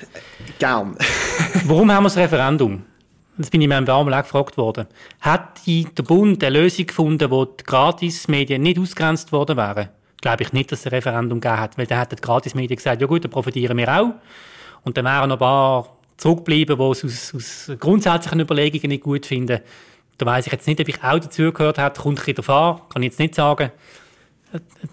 Gern. 0.59 0.95
Warum 1.65 1.91
haben 1.91 2.03
wir 2.03 2.09
das 2.09 2.17
Referendum? 2.17 2.85
Das 3.37 3.49
bin 3.49 3.61
ich 3.61 3.67
mir 3.67 3.77
ein 3.77 3.85
paar 3.85 4.03
Mal 4.03 4.13
auch 4.13 4.23
gefragt 4.23 4.57
worden. 4.57 4.87
Hat 5.21 5.61
der 5.65 6.03
Bund 6.03 6.43
eine 6.43 6.59
Lösung 6.59 6.87
gefunden, 6.87 7.31
wo 7.31 7.45
die 7.45 7.63
Gratismedien 7.63 8.61
nicht 8.61 8.79
ausgrenzt 8.79 9.31
worden 9.31 9.57
wären? 9.57 9.89
glaube 10.21 10.43
ich 10.43 10.53
nicht, 10.53 10.71
dass 10.71 10.79
es 10.79 10.85
ein 10.87 10.89
Referendum 10.89 11.39
gegeben 11.39 11.59
hat, 11.61 11.77
weil 11.77 11.85
dann 11.85 11.99
hat 11.99 12.11
die 12.11 12.17
Gratismedien 12.17 12.75
gesagt, 12.75 12.99
ja 12.99 13.07
gut, 13.07 13.23
dann 13.23 13.31
profitieren 13.31 13.77
wir 13.77 13.87
auch. 13.87 14.11
Und 14.83 14.97
dann 14.97 15.05
wären 15.05 15.29
noch 15.29 15.37
ein 15.37 15.39
paar 15.39 15.97
zurückgeblieben, 16.17 16.77
die 16.77 16.91
es 16.91 17.05
aus, 17.05 17.35
aus 17.35 17.71
grundsätzlichen 17.79 18.41
Überlegungen 18.41 18.89
nicht 18.89 19.03
gut 19.03 19.25
finden. 19.25 19.61
Da 20.19 20.25
weiß 20.25 20.45
ich 20.45 20.51
jetzt 20.51 20.67
nicht, 20.67 20.79
ob 20.81 20.87
ich 20.89 21.01
auch 21.01 21.17
dazugehört 21.17 21.77
habe, 21.77 21.99
kommt 21.99 22.19
ein 22.19 22.35
bisschen 22.35 22.53
an, 22.53 22.81
kann 22.89 23.01
ich 23.01 23.07
jetzt 23.07 23.19
nicht 23.19 23.35
sagen. 23.35 23.71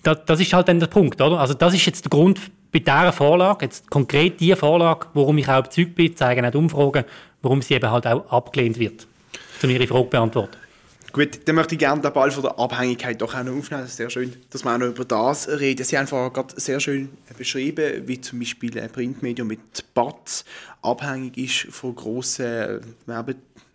Das, 0.02 0.18
das, 0.24 0.40
ist 0.40 0.52
halt 0.52 0.68
dann 0.68 0.78
der 0.78 0.86
Punkt, 0.86 1.20
oder? 1.20 1.40
Also 1.40 1.52
das 1.52 1.74
ist 1.74 1.84
jetzt 1.84 2.04
der 2.04 2.10
Grund 2.10 2.40
bei 2.72 2.78
dieser 2.78 3.12
Vorlage, 3.12 3.64
jetzt 3.64 3.90
konkret 3.90 4.38
diese 4.38 4.54
Vorlage, 4.54 5.08
warum 5.14 5.36
ich 5.38 5.48
auch 5.48 5.58
überzeugt 5.58 5.96
bin, 5.96 6.16
zeigen 6.16 6.46
auch 6.46 6.54
Umfragen, 6.54 7.04
warum 7.42 7.60
sie 7.60 7.74
eben 7.74 7.90
halt 7.90 8.06
auch 8.06 8.30
abgelehnt 8.30 8.78
wird. 8.78 9.06
Um 9.62 9.70
Ihre 9.70 9.86
Frage 9.86 10.04
beantworten. 10.04 10.56
Gut, 11.12 11.40
dann 11.46 11.54
möchte 11.54 11.74
ich 11.74 11.78
gerne 11.78 12.02
den 12.02 12.12
Ball 12.12 12.30
von 12.30 12.42
der 12.42 12.58
Abhängigkeit 12.58 13.20
doch 13.20 13.34
auch 13.34 13.42
noch 13.42 13.56
aufnehmen. 13.56 13.82
Das 13.82 13.92
ist 13.92 13.96
sehr 13.96 14.10
schön, 14.10 14.36
dass 14.50 14.64
wir 14.64 14.74
auch 14.74 14.78
noch 14.78 14.88
über 14.88 15.04
das 15.04 15.48
reden. 15.48 15.82
Sie 15.82 15.96
haben 15.96 16.06
vorher 16.06 16.30
gerade 16.30 16.60
sehr 16.60 16.78
schön 16.78 17.08
beschrieben, 17.38 18.06
wie 18.06 18.20
zum 18.20 18.38
Beispiel 18.38 18.78
ein 18.78 18.90
Printmedium 18.90 19.48
mit 19.48 19.94
BATS 19.94 20.44
abhängig 20.82 21.38
ist 21.38 21.74
von 21.74 21.96
grossen 21.96 22.80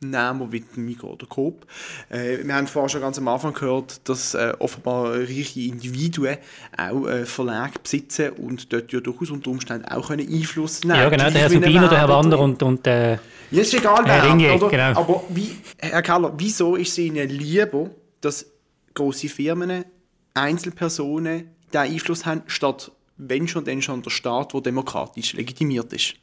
Werbetnehmern 0.02 0.52
wie 0.52 0.64
Migros 0.76 1.14
oder 1.14 1.28
Coop. 1.28 1.66
Äh, 2.10 2.40
wir 2.44 2.56
haben 2.56 2.68
vorher 2.68 2.90
schon 2.90 3.02
ganz 3.02 3.18
am 3.18 3.28
Anfang 3.28 3.54
gehört, 3.54 4.08
dass 4.10 4.34
äh, 4.34 4.54
offenbar 4.60 5.14
reiche 5.14 5.62
Individuen 5.62 6.38
auch 6.78 7.08
äh, 7.08 7.26
Verlage 7.26 7.80
besitzen 7.82 8.32
und 8.32 8.72
dort 8.74 8.92
ja 8.92 9.00
durchaus 9.00 9.30
unter 9.30 9.52
Umständen 9.52 9.86
auch 9.86 10.08
können 10.08 10.28
Einfluss 10.28 10.84
nehmen 10.84 11.00
Ja, 11.00 11.10
genau, 11.10 11.30
der 11.30 11.42
Herr 11.42 11.50
Subino, 11.50 11.88
der 11.88 12.00
Herr 12.00 12.10
Wander 12.10 12.40
und, 12.40 12.62
und 12.64 12.88
äh, 12.88 13.14
ja, 13.14 13.20
ist 13.62 13.74
egal, 13.74 14.04
wer, 14.06 14.24
Ringe, 14.24 14.54
oder? 14.54 14.70
Genau. 14.70 15.00
Aber 15.00 15.24
wie, 15.30 15.58
Herr 15.78 16.02
Keller, 16.02 16.34
wieso 16.38 16.76
ist 16.76 16.90
es 16.90 16.98
Ihnen 16.98 17.30
lieber, 17.30 17.90
dass 18.22 18.46
große 18.94 19.28
Firmen, 19.30 19.86
Einzelpersonen 20.34 21.50
diesen 21.68 21.94
Einfluss 21.94 22.26
haben, 22.26 22.44
statt 22.48 22.92
wenn 23.18 23.48
schon, 23.48 23.66
dann 23.66 23.82
schon 23.82 24.02
der 24.02 24.10
Staat, 24.10 24.54
der 24.54 24.62
demokratisch 24.62 25.34
legitimiert 25.34 25.92
ist? 25.94 26.16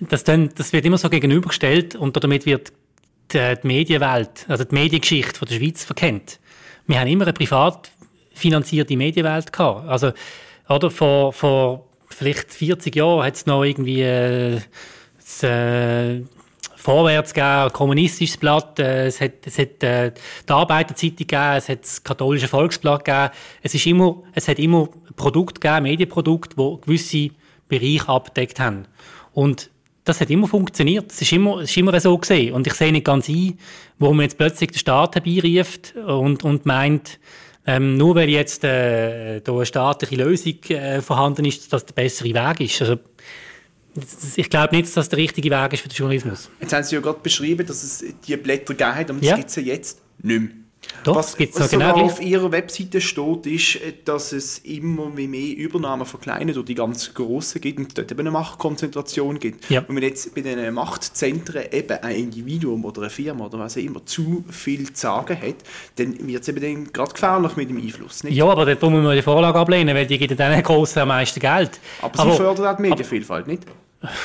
Das, 0.00 0.24
dann, 0.24 0.50
das 0.54 0.72
wird 0.72 0.84
immer 0.84 0.98
so 0.98 1.08
gegenübergestellt 1.08 1.94
und 1.94 2.22
damit 2.22 2.46
wird 2.46 2.72
die, 3.32 3.54
die 3.62 3.66
Medienwelt, 3.66 4.44
also 4.48 4.64
die 4.64 4.74
Mediengeschichte 4.74 5.38
von 5.38 5.48
der 5.48 5.56
Schweiz 5.56 5.84
verkennt. 5.84 6.38
Wir 6.86 7.00
haben 7.00 7.08
immer 7.08 7.24
eine 7.24 7.32
privat 7.32 7.90
finanzierte 8.34 8.96
Medienwelt 8.96 9.52
gehabt. 9.52 9.88
Also, 9.88 10.12
oder 10.68 10.90
vor, 10.90 11.32
vor 11.32 11.86
vielleicht 12.08 12.52
40 12.52 12.94
Jahren 12.94 13.24
hat 13.24 13.34
es 13.34 13.46
noch 13.46 13.64
irgendwie 13.64 14.02
äh, 14.02 14.60
das, 15.16 15.42
äh, 15.42 16.22
Vorwärts 16.86 17.34
gegeben, 17.34 17.48
ein 17.48 17.72
kommunistisches 17.72 18.36
Blatt, 18.36 18.78
äh, 18.78 19.06
es 19.06 19.20
hat, 19.20 19.44
es 19.44 19.58
hat 19.58 19.82
äh, 19.82 20.12
die 20.48 20.52
Arbeiterzeitung 20.52 21.16
gegeben, 21.16 21.56
es 21.56 21.68
hat 21.68 21.82
das 21.82 22.04
katholische 22.04 22.46
Volksblatt 22.46 23.04
gegeben. 23.04 23.30
Es, 23.60 23.74
ist 23.74 23.86
immer, 23.86 24.22
es 24.34 24.46
hat 24.46 24.60
immer 24.60 24.88
Produkte 25.16 25.60
gegeben, 25.60 25.82
Medienprodukte, 25.82 26.54
die 26.54 26.80
gewisse 26.82 27.34
Bereiche 27.68 28.08
abgedeckt 28.08 28.60
haben. 28.60 28.86
Und 29.32 29.68
das 30.06 30.20
hat 30.20 30.30
immer 30.30 30.46
funktioniert. 30.46 31.10
Es 31.10 31.20
ist 31.20 31.32
immer, 31.32 31.60
es 31.60 31.70
ist 31.70 31.76
immer 31.76 31.98
so 32.00 32.16
gesehen. 32.16 32.54
Und 32.54 32.66
ich 32.66 32.74
sehe 32.74 32.92
nicht 32.92 33.04
ganz 33.04 33.28
ein, 33.28 33.58
warum 33.98 34.16
man 34.16 34.24
jetzt 34.24 34.38
plötzlich 34.38 34.70
den 34.70 34.78
Staat 34.78 35.16
herbeiruft 35.16 35.94
und, 35.96 36.44
und 36.44 36.64
meint, 36.64 37.18
ähm, 37.66 37.96
nur 37.96 38.14
weil 38.14 38.28
jetzt 38.28 38.62
äh, 38.62 39.40
da 39.40 39.52
eine 39.52 39.66
staatliche 39.66 40.14
Lösung 40.16 40.62
äh, 40.68 41.02
vorhanden 41.02 41.44
ist, 41.44 41.72
dass 41.72 41.84
das 41.84 41.86
der 41.86 41.94
bessere 41.94 42.28
Weg 42.28 42.60
ist. 42.60 42.80
Also, 42.80 42.98
ich 44.36 44.48
glaube 44.48 44.76
nicht, 44.76 44.86
dass 44.86 44.94
das 44.94 45.08
der 45.08 45.18
richtige 45.18 45.50
Weg 45.50 45.72
ist 45.72 45.80
für 45.80 45.88
den 45.88 45.96
Journalismus. 45.96 46.50
Jetzt 46.60 46.72
haben 46.72 46.84
Sie 46.84 46.94
ja 46.94 47.00
gerade 47.00 47.18
beschrieben, 47.20 47.66
dass 47.66 47.82
es 47.82 48.04
die 48.26 48.36
Blätter 48.36 48.74
gegeben 48.74 48.94
hat, 48.94 49.10
aber 49.10 49.18
das 49.18 49.28
ja. 49.28 49.36
gibt 49.36 49.48
es 49.48 49.56
ja 49.56 49.62
jetzt 49.62 50.02
nicht 50.22 50.40
mehr. 50.40 50.50
Doch, 51.04 51.14
was 51.14 51.36
gibt's 51.36 51.60
was 51.60 51.70
genau 51.70 51.94
auf 51.94 52.20
Ihrer 52.20 52.50
Webseite 52.50 53.00
steht, 53.00 53.46
ist, 53.46 53.78
dass 54.04 54.32
es 54.32 54.58
immer 54.58 55.08
mehr 55.08 55.56
Übernahmen 55.56 56.04
von 56.04 56.20
kleinen 56.20 56.52
durch 56.52 56.66
die 56.66 56.74
ganz 56.74 57.14
grossen 57.14 57.60
gibt 57.60 57.78
und 57.78 57.96
dort 57.96 58.10
eben 58.10 58.20
eine 58.20 58.30
Machtkonzentration 58.30 59.38
gibt. 59.38 59.70
Ja. 59.70 59.84
Und 59.86 59.94
wenn 59.94 60.02
jetzt 60.02 60.34
bei 60.34 60.40
diesen 60.40 60.74
Machtzentren 60.74 61.64
eben 61.70 61.98
ein 62.02 62.16
Individuum 62.16 62.84
oder 62.84 63.02
eine 63.02 63.10
Firma 63.10 63.46
oder 63.46 63.58
was 63.58 63.76
auch 63.76 63.82
immer 63.82 64.04
zu 64.04 64.44
viel 64.50 64.92
zu 64.92 65.00
sagen 65.00 65.40
hat, 65.40 65.56
dann 65.96 66.26
wird 66.26 66.42
es 66.42 66.48
eben 66.48 66.60
dann 66.60 66.92
gerade 66.92 67.12
gefährlich 67.12 67.56
mit 67.56 67.70
dem 67.70 67.78
Einfluss. 67.78 68.24
Nicht? 68.24 68.34
Ja, 68.34 68.46
aber 68.46 68.66
darum 68.66 68.94
müssen 68.94 69.06
wir 69.06 69.14
die 69.14 69.22
Vorlage 69.22 69.58
ablehnen, 69.58 69.94
weil 69.94 70.06
die 70.06 70.18
gibt 70.18 70.38
dann 70.38 70.62
grossen 70.62 71.00
am 71.00 71.08
meisten 71.08 71.40
Geld. 71.40 71.78
Aber, 72.02 72.18
aber 72.18 72.32
sie 72.32 72.36
fördert 72.36 72.66
auch 72.66 72.76
die 72.76 72.82
Medienvielfalt, 72.82 73.46
nicht? 73.46 73.62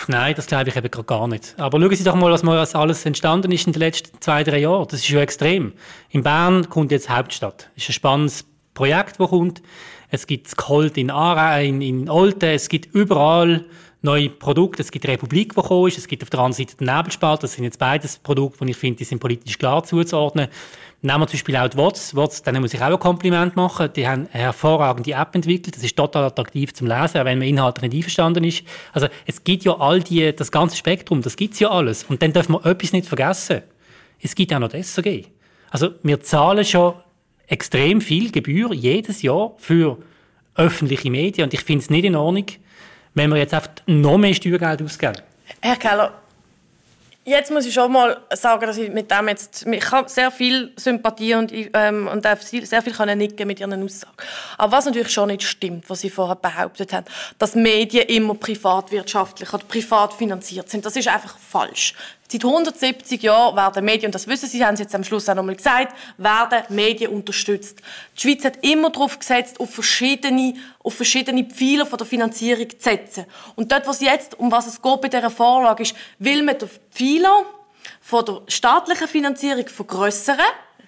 Nein, 0.07 0.33
das 0.35 0.47
glaube 0.47 0.69
ich 0.69 0.75
eben 0.75 0.89
gar 1.05 1.27
nicht. 1.27 1.55
Aber 1.57 1.79
schauen 1.79 1.95
Sie 1.95 2.03
doch 2.03 2.15
mal, 2.15 2.31
was 2.31 2.75
alles 2.75 3.05
entstanden 3.05 3.51
ist 3.51 3.67
in 3.67 3.73
den 3.73 3.79
letzten 3.79 4.19
zwei, 4.19 4.43
drei 4.43 4.59
Jahren. 4.59 4.87
Das 4.89 4.99
ist 4.99 5.07
schon 5.07 5.19
extrem. 5.19 5.73
In 6.09 6.23
Bern 6.23 6.69
kommt 6.69 6.91
jetzt 6.91 7.09
Hauptstadt. 7.09 7.69
Das 7.75 7.83
ist 7.83 7.89
ein 7.89 7.93
spannendes 7.93 8.45
Projekt, 8.73 9.19
das 9.19 9.29
kommt. 9.29 9.61
Es 10.09 10.27
gibt 10.27 10.55
Colt 10.57 10.97
in 10.97 11.09
Aarau, 11.09 11.61
in, 11.61 11.81
in 11.81 12.09
Olten, 12.09 12.49
es 12.49 12.67
gibt 12.67 12.93
überall 12.93 13.65
neue 14.01 14.29
Produkte. 14.29 14.81
Es 14.81 14.91
gibt 14.91 15.07
Republik, 15.07 15.53
die 15.53 15.61
gekommen 15.61 15.87
ist. 15.87 15.97
Es 15.97 16.07
gibt 16.07 16.23
auf 16.23 16.29
der 16.29 16.39
anderen 16.39 16.53
Seite 16.53 16.77
den 16.77 16.87
Nebelspalt. 16.87 17.43
Das 17.43 17.53
sind 17.53 17.63
jetzt 17.63 17.79
beides 17.79 18.17
Produkte, 18.17 18.65
die 18.65 18.71
ich 18.71 18.77
finde, 18.77 18.97
die 18.97 19.03
sind 19.03 19.19
politisch 19.19 19.57
klar 19.57 19.83
zuzuordnen. 19.83 20.47
Nehmen 21.03 21.19
wir 21.19 21.27
zum 21.27 21.33
Beispiel 21.33 21.57
auch 21.57 21.67
die 21.67 21.77
WOTS. 21.77 22.15
WOTS, 22.15 22.43
denen 22.43 22.61
muss 22.61 22.73
ich 22.73 22.81
auch 22.81 22.91
ein 22.91 22.99
Kompliment 22.99 23.55
machen. 23.55 23.89
Die 23.95 24.07
haben 24.07 24.27
eine 24.31 24.43
hervorragende 24.43 25.11
App 25.13 25.33
entwickelt. 25.33 25.75
Das 25.75 25.83
ist 25.83 25.95
total 25.95 26.25
attraktiv 26.25 26.73
zum 26.73 26.87
Lesen, 26.87 27.19
auch 27.19 27.25
wenn 27.25 27.39
man 27.39 27.47
inhaltlich 27.47 27.91
nicht 27.91 27.99
einverstanden 27.99 28.43
ist. 28.43 28.63
Also, 28.93 29.07
es 29.25 29.43
gibt 29.43 29.63
ja 29.63 29.77
all 29.79 30.01
die, 30.01 30.35
das 30.35 30.51
ganze 30.51 30.77
Spektrum, 30.77 31.21
das 31.21 31.35
gibt's 31.35 31.59
ja 31.59 31.69
alles. 31.69 32.03
Und 32.03 32.21
dann 32.21 32.33
dürfen 32.33 32.53
wir 32.53 32.65
etwas 32.65 32.93
nicht 32.93 33.07
vergessen. 33.07 33.63
Es 34.19 34.35
gibt 34.35 34.53
auch 34.53 34.59
noch 34.59 34.69
das 34.69 34.93
SRG. 34.93 35.25
Also, 35.71 35.89
wir 36.03 36.21
zahlen 36.21 36.65
schon 36.65 36.93
extrem 37.47 37.99
viel 37.99 38.31
Gebühr 38.31 38.71
jedes 38.73 39.23
Jahr 39.23 39.53
für 39.57 39.97
öffentliche 40.55 41.09
Medien. 41.09 41.45
Und 41.45 41.53
ich 41.53 41.61
finde 41.61 41.81
es 41.83 41.89
nicht 41.89 42.05
in 42.05 42.15
Ordnung, 42.15 42.45
wenn 43.13 43.29
wir 43.29 43.37
jetzt 43.37 43.53
einfach 43.53 43.69
noch 43.87 44.17
mehr 44.17 44.33
Steuergeld 44.33 44.81
ausgeben. 44.81 45.17
Herr 45.61 45.75
Keller, 45.75 46.13
Jetzt 47.23 47.51
muss 47.51 47.67
ich 47.67 47.73
schon 47.75 47.91
mal 47.91 48.19
sagen, 48.33 48.65
dass 48.65 48.77
ich 48.77 48.89
mit 48.89 49.11
dem 49.11 49.27
jetzt, 49.27 49.67
ich 49.67 49.91
habe 49.91 50.09
sehr 50.09 50.31
viel 50.31 50.73
Sympathie 50.75 51.35
und, 51.35 51.53
ähm, 51.53 52.07
und 52.07 52.23
sehr 52.23 52.81
viel 52.81 52.93
können 52.93 53.19
nicken 53.19 53.45
mit 53.45 53.59
Ihren 53.59 53.83
Aussagen. 53.83 54.15
Aber 54.57 54.71
was 54.71 54.85
natürlich 54.85 55.11
schon 55.11 55.27
nicht 55.27 55.43
stimmt, 55.43 55.87
was 55.87 56.01
Sie 56.01 56.09
vorher 56.09 56.35
behauptet 56.35 56.93
haben, 56.93 57.05
dass 57.37 57.53
Medien 57.53 58.07
immer 58.07 58.33
privatwirtschaftlich 58.33 59.53
oder 59.53 59.63
privat 59.65 60.13
finanziert 60.13 60.71
sind, 60.71 60.83
das 60.83 60.95
ist 60.95 61.07
einfach 61.09 61.37
falsch. 61.37 61.93
Seit 62.31 62.45
170 62.45 63.23
Jahren 63.23 63.57
werden 63.57 63.83
Medien, 63.83 64.05
und 64.05 64.15
das 64.15 64.25
wissen 64.25 64.47
Sie, 64.47 64.63
haben 64.63 64.77
Sie 64.77 64.83
jetzt 64.83 64.95
am 64.95 65.03
Schluss 65.03 65.27
auch 65.27 65.35
nochmal 65.35 65.57
gesagt, 65.57 65.93
werden 66.17 66.63
Medien 66.69 67.11
unterstützt. 67.11 67.79
Die 68.15 68.21
Schweiz 68.21 68.45
hat 68.45 68.63
immer 68.63 68.89
darauf 68.89 69.19
gesetzt, 69.19 69.59
auf 69.59 69.73
verschiedene, 69.73 70.53
auf 70.81 70.93
verschiedene 70.93 71.43
Pfeiler 71.43 71.85
von 71.85 71.97
der 71.97 72.07
Finanzierung 72.07 72.69
zu 72.69 72.77
setzen. 72.79 73.25
Und 73.57 73.69
dort, 73.69 73.85
was 73.85 73.99
jetzt, 73.99 74.39
um 74.39 74.49
was 74.49 74.65
es 74.67 74.81
geht 74.81 75.01
bei 75.01 75.09
dieser 75.09 75.29
Vorlage 75.29 75.83
ist, 75.83 75.93
will 76.19 76.41
man 76.43 76.57
den 76.57 76.69
Pfeiler 76.89 77.43
von 77.99 78.23
der 78.23 78.43
staatlichen 78.47 79.09
Finanzierung 79.09 79.67
vergrößern, 79.67 80.39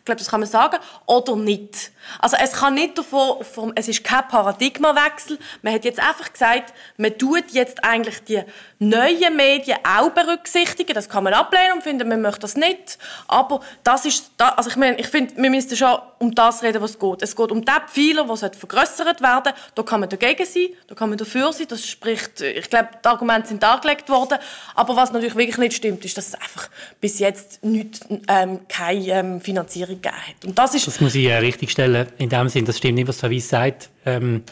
Ich 0.03 0.05
glaube, 0.05 0.19
das 0.19 0.29
kann 0.29 0.41
man 0.41 0.49
sagen. 0.49 0.79
Oder 1.05 1.37
nicht. 1.37 1.93
Also 2.19 2.35
es 2.37 2.51
kann 2.51 2.73
nicht 2.73 2.97
davon, 2.97 3.41
vom, 3.45 3.71
es 3.73 3.87
ist 3.87 4.03
kein 4.03 4.27
Paradigmawechsel. 4.27 5.39
Man 5.61 5.73
hat 5.73 5.85
jetzt 5.85 6.01
einfach 6.01 6.33
gesagt, 6.33 6.73
man 6.97 7.17
tut 7.17 7.51
jetzt 7.51 7.85
eigentlich 7.85 8.21
die 8.25 8.43
neuen 8.79 9.33
Medien 9.37 9.77
auch 9.87 10.09
berücksichtigen. 10.09 10.93
Das 10.93 11.07
kann 11.07 11.23
man 11.23 11.33
ablehnen 11.33 11.75
und 11.75 11.83
finden, 11.83 12.09
man 12.09 12.21
möchte 12.21 12.41
das 12.41 12.57
nicht. 12.57 12.97
Aber 13.29 13.61
das 13.85 14.03
ist, 14.03 14.31
also 14.37 14.69
ich 14.69 14.75
meine, 14.75 14.99
ich 14.99 15.07
finde, 15.07 15.37
wir 15.37 15.49
müssen 15.49 15.77
schon 15.77 15.97
um 16.19 16.35
das 16.35 16.63
reden, 16.63 16.81
was 16.81 16.91
es 16.91 16.99
geht. 16.99 17.21
Es 17.21 17.33
geht 17.33 17.51
um 17.51 17.63
den 17.63 17.75
Pfeiler, 17.87 18.25
der 18.25 18.51
vergrößert 18.51 19.21
werden 19.21 19.53
Da 19.75 19.83
kann 19.83 20.01
man 20.01 20.09
dagegen 20.09 20.45
sein, 20.45 20.67
da 20.87 20.95
kann 20.95 21.07
man 21.07 21.17
dafür 21.17 21.53
sein. 21.53 21.67
Das 21.69 21.85
spricht, 21.85 22.41
ich 22.41 22.69
glaube, 22.69 22.89
die 23.01 23.07
Argumente 23.07 23.47
sind 23.47 23.63
dargelegt 23.63 24.09
worden. 24.09 24.37
Aber 24.75 24.97
was 24.97 25.13
natürlich 25.13 25.35
wirklich 25.35 25.57
nicht 25.57 25.77
stimmt, 25.77 26.03
ist, 26.03 26.17
dass 26.17 26.27
es 26.27 26.35
einfach 26.35 26.69
bis 26.99 27.19
jetzt 27.19 27.63
nicht, 27.63 28.05
ähm, 28.27 28.67
keine 28.67 29.07
ähm, 29.07 29.41
Finanzierung 29.41 29.92
gegeben 30.01 30.15
hat. 30.15 30.45
Und 30.45 30.57
das 30.57 30.75
ist... 30.75 30.87
Das 30.87 31.01
muss 31.01 31.15
ich 31.15 31.25
äh, 31.25 31.37
richtigstellen. 31.37 32.07
In 32.17 32.29
dem 32.29 32.49
Sinn, 32.49 32.65
das 32.65 32.77
stimmt 32.77 32.95
nicht, 32.95 33.07
was 33.07 33.19
Frau 33.19 33.29
Weiss 33.29 33.49
sagt. 33.49 33.89
Ähm, 34.05 34.43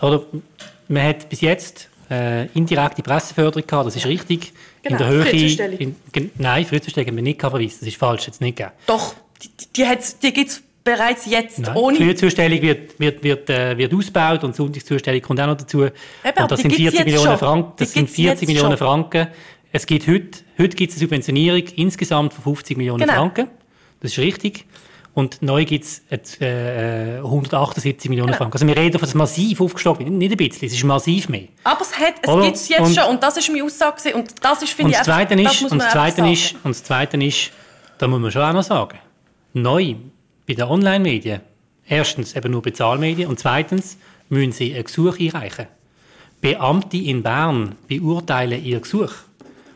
oder, 0.00 0.24
man 0.88 1.02
hat 1.02 1.28
bis 1.28 1.40
jetzt 1.40 1.88
äh, 2.10 2.46
indirekte 2.48 3.02
Presseförderung 3.02 3.66
gehabt, 3.66 3.86
das 3.86 3.96
ist 3.96 4.06
richtig. 4.06 4.52
Genau, 4.82 4.96
in 4.96 4.98
der 4.98 5.08
Höhe, 5.08 5.94
in, 6.12 6.30
nein, 6.38 6.64
Frühzustände 6.64 7.10
haben 7.10 7.16
wir 7.16 7.22
nicht 7.22 7.40
verwiesen, 7.40 7.78
das 7.80 7.88
ist 7.88 7.96
falsch, 7.96 8.26
jetzt 8.26 8.40
nicht 8.40 8.56
gegeben. 8.56 8.74
Doch, 8.86 9.14
die, 9.42 9.50
die, 9.76 9.86
die 10.22 10.32
gibt 10.32 10.50
es 10.50 10.62
bereits 10.84 11.26
jetzt 11.26 11.58
Nein, 11.58 11.76
ohne... 11.76 11.98
Die 11.98 12.04
Frühzustellung 12.04 12.62
wird, 12.62 12.98
wird, 12.98 13.22
wird, 13.22 13.50
äh, 13.50 13.76
wird 13.76 13.92
ausgebaut 13.92 14.44
und 14.44 14.52
die 14.52 14.56
Sonntagszustellung 14.56 15.20
kommt 15.20 15.40
auch 15.40 15.46
noch 15.46 15.56
dazu. 15.56 15.84
Eben, 15.84 15.92
und 16.42 16.50
das 16.50 16.60
sind 16.60 16.74
40 16.74 17.04
Millionen 17.04 17.38
Franken. 17.38 17.72
Das 17.76 17.92
sind 17.92 18.08
40 18.08 18.48
Millionen 18.48 18.70
schon. 18.70 18.78
Franken. 18.78 19.28
Es 19.70 19.86
gibt 19.86 20.08
heute, 20.08 20.38
heute 20.58 20.76
gibt 20.76 20.90
es 20.90 20.96
eine 20.96 21.00
Subventionierung 21.00 21.62
insgesamt 21.76 22.32
von 22.32 22.42
50 22.42 22.76
Millionen 22.78 23.00
genau. 23.00 23.14
Franken. 23.14 23.48
Das 24.00 24.12
ist 24.12 24.18
richtig. 24.18 24.66
Und 25.14 25.42
neu 25.42 25.64
gibt 25.64 25.84
es 25.84 26.02
äh, 26.40 27.16
178 27.16 28.08
Millionen 28.08 28.28
genau. 28.28 28.38
Franken. 28.38 28.52
Also 28.52 28.66
wir 28.68 28.76
reden 28.76 29.00
von 29.00 29.08
einem 29.08 29.18
massiv 29.18 29.60
aufgestockt, 29.60 30.00
nicht 30.00 30.30
ein 30.30 30.36
bisschen, 30.36 30.68
es 30.68 30.74
ist 30.74 30.84
massiv 30.84 31.28
mehr. 31.28 31.48
Aber 31.64 31.80
es, 31.80 31.98
hat, 31.98 32.14
es 32.22 32.42
gibt 32.42 32.56
es 32.56 32.68
jetzt 32.68 32.80
und, 32.80 32.94
schon 32.94 33.04
und 33.10 33.22
das 33.22 33.36
ist 33.36 33.50
meine 33.50 33.64
Aussage 33.64 34.14
und 34.14 34.32
das 34.40 34.62
ist, 34.62 34.72
finde 34.74 34.92
ich, 34.92 34.98
einfach, 34.98 35.30
ist, 35.30 35.62
das 35.64 35.72
und 35.72 35.78
das 35.82 35.90
Zweite 35.90 36.28
ist, 36.28 36.54
Und 36.62 36.70
das 36.70 36.84
Zweite 36.84 37.16
ist, 37.16 37.50
da 37.98 38.06
muss 38.06 38.20
man 38.20 38.30
schon 38.30 38.42
auch 38.42 38.52
noch 38.52 38.62
sagen, 38.62 38.98
neu 39.54 39.96
bei 40.46 40.54
den 40.54 40.64
Online-Medien, 40.64 41.40
erstens 41.88 42.36
eben 42.36 42.52
nur 42.52 42.62
Bezahlmedien 42.62 43.28
und 43.28 43.40
zweitens 43.40 43.98
müssen 44.28 44.52
sie 44.52 44.72
ein 44.72 44.84
Gesuch 44.84 45.18
einreichen. 45.18 45.66
Beamte 46.40 46.96
in 46.96 47.24
Bern 47.24 47.74
beurteilen 47.88 48.64
ihr 48.64 48.78
Gesuch. 48.78 49.12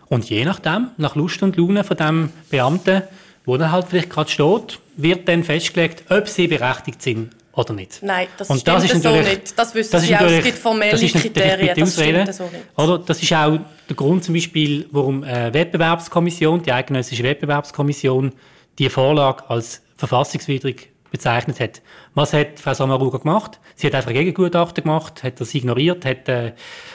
Und 0.08 0.30
je 0.30 0.44
nachdem, 0.44 0.90
nach 0.98 1.16
Lust 1.16 1.42
und 1.42 1.56
Laune 1.56 1.82
von 1.82 1.96
dem 1.96 2.30
Beamten, 2.50 3.02
wo 3.44 3.56
dann 3.56 3.72
halt 3.72 3.86
vielleicht 3.88 4.10
gerade 4.10 4.30
steht, 4.30 4.78
wird 4.96 5.28
dann 5.28 5.44
festgelegt, 5.44 6.04
ob 6.10 6.28
sie 6.28 6.46
berechtigt 6.46 7.02
sind 7.02 7.30
oder 7.52 7.74
nicht. 7.74 8.02
Nein, 8.02 8.28
das 8.36 8.48
und 8.48 8.66
das 8.66 8.84
ist 8.84 9.02
so 9.02 9.10
nicht. 9.10 9.58
Das 9.58 9.74
wissen 9.74 9.92
das 9.92 10.02
Sie 10.02 10.16
auch. 10.16 10.22
Es 10.22 10.44
gibt 10.44 10.58
formelle 10.58 10.92
das 10.92 11.02
ist 11.02 11.14
Kriterien. 11.14 11.78
Das 11.78 11.94
stimmt 11.94 12.34
so 12.34 12.44
nicht. 12.44 12.64
Oder? 12.76 12.98
Das 12.98 13.22
ist 13.22 13.32
auch 13.32 13.58
der 13.88 13.96
Grund 13.96 14.24
zum 14.24 14.34
Beispiel, 14.34 14.86
warum 14.90 15.22
eine 15.22 15.52
Wettbewerbskommission, 15.52 16.62
die 16.62 16.72
eidgenössische 16.72 17.22
Wettbewerbskommission, 17.22 18.32
die 18.78 18.88
Vorlage 18.88 19.48
als 19.50 19.82
verfassungswidrig 19.96 20.91
bezeichnet 21.12 21.60
hat. 21.60 21.82
Was 22.14 22.32
hat 22.32 22.58
Frau 22.58 22.74
Samaruga 22.74 23.18
gemacht? 23.18 23.60
Sie 23.76 23.86
hat 23.86 23.94
einfach 23.94 24.10
ein 24.10 24.16
Gegengutachten 24.16 24.82
gemacht, 24.82 25.22
hat 25.22 25.40
das 25.40 25.54
ignoriert, 25.54 26.04
hat 26.04 26.28
äh, 26.28 26.54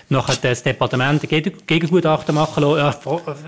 nachher 0.09 0.35
das 0.41 0.63
Departement 0.63 1.23
ein 1.23 1.29
Gegengutachten 1.67 2.35
machen 2.35 2.63
lassen. 2.63 2.99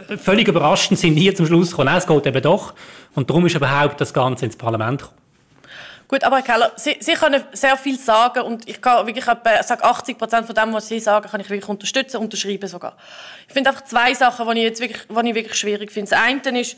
Äh, 0.08 0.17
völlig 0.17 0.47
überraschend 0.47 0.99
sind 0.99 1.15
die 1.15 1.34
zum 1.34 1.47
Schluss 1.47 1.71
gekommen, 1.71 1.93
es 1.97 2.08
geht 2.08 2.25
eben 2.27 2.41
doch. 2.41 2.73
Und 3.15 3.29
darum 3.29 3.45
ist 3.47 3.55
überhaupt 3.55 3.99
das 3.99 4.13
Ganze 4.13 4.45
ins 4.45 4.55
Parlament 4.55 5.01
gekommen. 5.01 5.19
Gut, 6.08 6.23
aber 6.23 6.38
Herr 6.38 6.43
Keller, 6.43 6.71
Sie, 6.75 6.97
Sie 6.99 7.13
können 7.13 7.43
sehr 7.51 7.77
viel 7.77 7.99
sagen 7.99 8.41
und 8.41 8.67
ich 8.67 8.82
kann 8.82 9.05
wirklich 9.05 9.27
etwa, 9.27 9.62
sage 9.62 9.84
80 9.84 10.17
Prozent 10.17 10.47
von 10.47 10.55
dem, 10.55 10.73
was 10.73 10.88
Sie 10.88 10.99
sagen, 10.99 11.29
kann 11.29 11.39
ich 11.39 11.49
wirklich 11.49 11.69
unterstützen, 11.69 12.17
unterschreiben 12.17 12.67
sogar. 12.67 12.97
Ich 13.47 13.53
finde 13.53 13.69
einfach 13.69 13.84
zwei 13.84 14.15
Sachen, 14.15 14.47
die 14.49 14.58
ich 14.58 14.63
jetzt 14.63 14.82
wirklich, 14.82 15.03
die 15.08 15.29
ich 15.29 15.36
wirklich 15.36 15.55
schwierig 15.55 15.91
finde. 15.91 16.10
Das 16.10 16.19
eine 16.19 16.62
ist, 16.62 16.77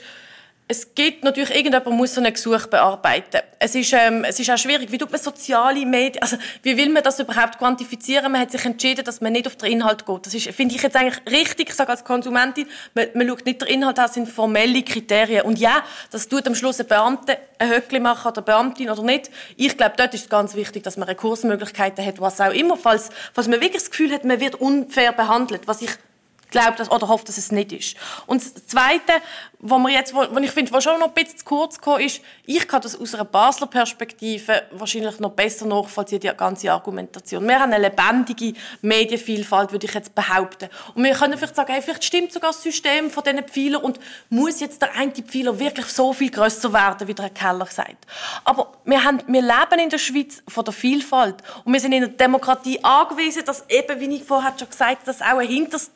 es 0.72 0.96
gibt 0.96 1.26
natürlich, 1.26 1.50
irgendjemand 1.50 1.98
muss 1.98 2.16
so 2.16 2.22
ein 2.22 2.32
Gesuch 2.32 2.68
bearbeiten. 2.68 3.42
Es 3.60 3.76
ist, 3.76 3.92
ähm, 3.92 4.24
es 4.24 4.40
ist 4.40 4.50
auch 4.50 4.58
schwierig. 4.58 4.90
Wie 4.90 4.98
tut 4.98 5.12
man 5.12 5.20
soziale 5.20 5.86
Medien, 5.86 6.24
also 6.24 6.38
wie 6.64 6.78
will 6.78 6.90
man 6.90 7.04
das 7.04 7.20
überhaupt 7.20 7.58
quantifizieren? 7.58 8.32
Man 8.32 8.40
hat 8.40 8.52
sich 8.52 8.64
entschieden, 8.64 9.04
dass 9.04 9.20
man 9.20 9.34
nicht 9.34 9.48
auf 9.48 9.58
den 9.58 9.70
Inhalt 9.70 10.06
geht. 10.06 10.26
Das 10.26 10.34
ist, 10.34 10.50
finde 10.52 10.74
ich 10.74 10.82
jetzt 10.82 10.96
eigentlich 10.96 11.20
richtig, 11.30 11.70
ich 11.70 11.76
sage 11.76 11.90
als 11.90 12.06
Konsumentin, 12.06 12.68
man, 12.94 13.08
man 13.16 13.28
schaut 13.28 13.46
nicht 13.46 13.62
den 13.62 13.68
Inhalt 13.68 14.00
an, 14.00 14.10
sind 14.10 14.30
formelle 14.30 14.82
Kriterien. 14.82 15.42
Und 15.42 15.60
ja, 15.60 15.84
das 16.10 16.30
tut 16.30 16.48
am 16.48 16.56
Schluss 16.56 16.80
ein 16.80 16.88
Beamter 16.88 17.36
ein 17.60 17.70
Höckli 17.70 18.00
machen 18.00 18.32
oder 18.32 18.42
Beamtin 18.42 18.90
oder 18.90 19.04
nicht. 19.04 19.30
Ich 19.58 19.76
glaube, 19.76 19.96
dort 19.98 20.14
ist 20.14 20.22
es 20.22 20.30
ganz 20.30 20.56
wichtig, 20.56 20.84
dass 20.84 20.96
man 20.96 21.10
Rekursmöglichkeiten 21.10 22.06
hat, 22.06 22.22
was 22.22 22.40
auch 22.40 22.54
immer, 22.54 22.78
falls, 22.78 23.10
falls 23.34 23.50
man 23.50 23.60
wirklich 23.60 23.84
das 23.84 23.92
Gefühl 23.92 24.14
hat, 24.14 24.24
man 24.24 24.40
wird 24.40 24.56
unfair 24.56 25.12
behandelt, 25.12 25.68
was 25.68 25.82
ich 25.82 25.92
glaube 26.52 26.74
das 26.78 26.92
oder 26.92 27.08
hoffe, 27.08 27.26
dass 27.26 27.38
es 27.38 27.52
nicht 27.52 27.72
ist. 27.72 27.96
Und 28.28 28.42
das 28.42 28.68
Zweite, 28.68 29.14
wo 29.60 29.78
wir 29.80 29.90
jetzt, 29.90 30.14
wo 30.14 30.24
ich 30.40 30.52
finde, 30.52 30.72
was 30.72 30.84
schon 30.84 31.00
noch 31.00 31.08
ein 31.08 31.14
bisschen 31.14 31.40
zu 31.40 31.46
kurz 31.46 31.78
gekommen 31.78 32.02
ist, 32.02 32.22
ich 32.46 32.68
kann 32.68 32.82
das 32.82 33.00
aus 33.00 33.14
einer 33.16 33.26
Basler 33.26 33.68
Perspektive 33.68 34.64
wahrscheinlich 34.72 35.20
noch 35.20 35.32
besser 35.32 35.66
nachvollziehen, 35.66 36.20
die 36.20 36.32
ganze 36.36 36.72
Argumentation. 36.72 37.48
Wir 37.48 37.60
haben 37.60 37.72
eine 37.72 37.88
lebendige 37.88 38.54
Medienvielfalt, 38.82 39.72
würde 39.72 39.86
ich 39.86 39.94
jetzt 39.94 40.14
behaupten. 40.14 40.70
Und 40.96 41.04
wir 41.04 41.14
können 41.14 41.38
vielleicht 41.38 41.56
sagen, 41.56 41.72
hey, 41.72 41.82
vielleicht 41.82 42.04
stimmt 42.04 42.34
sogar 42.34 42.52
das 42.52 42.62
System 42.62 43.10
von 43.10 43.24
diesen 43.24 43.44
Pfeilern 43.44 43.84
und 43.84 44.00
muss 44.30 44.60
jetzt 44.60 44.82
der 44.82 44.94
eine 44.96 45.12
Pfeiler 45.12 45.58
wirklich 45.60 45.88
so 45.88 46.12
viel 46.14 46.32
größer 46.32 46.74
werden, 46.74 47.08
wie 47.08 47.14
der 47.14 47.26
Herr 47.26 47.34
Keller 47.34 47.66
sagt. 47.68 48.06
Aber 48.44 48.74
wir, 48.84 49.04
haben, 49.04 49.22
wir 49.28 49.42
leben 49.42 49.80
in 49.80 49.90
der 49.90 49.98
Schweiz 50.00 50.44
von 50.48 50.66
der 50.66 50.74
Vielfalt 50.74 51.36
und 51.64 51.74
wir 51.74 51.80
sind 51.80 51.94
in 51.94 52.02
der 52.02 52.10
Demokratie 52.10 52.84
angewiesen, 52.84 53.46
dass 53.46 53.64
eben, 53.70 54.00
wie 54.00 54.16
ich 54.16 54.24
vorher 54.24 54.54
schon 54.58 54.70
gesagt 54.70 55.02
habe, 55.02 55.06
dass 55.06 55.22
auch 55.22 55.38
ein 55.38 55.48
hinteres 55.48 55.96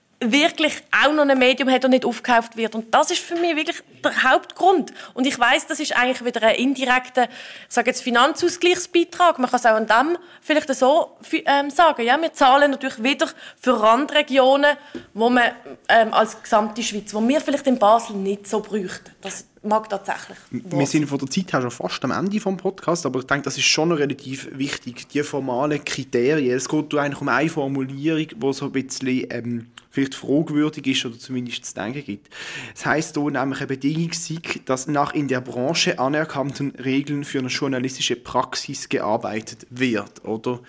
wirklich 0.21 0.73
auch 0.91 1.11
noch 1.13 1.27
ein 1.27 1.37
Medium 1.37 1.69
hat 1.69 1.83
und 1.83 1.91
nicht 1.91 2.05
aufgekauft 2.05 2.55
wird. 2.55 2.75
Und 2.75 2.93
das 2.93 3.09
ist 3.09 3.19
für 3.19 3.35
mich 3.35 3.55
wirklich 3.55 3.81
der 4.03 4.23
Hauptgrund. 4.23 4.93
Und 5.13 5.25
ich 5.25 5.37
weiß, 5.37 5.67
das 5.67 5.79
ist 5.79 5.95
eigentlich 5.95 6.23
wieder 6.23 6.47
ein 6.47 6.55
indirekter, 6.55 7.23
ich 7.23 7.73
sage 7.73 7.89
jetzt 7.89 8.01
Finanzausgleichsbeitrag. 8.03 9.39
Man 9.39 9.49
kann 9.49 9.59
es 9.59 9.65
auch 9.65 9.75
an 9.75 9.87
dem 9.87 10.17
vielleicht 10.41 10.73
so 10.75 11.17
ähm, 11.45 11.71
sagen. 11.71 12.03
Ja, 12.03 12.21
wir 12.21 12.33
zahlen 12.33 12.71
natürlich 12.71 13.01
wieder 13.01 13.27
für 13.59 13.81
Randregionen, 13.81 14.77
wo 15.13 15.29
man 15.29 15.51
ähm, 15.89 16.13
als 16.13 16.41
gesamte 16.41 16.83
Schweiz, 16.83 17.13
wo 17.13 17.27
wir 17.27 17.41
vielleicht 17.41 17.65
in 17.65 17.79
Basel 17.79 18.15
nicht 18.15 18.47
so 18.47 18.59
bräuchten. 18.59 19.11
Das 19.21 19.47
mag 19.63 19.89
tatsächlich. 19.89 20.37
Wir 20.51 20.85
sind 20.85 21.07
von 21.07 21.17
der 21.17 21.29
Zeit 21.29 21.51
her 21.51 21.61
schon 21.61 21.71
fast 21.71 22.03
am 22.03 22.11
Ende 22.11 22.39
vom 22.39 22.57
Podcast, 22.57 23.05
aber 23.05 23.19
ich 23.19 23.25
denke, 23.25 23.43
das 23.43 23.57
ist 23.57 23.65
schon 23.65 23.89
noch 23.89 23.97
relativ 23.97 24.47
wichtig. 24.51 25.07
Die 25.09 25.23
formalen 25.23 25.83
Kriterien. 25.83 26.55
Es 26.55 26.69
geht 26.69 26.93
eigentlich 26.95 27.21
um 27.21 27.29
eine 27.29 27.49
Formulierung, 27.49 28.27
die 28.27 28.53
so 28.53 28.65
ein 28.65 28.71
bisschen 28.71 29.27
ähm, 29.29 29.67
vielleicht 29.91 30.15
fragwürdig 30.15 30.87
ist 30.87 31.05
oder 31.05 31.19
zumindest 31.19 31.65
zu 31.65 31.73
denken 31.75 32.03
gibt. 32.03 32.33
Es 32.73 32.85
heißt 32.85 33.15
hier 33.17 33.29
nämlich 33.29 33.59
eine 33.59 33.67
Bedingung 33.67 34.13
sei, 34.13 34.37
dass 34.65 34.87
nach 34.87 35.13
in 35.13 35.27
der 35.27 35.41
Branche 35.41 35.99
anerkannten 35.99 36.71
Regeln 36.71 37.23
für 37.23 37.39
eine 37.39 37.49
journalistische 37.49 38.15
Praxis 38.15 38.89
gearbeitet 38.89 39.67
wird, 39.69 40.25
oder? 40.25 40.61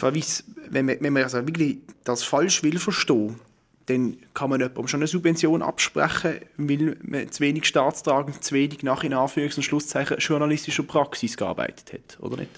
wenn 0.00 0.86
man, 0.86 0.96
wenn 1.00 1.12
man 1.12 1.22
also 1.22 1.46
wirklich 1.46 1.78
das 2.04 2.24
falsch 2.24 2.62
will 2.62 2.78
verstehen, 2.78 3.38
dann 3.86 4.16
kann 4.32 4.50
man 4.50 4.60
jemandem 4.60 4.88
schon 4.88 5.00
eine 5.00 5.06
Subvention 5.06 5.62
absprechen, 5.62 6.40
weil 6.56 6.96
man 7.02 7.30
zu 7.30 7.40
wenig 7.40 7.66
staatstragend, 7.66 8.42
zu 8.42 8.54
wenig 8.54 8.82
nach 8.82 9.04
in 9.04 9.12
Anführungs- 9.12 9.56
und 9.56 9.64
Schlusszeichen 9.64 10.18
journalistischer 10.18 10.84
Praxis 10.84 11.36
gearbeitet 11.36 11.92
hat, 11.92 12.20
oder 12.20 12.36
nicht? 12.36 12.50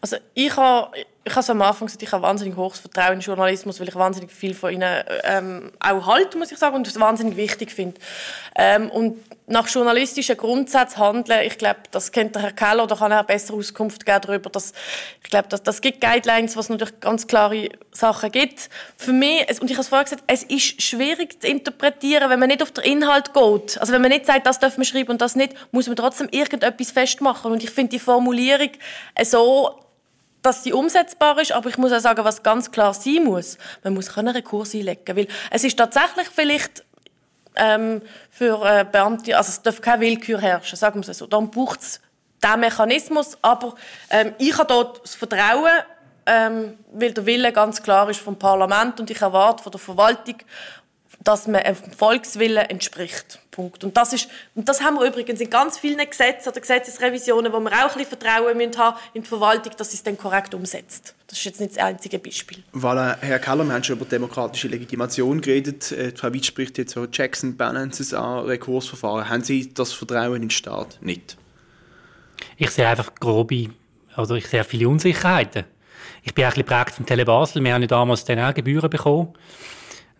Also 0.00 0.16
ich 0.34 0.54
habe, 0.56 0.96
ich 1.24 1.36
habe 1.36 1.48
am 1.50 1.62
Anfang 1.62 1.86
gesagt, 1.86 2.02
ich 2.02 2.10
habe 2.10 2.22
wahnsinnig 2.22 2.56
hohes 2.56 2.80
Vertrauen 2.80 3.14
in 3.14 3.20
Journalismus, 3.20 3.78
weil 3.78 3.88
ich 3.88 3.94
wahnsinnig 3.94 4.32
viel 4.32 4.54
von 4.54 4.72
ihnen 4.72 5.04
ähm, 5.24 5.70
auch 5.78 6.06
halte, 6.06 6.36
muss 6.36 6.50
ich 6.50 6.58
sagen, 6.58 6.74
und 6.74 6.86
es 6.86 6.98
wahnsinnig 6.98 7.36
wichtig 7.36 7.70
finde. 7.70 8.00
Ähm, 8.56 8.90
und 8.90 9.18
nach 9.46 9.68
journalistischen 9.68 10.36
Grundsätzen 10.36 10.98
handeln, 10.98 11.46
ich 11.46 11.58
glaube, 11.58 11.80
das 11.92 12.10
kennt 12.10 12.34
der 12.34 12.42
Herr 12.42 12.52
Keller, 12.52 12.86
da 12.86 12.96
kann 12.96 13.12
er 13.12 13.22
besser 13.22 13.54
Auskunft 13.54 14.04
geben 14.04 14.20
darüber. 14.22 14.50
Dass, 14.50 14.72
ich 15.22 15.30
glaube, 15.30 15.46
das, 15.48 15.62
das 15.62 15.80
gibt 15.80 16.00
Guidelines, 16.00 16.56
was 16.56 16.68
natürlich 16.68 16.98
ganz 16.98 17.28
klare 17.28 17.68
Sachen 17.92 18.32
gibt. 18.32 18.68
Für 18.96 19.12
mich, 19.12 19.60
und 19.60 19.70
ich 19.70 19.76
habe 19.76 19.82
es 19.82 19.88
vorher 19.88 20.04
gesagt, 20.04 20.24
es 20.26 20.42
ist 20.42 20.82
schwierig 20.82 21.40
zu 21.40 21.46
interpretieren, 21.46 22.30
wenn 22.30 22.40
man 22.40 22.48
nicht 22.48 22.62
auf 22.62 22.72
den 22.72 22.84
Inhalt 22.84 23.32
geht. 23.32 23.78
Also 23.78 23.92
wenn 23.92 24.02
man 24.02 24.10
nicht 24.10 24.26
sagt, 24.26 24.46
das 24.46 24.58
darf 24.58 24.76
man 24.76 24.84
schreiben 24.84 25.10
und 25.10 25.20
das 25.20 25.36
nicht, 25.36 25.54
muss 25.70 25.86
man 25.86 25.94
trotzdem 25.94 26.28
irgendetwas 26.30 26.90
festmachen. 26.90 27.52
Und 27.52 27.62
ich 27.62 27.70
finde 27.70 27.90
die 27.90 28.00
Formulierung 28.00 28.70
so 29.22 29.78
dass 30.42 30.62
die 30.62 30.72
umsetzbar 30.72 31.38
ist, 31.40 31.52
aber 31.52 31.68
ich 31.68 31.78
muss 31.78 31.92
auch 31.92 32.00
sagen, 32.00 32.24
was 32.24 32.42
ganz 32.42 32.70
klar 32.70 32.92
sein 32.94 33.24
muss, 33.24 33.58
man 33.84 33.94
muss 33.94 34.16
einen 34.16 34.34
Rekurs 34.34 34.74
einlegen, 34.74 35.16
weil 35.16 35.28
es 35.50 35.64
ist 35.64 35.78
tatsächlich 35.78 36.28
vielleicht 36.28 36.84
ähm, 37.54 38.02
für 38.30 38.64
äh, 38.64 38.84
Beamte, 38.84 39.36
also 39.36 39.50
es 39.50 39.62
darf 39.62 39.80
keine 39.80 40.00
Willkür 40.00 40.40
herrschen, 40.40 40.76
sagen 40.76 41.02
wir 41.02 41.08
es 41.08 41.18
so. 41.18 41.26
Dann 41.26 41.50
braucht 41.50 41.80
es 41.80 42.00
diesen 42.42 42.60
Mechanismus, 42.60 43.38
aber 43.42 43.74
ähm, 44.10 44.34
ich 44.38 44.56
habe 44.56 44.66
dort 44.66 45.02
das 45.04 45.14
Vertrauen, 45.14 45.70
ähm, 46.26 46.78
weil 46.92 47.12
der 47.12 47.26
Wille 47.26 47.52
ganz 47.52 47.82
klar 47.82 48.08
ist 48.08 48.20
vom 48.20 48.38
Parlament 48.38 49.00
und 49.00 49.10
ich 49.10 49.20
erwarte 49.20 49.62
von 49.62 49.72
der 49.72 49.80
Verwaltung 49.80 50.36
dass 51.24 51.46
man 51.46 51.62
einem 51.62 51.76
Volkswillen 51.76 52.68
entspricht. 52.68 53.38
Punkt. 53.50 53.84
Und 53.84 53.96
das, 53.98 54.14
ist, 54.14 54.28
und 54.54 54.68
das 54.68 54.82
haben 54.82 54.94
wir 54.94 55.06
übrigens 55.06 55.40
in 55.40 55.50
ganz 55.50 55.78
vielen 55.78 55.98
Gesetzen 56.08 56.48
oder 56.48 56.60
Gesetzesrevisionen, 56.60 57.52
wo 57.52 57.60
wir 57.60 57.70
auch 57.70 57.90
ein 57.94 57.98
bisschen 57.98 58.18
Vertrauen 58.18 58.56
müssen 58.56 58.78
haben 58.78 58.96
in 59.12 59.22
die 59.22 59.28
Verwaltung, 59.28 59.72
dass 59.76 59.90
sie 59.90 59.96
es 59.96 60.02
dann 60.02 60.16
korrekt 60.16 60.54
umsetzt. 60.54 61.14
Das 61.26 61.38
ist 61.38 61.44
jetzt 61.44 61.60
nicht 61.60 61.76
das 61.76 61.84
einzige 61.84 62.18
Beispiel. 62.18 62.62
Voilà, 62.74 63.16
Herr 63.20 63.38
Keller, 63.38 63.64
wir 63.64 63.74
haben 63.74 63.84
schon 63.84 63.96
über 63.96 64.06
demokratische 64.06 64.68
Legitimation 64.68 65.40
geredet. 65.40 65.92
Äh, 65.92 66.12
Frau 66.16 66.32
Witt 66.32 66.46
spricht 66.46 66.78
jetzt 66.78 66.94
so 66.94 67.06
Checks 67.06 67.44
and 67.44 67.58
Balances 67.58 68.14
an, 68.14 68.46
Rekursverfahren. 68.46 69.28
Haben 69.28 69.44
Sie 69.44 69.72
das 69.72 69.92
Vertrauen 69.92 70.36
in 70.36 70.42
den 70.42 70.50
Staat 70.50 70.98
nicht? 71.02 71.36
Ich 72.56 72.70
sehe 72.70 72.88
einfach 72.88 73.14
grobe, 73.16 73.68
also 74.16 74.34
ich 74.34 74.46
sehe 74.46 74.64
viele 74.64 74.88
Unsicherheiten. 74.88 75.64
Ich 76.22 76.34
bin 76.34 76.44
auch 76.44 76.48
ein 76.48 76.54
bisschen 76.54 76.66
geprägt 76.68 76.94
vom 76.94 77.06
Tele 77.06 77.24
Basel. 77.24 77.62
Wir 77.62 77.74
haben 77.74 77.82
ja 77.82 77.88
damals 77.88 78.24
dann 78.24 78.38
auch 78.38 78.54
Gebühren 78.54 78.88
bekommen. 78.88 79.34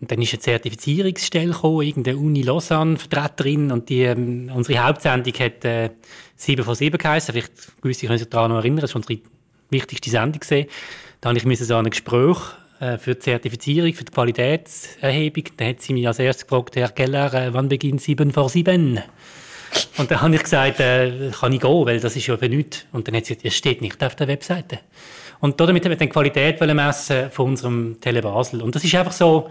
Und 0.02 0.10
dann 0.10 0.20
ist 0.20 0.32
eine 0.32 0.40
Zertifizierungsstelle 0.40 1.52
gekommen, 1.52 1.82
irgendeine 1.82 2.18
Uni 2.18 2.42
Lausanne-Vertreterin, 2.42 3.70
und 3.70 3.88
die, 3.88 4.02
ähm, 4.02 4.50
unsere 4.52 4.84
Hauptsendung 4.84 5.32
hat 5.34 5.64
äh, 5.64 5.90
7 6.34 6.64
von 6.64 6.74
7 6.74 6.98
geheißen. 6.98 7.32
Vielleicht 7.32 7.80
gewisse 7.80 8.06
können 8.06 8.18
sich 8.18 8.28
daran 8.28 8.50
noch 8.50 8.58
erinnern, 8.58 8.80
das 8.80 8.94
war 8.94 9.00
unsere 9.00 9.20
wichtigste 9.70 10.10
Sendung. 10.10 10.40
Da 11.20 11.28
habe 11.28 11.38
ich 11.38 11.58
so 11.60 11.76
ein 11.76 11.88
Gespräch 11.88 12.36
äh, 12.80 12.98
für 12.98 13.14
die 13.14 13.20
Zertifizierung, 13.20 13.94
für 13.94 14.02
die 14.02 14.10
Qualitätserhebung. 14.10 15.44
Da 15.56 15.66
hat 15.66 15.80
sie 15.80 15.92
mich 15.92 16.08
als 16.08 16.18
erstes 16.18 16.48
gefragt, 16.48 16.74
Herr 16.74 16.88
Keller, 16.88 17.32
äh, 17.32 17.54
wann 17.54 17.68
beginnt 17.68 18.00
7 18.00 18.32
vor 18.32 18.48
7? 18.48 19.00
Und 19.98 20.10
dann 20.10 20.20
habe 20.20 20.34
ich 20.34 20.42
gesagt, 20.42 20.80
äh, 20.80 21.30
kann 21.30 21.52
ich 21.52 21.60
gehen, 21.60 21.86
weil 21.86 22.00
das 22.00 22.16
ist 22.16 22.26
ja 22.26 22.36
für 22.36 22.48
nichts. 22.48 22.86
Und 22.90 23.06
dann 23.06 23.14
hat 23.14 23.26
sie 23.26 23.34
gesagt, 23.34 23.46
es 23.46 23.54
steht 23.54 23.80
nicht 23.80 24.02
auf 24.02 24.16
der 24.16 24.26
Webseite. 24.26 24.80
Und 25.42 25.58
damit 25.58 25.84
haben 25.84 25.90
wir 25.90 25.96
die 25.96 26.08
Qualität 26.08 26.60
messen 26.60 27.30
von 27.30 27.50
unserem 27.50 28.00
Tele 28.00 28.22
Basel. 28.22 28.62
Und 28.62 28.74
das 28.74 28.84
ist 28.84 28.94
einfach 28.94 29.12
so, 29.12 29.48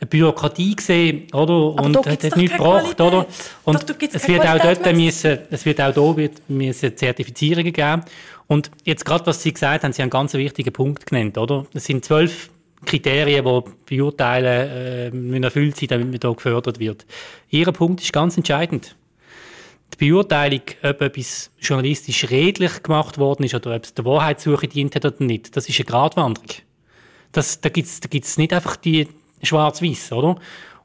eine 0.00 0.08
Bürokratie 0.08 0.74
gesehen, 0.74 1.26
oder? 1.32 1.74
Und 1.74 1.96
hat, 1.96 2.24
hat 2.24 2.36
nichts 2.36 2.56
gebracht, 2.56 3.00
oder? 3.00 3.26
Und 3.64 3.88
doch, 3.88 3.96
es 4.00 4.28
wird 4.28 4.46
auch 4.46 4.58
dort 4.58 4.96
müssen, 4.96 5.38
es 5.50 5.66
wird 5.66 5.80
auch 5.80 5.92
da 5.92 6.16
wird 6.16 6.48
müssen 6.48 6.96
Zertifizierungen 6.96 7.72
geben. 7.72 8.02
Und 8.46 8.70
jetzt 8.84 9.04
gerade, 9.04 9.26
was 9.26 9.42
Sie 9.42 9.52
gesagt 9.52 9.84
haben, 9.84 9.92
Sie 9.92 10.02
haben 10.02 10.06
einen 10.06 10.10
ganz 10.10 10.34
wichtigen 10.34 10.72
Punkt 10.72 11.06
genannt, 11.06 11.36
oder? 11.38 11.66
Es 11.74 11.84
sind 11.84 12.04
zwölf 12.04 12.50
Kriterien, 12.86 13.44
die 13.44 13.96
beurteilen, 13.96 15.32
äh, 15.32 15.44
erfüllt 15.44 15.76
sind, 15.76 15.90
damit 15.90 16.10
man 16.10 16.18
da 16.18 16.32
gefördert 16.32 16.78
wird. 16.78 17.04
Ihr 17.50 17.70
Punkt 17.72 18.00
ist 18.00 18.12
ganz 18.12 18.36
entscheidend. 18.38 18.96
Die 19.92 20.08
Beurteilung, 20.08 20.62
ob 20.82 21.02
etwas 21.02 21.50
journalistisch 21.60 22.30
redlich 22.30 22.82
gemacht 22.82 23.18
worden 23.18 23.44
ist 23.44 23.54
oder 23.54 23.76
ob 23.76 23.84
es 23.84 23.92
der 23.92 24.04
Wahrheitssuche 24.04 24.66
dient 24.66 24.94
hat 24.94 25.04
oder 25.04 25.22
nicht, 25.22 25.56
das 25.56 25.68
ist 25.68 25.78
eine 25.78 25.84
Gratwanderung. 25.84 26.48
Das, 27.32 27.60
da 27.60 27.68
gibt 27.68 27.86
es 27.86 28.00
da 28.00 28.08
gibt's 28.08 28.38
nicht 28.38 28.52
einfach 28.52 28.76
die, 28.76 29.08
schwarz-weiß, 29.46 30.12
oder? 30.12 30.36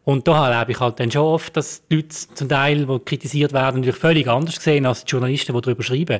Und 0.06 0.28
da 0.28 0.50
erlebe 0.50 0.72
ich 0.72 0.80
halt 0.80 1.00
dann 1.00 1.10
schon 1.12 1.24
oft, 1.24 1.58
dass 1.58 1.86
die 1.88 1.96
Leute 1.96 2.10
zum 2.10 2.48
Teil, 2.48 2.86
die 2.86 3.00
kritisiert 3.00 3.54
werden, 3.54 3.78
natürlich 3.78 4.00
völlig 4.00 4.28
anders 4.28 4.56
sehen 4.56 4.86
als 4.86 5.04
die 5.04 5.12
Journalisten, 5.12 5.54
die 5.56 5.62
darüber 5.62 5.82
schreiben. 5.82 6.20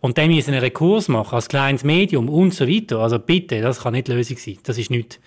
Und 0.00 0.18
dann 0.18 0.28
müssen 0.28 0.50
einen 0.50 0.60
Rekurs 0.60 1.08
machen, 1.08 1.34
als 1.34 1.48
kleines 1.48 1.82
Medium 1.82 2.28
und 2.28 2.52
so 2.52 2.68
weiter. 2.68 2.98
Also 2.98 3.18
bitte, 3.18 3.62
das 3.62 3.80
kann 3.80 3.94
nicht 3.94 4.08
die 4.08 4.12
Lösung 4.12 4.36
sein. 4.36 4.58
Das 4.64 4.76
ist 4.76 4.90
nichts. 4.90 5.18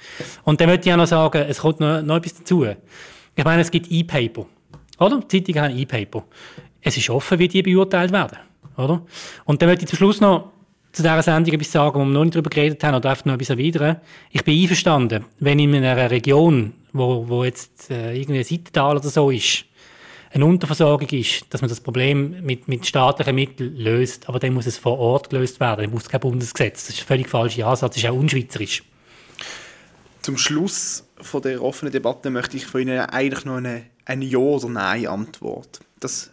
Und 0.43 0.62
dann 0.62 0.70
möchte 0.70 0.88
ich 0.88 0.93
auch 0.93 0.97
noch 0.97 1.08
sagen, 1.08 1.45
es 1.47 1.60
kommt 1.60 1.80
noch, 1.80 2.01
noch 2.03 2.18
etwas 2.18 2.36
dazu. 2.36 2.66
Ich 3.36 3.43
meine, 3.43 3.62
es 3.62 3.72
gibt 3.72 3.89
E-Paper. 3.89 4.45
Oder? 4.99 5.22
Die 5.22 5.43
Zeitungen 5.43 5.64
haben 5.64 5.78
E-Paper. 5.78 6.26
Es 6.82 6.97
ist 6.97 7.10
offen, 7.10 7.39
wie 7.39 7.47
die 7.47 7.64
beurteilt 7.64 8.12
werden. 8.12 8.38
Oder? 8.78 9.01
Und 9.45 9.62
dann 9.62 9.70
möchte 9.70 9.86
ich 9.86 9.89
zum 9.89 9.97
Schluss 9.97 10.22
noch 10.22 10.51
zu 10.95 11.03
dieser 11.03 11.21
Sendung 11.21 11.53
etwas 11.53 11.71
sagen, 11.71 11.99
wo 11.99 12.05
wir 12.05 12.11
noch 12.11 12.23
nicht 12.23 12.35
darüber 12.35 12.49
geredet 12.49 12.83
haben, 12.83 12.95
oder 12.95 13.09
einfach 13.09 13.25
noch 13.25 13.33
etwas 13.33 13.49
erwidern. 13.49 13.97
Ich 14.31 14.43
bin 14.45 14.61
einverstanden, 14.61 15.25
wenn 15.39 15.59
in 15.59 15.75
einer 15.75 16.09
Region, 16.09 16.73
wo, 16.93 17.27
wo 17.27 17.43
jetzt 17.43 17.91
äh, 17.91 18.15
irgendwie 18.15 18.39
ein 18.39 18.45
Seitental 18.45 18.97
oder 18.97 19.09
so 19.09 19.29
ist, 19.29 19.65
eine 20.33 20.45
Unterversorgung 20.45 21.07
ist, 21.09 21.45
dass 21.49 21.61
man 21.61 21.69
das 21.69 21.81
Problem 21.81 22.43
mit, 22.43 22.67
mit 22.67 22.85
staatlichen 22.85 23.35
Mitteln 23.35 23.75
löst. 23.75 24.27
Aber 24.29 24.39
dann 24.39 24.53
muss 24.53 24.65
es 24.65 24.77
vor 24.77 24.97
Ort 24.99 25.29
gelöst 25.29 25.59
werden. 25.59 25.81
Dann 25.81 25.91
muss 25.91 26.03
es 26.03 26.09
kein 26.09 26.19
Bundesgesetz. 26.19 26.87
Das 26.87 26.95
ist 26.95 27.03
ein 27.03 27.07
völlig 27.07 27.29
falscher 27.29 27.67
Ansatz. 27.67 27.95
Das 27.95 28.03
ist 28.03 28.09
auch 28.09 28.15
unschweizerisch. 28.15 28.83
Zum 30.21 30.37
Schluss 30.37 31.05
von 31.21 31.41
der 31.41 31.61
offenen 31.61 31.91
Debatte 31.91 32.29
möchte 32.29 32.57
ich 32.57 32.65
von 32.65 32.81
Ihnen 32.81 32.99
eigentlich 32.99 33.45
noch 33.45 33.57
eine, 33.57 33.83
eine 34.05 34.25
Ja- 34.25 34.37
oder 34.39 34.69
Nein-Antwort. 34.69 35.79
Das 35.99 36.31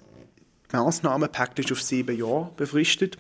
Maßnahmenpaket 0.73 1.61
ist 1.61 1.73
auf 1.73 1.83
sieben 1.83 2.17
Jahre 2.17 2.51
befristet. 2.57 3.19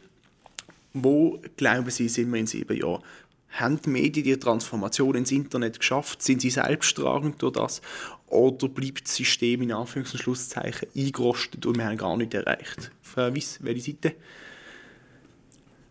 Wo, 0.94 1.40
glauben 1.56 1.90
Sie, 1.90 2.08
sind 2.08 2.30
wir 2.32 2.40
in 2.40 2.46
sieben 2.46 2.76
Jahren? 2.76 3.02
Haben 3.50 3.80
die 3.82 3.90
Medien 3.90 4.24
die 4.24 4.38
Transformation 4.38 5.14
ins 5.14 5.30
Internet 5.30 5.78
geschafft? 5.78 6.22
Sind 6.22 6.40
sie 6.40 6.50
selbsttragend 6.50 7.42
durch 7.42 7.52
das? 7.52 7.82
Oder 8.26 8.68
bleibt 8.68 9.04
das 9.06 9.16
System 9.16 9.60
in 9.62 9.72
Anführungs- 9.72 10.12
und 10.12 10.20
Schlusszeichen 10.20 10.88
eingerostet 10.96 11.66
und 11.66 11.76
wir 11.76 11.84
haben 11.84 11.98
gar 11.98 12.16
nichts 12.16 12.34
erreicht? 12.34 12.90
Frau 13.02 13.34
Wiss, 13.34 13.58
welche 13.62 13.92
Seite? 13.92 14.14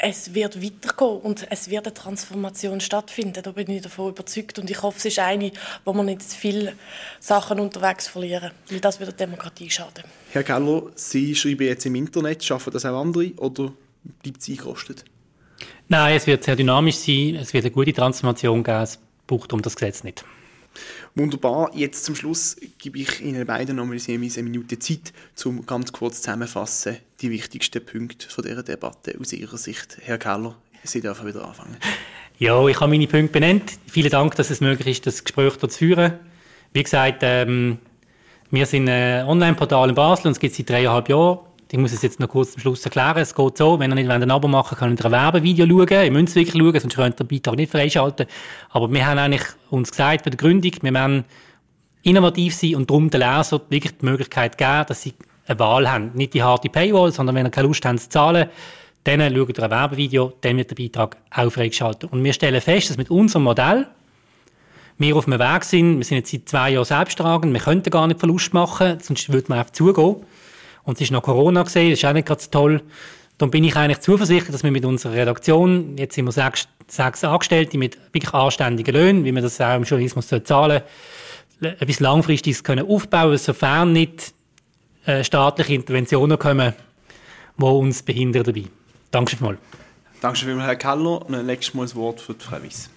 es 0.04 0.34
wird 0.34 0.62
weitergehen 0.64 1.22
und 1.22 1.46
es 1.52 1.70
wird 1.70 1.86
eine 1.86 1.94
Transformation 1.94 2.82
stattfinden. 2.82 3.44
Da 3.44 3.52
bin 3.52 3.70
ich 3.70 3.84
davon 3.84 4.10
überzeugt 4.10 4.58
und 4.58 4.70
ich 4.70 4.82
hoffe, 4.82 4.98
es 4.98 5.06
ist 5.06 5.20
eine, 5.20 5.52
wo 5.86 5.94
wir 5.94 6.04
nicht 6.04 6.24
viele 6.24 6.74
Sachen 7.20 7.60
unterwegs 7.60 8.08
verlieren, 8.08 8.52
weil 8.70 8.80
das 8.80 9.00
würde 9.00 9.14
der 9.14 9.28
Demokratie 9.28 9.70
schaden. 9.70 10.04
Herr 10.32 10.44
Keller, 10.44 10.84
Sie 10.96 11.36
schreiben 11.36 11.68
jetzt 11.68 11.86
im 11.86 11.94
Internet, 11.96 12.44
schaffen 12.44 12.74
das 12.74 12.84
auch 12.84 13.00
andere 13.00 13.32
oder 13.36 13.74
bleibt 14.22 14.42
es 14.42 14.50
eingerostet? 14.50 15.06
Nein, 15.88 16.16
es 16.16 16.28
wird 16.28 16.44
sehr 16.44 16.56
dynamisch 16.56 16.96
sein, 16.96 17.36
es 17.36 17.54
wird 17.54 17.66
eine 17.66 17.72
gute 17.72 17.94
Transformation 17.94 18.64
geben, 18.64 18.82
es 18.82 19.00
braucht 19.28 19.54
um 19.54 19.62
das 19.62 19.76
Gesetz 19.76 20.04
nicht. 20.04 20.24
Wunderbar. 21.16 21.72
Jetzt 21.76 22.06
zum 22.06 22.16
Schluss 22.16 22.56
gebe 22.78 23.00
ich 23.00 23.22
Ihnen 23.22 23.46
beiden 23.46 23.76
noch 23.76 23.86
mal 23.86 23.98
eine 24.08 24.18
Minute 24.18 24.80
Zeit, 24.80 25.12
um 25.44 25.66
ganz 25.66 25.92
kurz 25.92 26.22
zusammenfassen 26.22 26.98
die 27.20 27.30
wichtigsten 27.30 27.84
Punkte 27.86 28.30
von 28.30 28.46
dieser 28.46 28.64
Debatte 28.64 29.18
aus 29.20 29.34
Ihrer 29.34 29.58
Sicht. 29.58 29.98
Herr 30.02 30.18
Keller, 30.18 30.56
Sie 30.84 31.02
dürfen 31.02 31.28
wieder 31.28 31.46
anfangen. 31.46 31.76
Ja, 32.40 32.66
ich 32.68 32.80
habe 32.80 32.90
meine 32.90 33.08
Punkte 33.08 33.40
benannt. 33.40 33.74
Vielen 33.88 34.10
Dank, 34.10 34.36
dass 34.36 34.50
es 34.50 34.62
möglich 34.62 34.88
ist, 34.88 35.06
das 35.06 35.24
Gespräch 35.24 35.54
hier 35.60 35.70
zu 35.70 35.78
führen. 35.78 36.14
Wie 36.74 36.82
gesagt, 36.84 37.20
ähm, 37.22 37.78
wir 38.50 38.66
sind 38.66 38.90
ein 38.90 39.26
Online-Portal 39.26 39.90
in 39.90 39.96
Basel 39.96 40.28
und 40.28 40.32
es 40.32 40.40
gibt 40.40 40.52
es 40.52 40.58
seit 40.58 40.70
dreieinhalb 40.70 41.10
Jahren. 41.10 41.40
Ich 41.74 41.78
muss 41.78 41.94
es 41.94 42.02
jetzt 42.02 42.20
noch 42.20 42.28
kurz 42.28 42.52
zum 42.52 42.60
Schluss 42.60 42.84
erklären. 42.84 43.20
Es 43.20 43.34
geht 43.34 43.58
so, 43.58 43.80
wenn 43.80 43.92
ihr 43.92 43.96
nicht 43.96 44.10
ein 44.10 44.30
Abo 44.30 44.50
machen 44.50 44.72
wollt, 44.72 44.80
könnt 44.80 45.00
ihr 45.00 45.06
ein 45.06 45.12
Werbevideo 45.12 45.66
schauen. 45.66 46.04
Ihr 46.04 46.12
müsst 46.12 46.30
es 46.30 46.36
wirklich 46.36 46.62
schauen, 46.62 46.80
sonst 46.80 46.96
könnt 46.96 47.16
ihr 47.16 47.24
den 47.24 47.28
Beitrag 47.28 47.56
nicht 47.56 47.72
freischalten. 47.72 48.26
Aber 48.72 48.92
wir 48.92 49.06
haben 49.06 49.18
eigentlich 49.18 49.44
uns 49.70 49.90
gesagt 49.90 50.26
bei 50.26 50.32
der 50.32 50.38
Gründung, 50.38 50.74
wir 50.82 50.94
wollen 50.94 51.24
innovativ 52.04 52.56
sein 52.56 52.76
und 52.76 52.90
darum 52.90 53.10
den 53.10 53.22
Lesern 53.22 53.62
wirklich 53.70 53.94
die 53.98 54.06
Möglichkeit 54.06 54.58
geben, 54.58 54.86
dass 54.86 55.02
sie 55.02 55.14
eine 55.48 55.60
Wahl 55.60 55.90
haben. 55.90 56.12
Nicht 56.14 56.34
die 56.34 56.44
harte 56.44 56.68
Paywall, 56.68 57.14
sondern 57.14 57.36
wenn 57.36 57.46
ihr 57.46 57.52
keine 57.52 57.68
Lust 57.68 57.86
habt 57.86 58.02
zu 58.02 58.10
zahlen, 58.10 58.50
dann 59.06 59.22
schaut 59.34 59.58
ihr 59.58 59.64
ein 59.64 59.72
Werbevideo, 59.72 60.34
dann 60.42 60.58
wird 60.58 60.72
der 60.72 60.76
Beitrag 60.76 61.18
auch 61.34 61.52
freigeschaltet. 61.52 62.12
Und 62.12 62.22
wir 62.22 62.34
stellen 62.34 62.60
fest, 62.60 62.90
dass 62.90 62.98
mit 62.98 63.10
unserem 63.10 63.44
Modell 63.44 63.88
wir 64.98 65.16
auf 65.16 65.26
dem 65.26 65.40
Weg 65.40 65.64
sind. 65.64 66.00
Wir 66.00 66.04
sind 66.04 66.18
jetzt 66.18 66.32
seit 66.32 66.50
zwei 66.50 66.72
Jahren 66.72 66.86
selbsttragend. 66.86 67.54
Wir 67.54 67.62
könnten 67.62 67.90
gar 67.90 68.08
nicht 68.08 68.20
Verlust 68.20 68.54
machen, 68.54 68.98
sonst 69.02 69.32
würde 69.32 69.46
man 69.48 69.60
einfach 69.60 69.72
zugehen. 69.72 70.18
Und 70.84 70.96
es 70.96 71.02
ist 71.02 71.12
noch 71.12 71.24
Corona 71.24 71.64
das 71.64 71.76
ist 71.76 72.06
auch 72.06 72.14
nicht 72.14 72.28
ganz 72.28 72.50
toll. 72.50 72.82
Darum 73.38 73.52
bin 73.52 73.64
ich 73.64 73.76
eigentlich 73.76 74.00
zuversichtlich, 74.00 74.52
dass 74.52 74.64
wir 74.64 74.72
mit 74.72 74.86
unserer 74.86 75.14
Redaktion, 75.14 75.98
jetzt 75.98 76.16
sind 76.16 76.26
wir 76.26 76.32
sechs, 76.32 76.68
sechs 76.88 77.24
Angestellte 77.24 77.78
mit 77.78 77.98
wirklich 78.14 78.34
anständigen 78.34 78.94
Löhnen, 78.94 79.26
wie 79.26 79.32
man 79.32 79.42
das 79.42 79.60
auch 79.60 79.76
im 79.76 79.84
Journalismus 79.84 80.28
zahlen 80.28 80.44
soll, 80.46 80.84
etwas 81.62 82.00
Langfristiges 82.00 82.64
können 82.64 82.88
aufbauen, 82.88 83.38
sofern 83.38 83.94
nicht 83.94 84.34
äh, 85.06 85.24
staatliche 85.24 85.74
Interventionen 85.74 86.38
kommen, 86.38 86.74
die 87.58 87.64
uns 87.64 88.04
behindern 88.04 88.44
dabei. 88.44 88.66
Danke 89.10 89.36
vielmals. 89.36 89.60
Danke 90.22 90.40
vielmals, 90.40 90.68
Herr 90.68 90.76
Keller. 90.76 91.26
Und 91.26 91.34
ein 91.34 91.46
letztes 91.46 91.74
Mal 91.74 91.84
das 91.84 91.96
Wort 91.96 92.22
für 92.22 92.34
die 92.34 92.46
Frau 92.46 92.62
Weiss. 92.64 92.90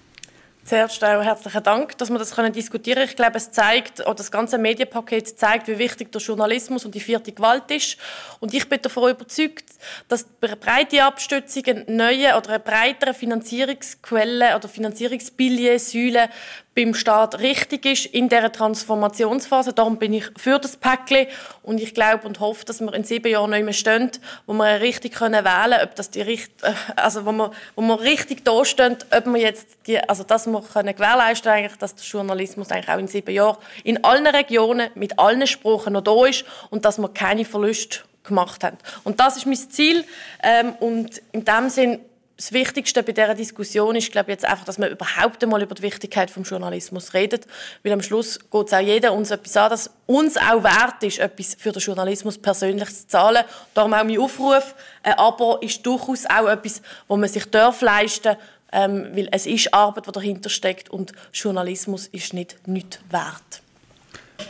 Zuerst 0.64 1.04
auch 1.04 1.22
herzlichen 1.22 1.62
Dank, 1.62 1.98
dass 1.98 2.08
wir 2.08 2.18
das 2.18 2.34
können 2.34 2.50
diskutieren 2.50 2.96
können. 2.96 3.10
Ich 3.10 3.16
glaube, 3.16 3.36
es 3.36 3.50
zeigt, 3.50 4.00
oder 4.00 4.14
das 4.14 4.32
ganze 4.32 4.56
Medienpaket 4.56 5.38
zeigt, 5.38 5.68
wie 5.68 5.76
wichtig 5.76 6.10
der 6.10 6.22
Journalismus 6.22 6.86
und 6.86 6.94
die 6.94 7.00
vierte 7.00 7.32
Gewalt 7.32 7.70
ist. 7.70 7.98
Und 8.40 8.54
ich 8.54 8.66
bin 8.66 8.80
davon 8.80 9.10
überzeugt, 9.10 9.66
dass 10.08 10.26
eine 10.40 10.56
breite 10.56 11.04
Abstützung, 11.04 11.64
eine 11.66 11.84
neue 11.86 12.34
oder 12.34 12.48
eine 12.48 12.60
breitere 12.60 13.12
Finanzierungsquelle 13.12 14.56
oder 14.56 14.66
Finanzierungsbillet, 14.66 15.82
Säule 15.82 16.30
beim 16.74 16.94
Staat 16.94 17.40
richtig 17.40 17.86
ist 17.86 18.06
in 18.06 18.28
dieser 18.28 18.50
Transformationsphase. 18.50 19.72
Darum 19.72 19.98
bin 19.98 20.12
ich 20.12 20.24
für 20.36 20.58
das 20.58 20.76
Päckchen 20.76 21.26
und 21.62 21.80
ich 21.80 21.94
glaube 21.94 22.26
und 22.26 22.40
hoffe, 22.40 22.64
dass 22.64 22.80
wir 22.80 22.92
in 22.94 23.04
sieben 23.04 23.30
Jahren 23.30 23.50
nicht 23.50 23.64
mehr 23.64 23.72
stehen, 23.72 24.10
wo 24.46 24.52
wir 24.52 24.80
richtig 24.80 25.14
können 25.14 25.44
wählen 25.44 25.80
ob 25.82 25.94
das 25.94 26.10
die 26.10 26.22
Richt 26.22 26.52
also 26.96 27.26
wo 27.26 27.32
wir, 27.32 27.50
wo 27.76 27.82
wir 27.82 28.00
richtig 28.00 28.44
da 28.44 28.64
stehen, 28.64 28.96
ob 29.10 29.26
wir 29.26 29.40
jetzt 29.40 29.68
die, 29.86 29.98
also 29.98 30.24
dass 30.24 30.46
wir 30.46 30.62
können 30.62 30.94
gewährleisten 30.94 31.52
eigentlich, 31.52 31.78
dass 31.78 31.94
der 31.94 32.04
Journalismus 32.04 32.70
eigentlich 32.70 32.88
auch 32.88 32.98
in 32.98 33.08
sieben 33.08 33.34
Jahren 33.34 33.58
in 33.84 34.02
allen 34.04 34.26
Regionen 34.26 34.90
mit 34.94 35.18
allen 35.18 35.46
Sprachen 35.46 35.92
noch 35.92 36.02
da 36.02 36.26
ist 36.26 36.44
und 36.70 36.84
dass 36.84 36.98
wir 36.98 37.08
keine 37.08 37.44
Verluste 37.44 38.00
gemacht 38.24 38.64
haben. 38.64 38.78
Und 39.04 39.20
das 39.20 39.36
ist 39.36 39.46
mein 39.46 39.56
Ziel 39.56 40.04
ähm, 40.42 40.72
und 40.80 41.22
in 41.32 41.44
dem 41.44 41.68
Sinn 41.68 42.00
das 42.36 42.52
Wichtigste 42.52 43.02
bei 43.02 43.12
dieser 43.12 43.34
Diskussion 43.34 43.94
ist, 43.94 44.10
glaube 44.10 44.30
ich, 44.30 44.34
jetzt 44.34 44.44
einfach, 44.44 44.64
dass 44.64 44.78
man 44.78 44.90
überhaupt 44.90 45.42
einmal 45.42 45.62
über 45.62 45.74
die 45.74 45.82
Wichtigkeit 45.82 46.34
des 46.34 46.48
Journalismus 46.48 47.14
redet. 47.14 47.46
Weil 47.82 47.92
am 47.92 48.02
Schluss 48.02 48.38
geht 48.38 48.66
es 48.66 48.72
auch 48.72 48.80
jeder 48.80 49.12
uns 49.12 49.30
etwas 49.30 49.56
an, 49.56 49.70
dass 49.70 49.90
uns 50.06 50.36
auch 50.36 50.64
wert 50.64 51.02
ist, 51.02 51.20
etwas 51.20 51.54
für 51.54 51.70
den 51.70 51.80
Journalismus 51.80 52.38
persönlich 52.38 52.88
zu 52.90 53.06
zahlen. 53.06 53.44
Darum 53.72 53.94
auch 53.94 54.04
mein 54.04 54.18
Aufruf. 54.18 54.74
Ein 55.02 55.14
Abo 55.14 55.58
ist 55.58 55.86
durchaus 55.86 56.26
auch 56.26 56.48
etwas, 56.48 56.82
wo 57.06 57.16
man 57.16 57.28
sich 57.28 57.44
darf 57.50 57.80
leisten 57.80 58.36
ähm, 58.74 59.10
weil 59.14 59.28
es 59.30 59.46
ist 59.46 59.72
Arbeit, 59.72 60.08
die 60.08 60.12
dahinter 60.12 60.50
steckt 60.50 60.90
und 60.90 61.12
Journalismus 61.32 62.08
ist 62.08 62.34
nicht 62.34 62.66
nichts 62.66 62.98
wert. 63.08 63.63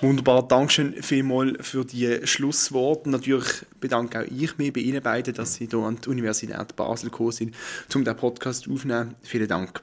Wunderbar, 0.00 0.46
Dankeschön 0.48 1.02
vielmals 1.02 1.66
für 1.66 1.84
die 1.84 2.26
Schlussworte. 2.26 3.10
Natürlich 3.10 3.66
bedanke 3.80 4.20
auch 4.20 4.26
ich 4.30 4.56
mich 4.58 4.72
bei 4.72 4.80
Ihnen 4.80 5.02
beiden, 5.02 5.34
dass 5.34 5.54
Sie 5.54 5.66
hier 5.66 5.78
an 5.80 5.98
die 6.02 6.08
Universität 6.08 6.76
Basel 6.76 7.10
gekommen 7.10 7.32
sind, 7.32 7.54
um 7.94 8.04
den 8.04 8.16
Podcast 8.16 8.68
aufzunehmen. 8.68 9.14
Vielen 9.22 9.48
Dank. 9.48 9.80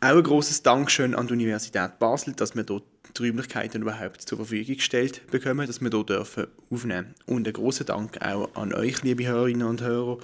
Auch 0.00 0.16
ein 0.16 0.22
großes 0.22 0.62
Dankeschön 0.62 1.14
an 1.14 1.26
die 1.26 1.34
Universität 1.34 1.98
Basel, 1.98 2.34
dass 2.34 2.54
wir 2.54 2.64
dort 2.64 2.84
die 3.16 3.26
Räumlichkeiten 3.26 3.82
überhaupt 3.82 4.22
zur 4.22 4.38
Verfügung 4.38 4.76
gestellt 4.76 5.22
bekommen, 5.30 5.66
dass 5.66 5.80
wir 5.80 5.90
hier 5.90 6.04
dürfen 6.04 6.46
aufnehmen. 6.70 7.14
Und 7.26 7.46
ein 7.46 7.52
großer 7.52 7.84
Dank 7.84 8.20
auch 8.20 8.54
an 8.54 8.74
euch, 8.74 9.02
liebe 9.02 9.26
Hörerinnen 9.26 9.66
und 9.66 9.82
Hörer, 9.82 10.18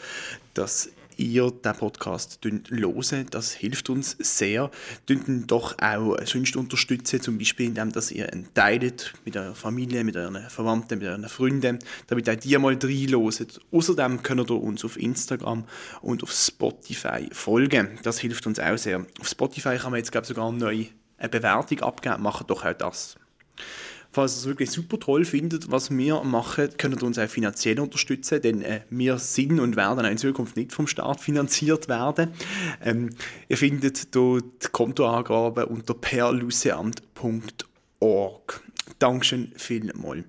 dass 0.54 0.90
ihr 1.20 1.50
den 1.50 1.72
Podcast 1.74 2.40
hören. 2.44 3.26
Das 3.30 3.52
hilft 3.52 3.90
uns 3.90 4.16
sehr. 4.18 4.70
Ihn 5.08 5.46
doch 5.46 5.76
auch 5.80 6.16
sonst 6.24 6.56
unterstützen, 6.56 7.20
zum 7.20 7.38
Beispiel 7.38 7.66
indem 7.66 7.92
dass 7.92 8.10
ihr 8.10 8.32
ihn 8.32 8.48
teilt 8.54 9.12
mit 9.24 9.36
eurer 9.36 9.54
Familie, 9.54 10.02
mit 10.02 10.16
euren 10.16 10.48
Verwandten, 10.48 10.98
mit 10.98 11.08
euren 11.08 11.28
Freunden, 11.28 11.78
damit 12.06 12.28
auch 12.28 12.36
die 12.36 12.56
mal 12.58 12.74
reinhören. 12.74 13.46
Außerdem 13.70 14.22
könnt 14.22 14.50
ihr 14.50 14.62
uns 14.62 14.84
auf 14.84 14.96
Instagram 14.96 15.64
und 16.00 16.22
auf 16.22 16.32
Spotify 16.32 17.28
folgen. 17.32 17.98
Das 18.02 18.18
hilft 18.18 18.46
uns 18.46 18.58
auch 18.58 18.78
sehr. 18.78 19.04
Auf 19.20 19.28
Spotify 19.28 19.76
kann 19.76 19.90
man 19.90 19.98
jetzt 19.98 20.10
glaube 20.10 20.24
ich, 20.24 20.28
sogar 20.28 20.48
eine 20.48 21.28
Bewertung 21.28 21.80
abgeben. 21.80 22.22
Macht 22.22 22.48
doch 22.48 22.64
auch 22.64 22.72
das. 22.72 23.16
Falls 24.12 24.34
ihr 24.34 24.38
es 24.38 24.46
wirklich 24.46 24.72
super 24.72 24.98
toll 24.98 25.24
findet, 25.24 25.70
was 25.70 25.88
wir 25.90 26.24
machen, 26.24 26.70
könnt 26.76 27.00
ihr 27.00 27.06
uns 27.06 27.16
auch 27.18 27.28
finanziell 27.28 27.78
unterstützen, 27.78 28.42
denn 28.42 28.60
äh, 28.62 28.80
wir 28.90 29.18
sind 29.18 29.60
und 29.60 29.76
werden 29.76 30.04
auch 30.04 30.10
in 30.10 30.18
Zukunft 30.18 30.56
nicht 30.56 30.72
vom 30.72 30.88
Staat 30.88 31.20
finanziert 31.20 31.88
werden. 31.88 32.32
Ähm, 32.82 33.10
ihr 33.48 33.56
findet 33.56 34.12
dort 34.14 34.64
die 34.64 34.68
Kontoangaben 34.72 35.64
unter 35.64 35.94
perluseamt.org. 35.94 38.60
Dankeschön 38.98 39.52
vielmals. 39.56 40.24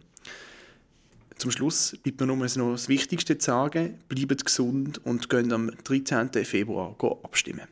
Zum 1.37 1.49
Schluss 1.49 1.97
bleibt 2.03 2.19
mir 2.19 2.27
nur 2.27 2.37
noch 2.37 2.73
das 2.73 2.87
Wichtigste 2.87 3.39
zu 3.39 3.47
sagen. 3.47 3.97
Bleibt 4.07 4.45
gesund 4.45 5.03
und 5.03 5.27
geht 5.27 5.51
am 5.51 5.71
13. 5.83 6.29
Februar 6.45 6.95
abstimmen. 7.23 7.67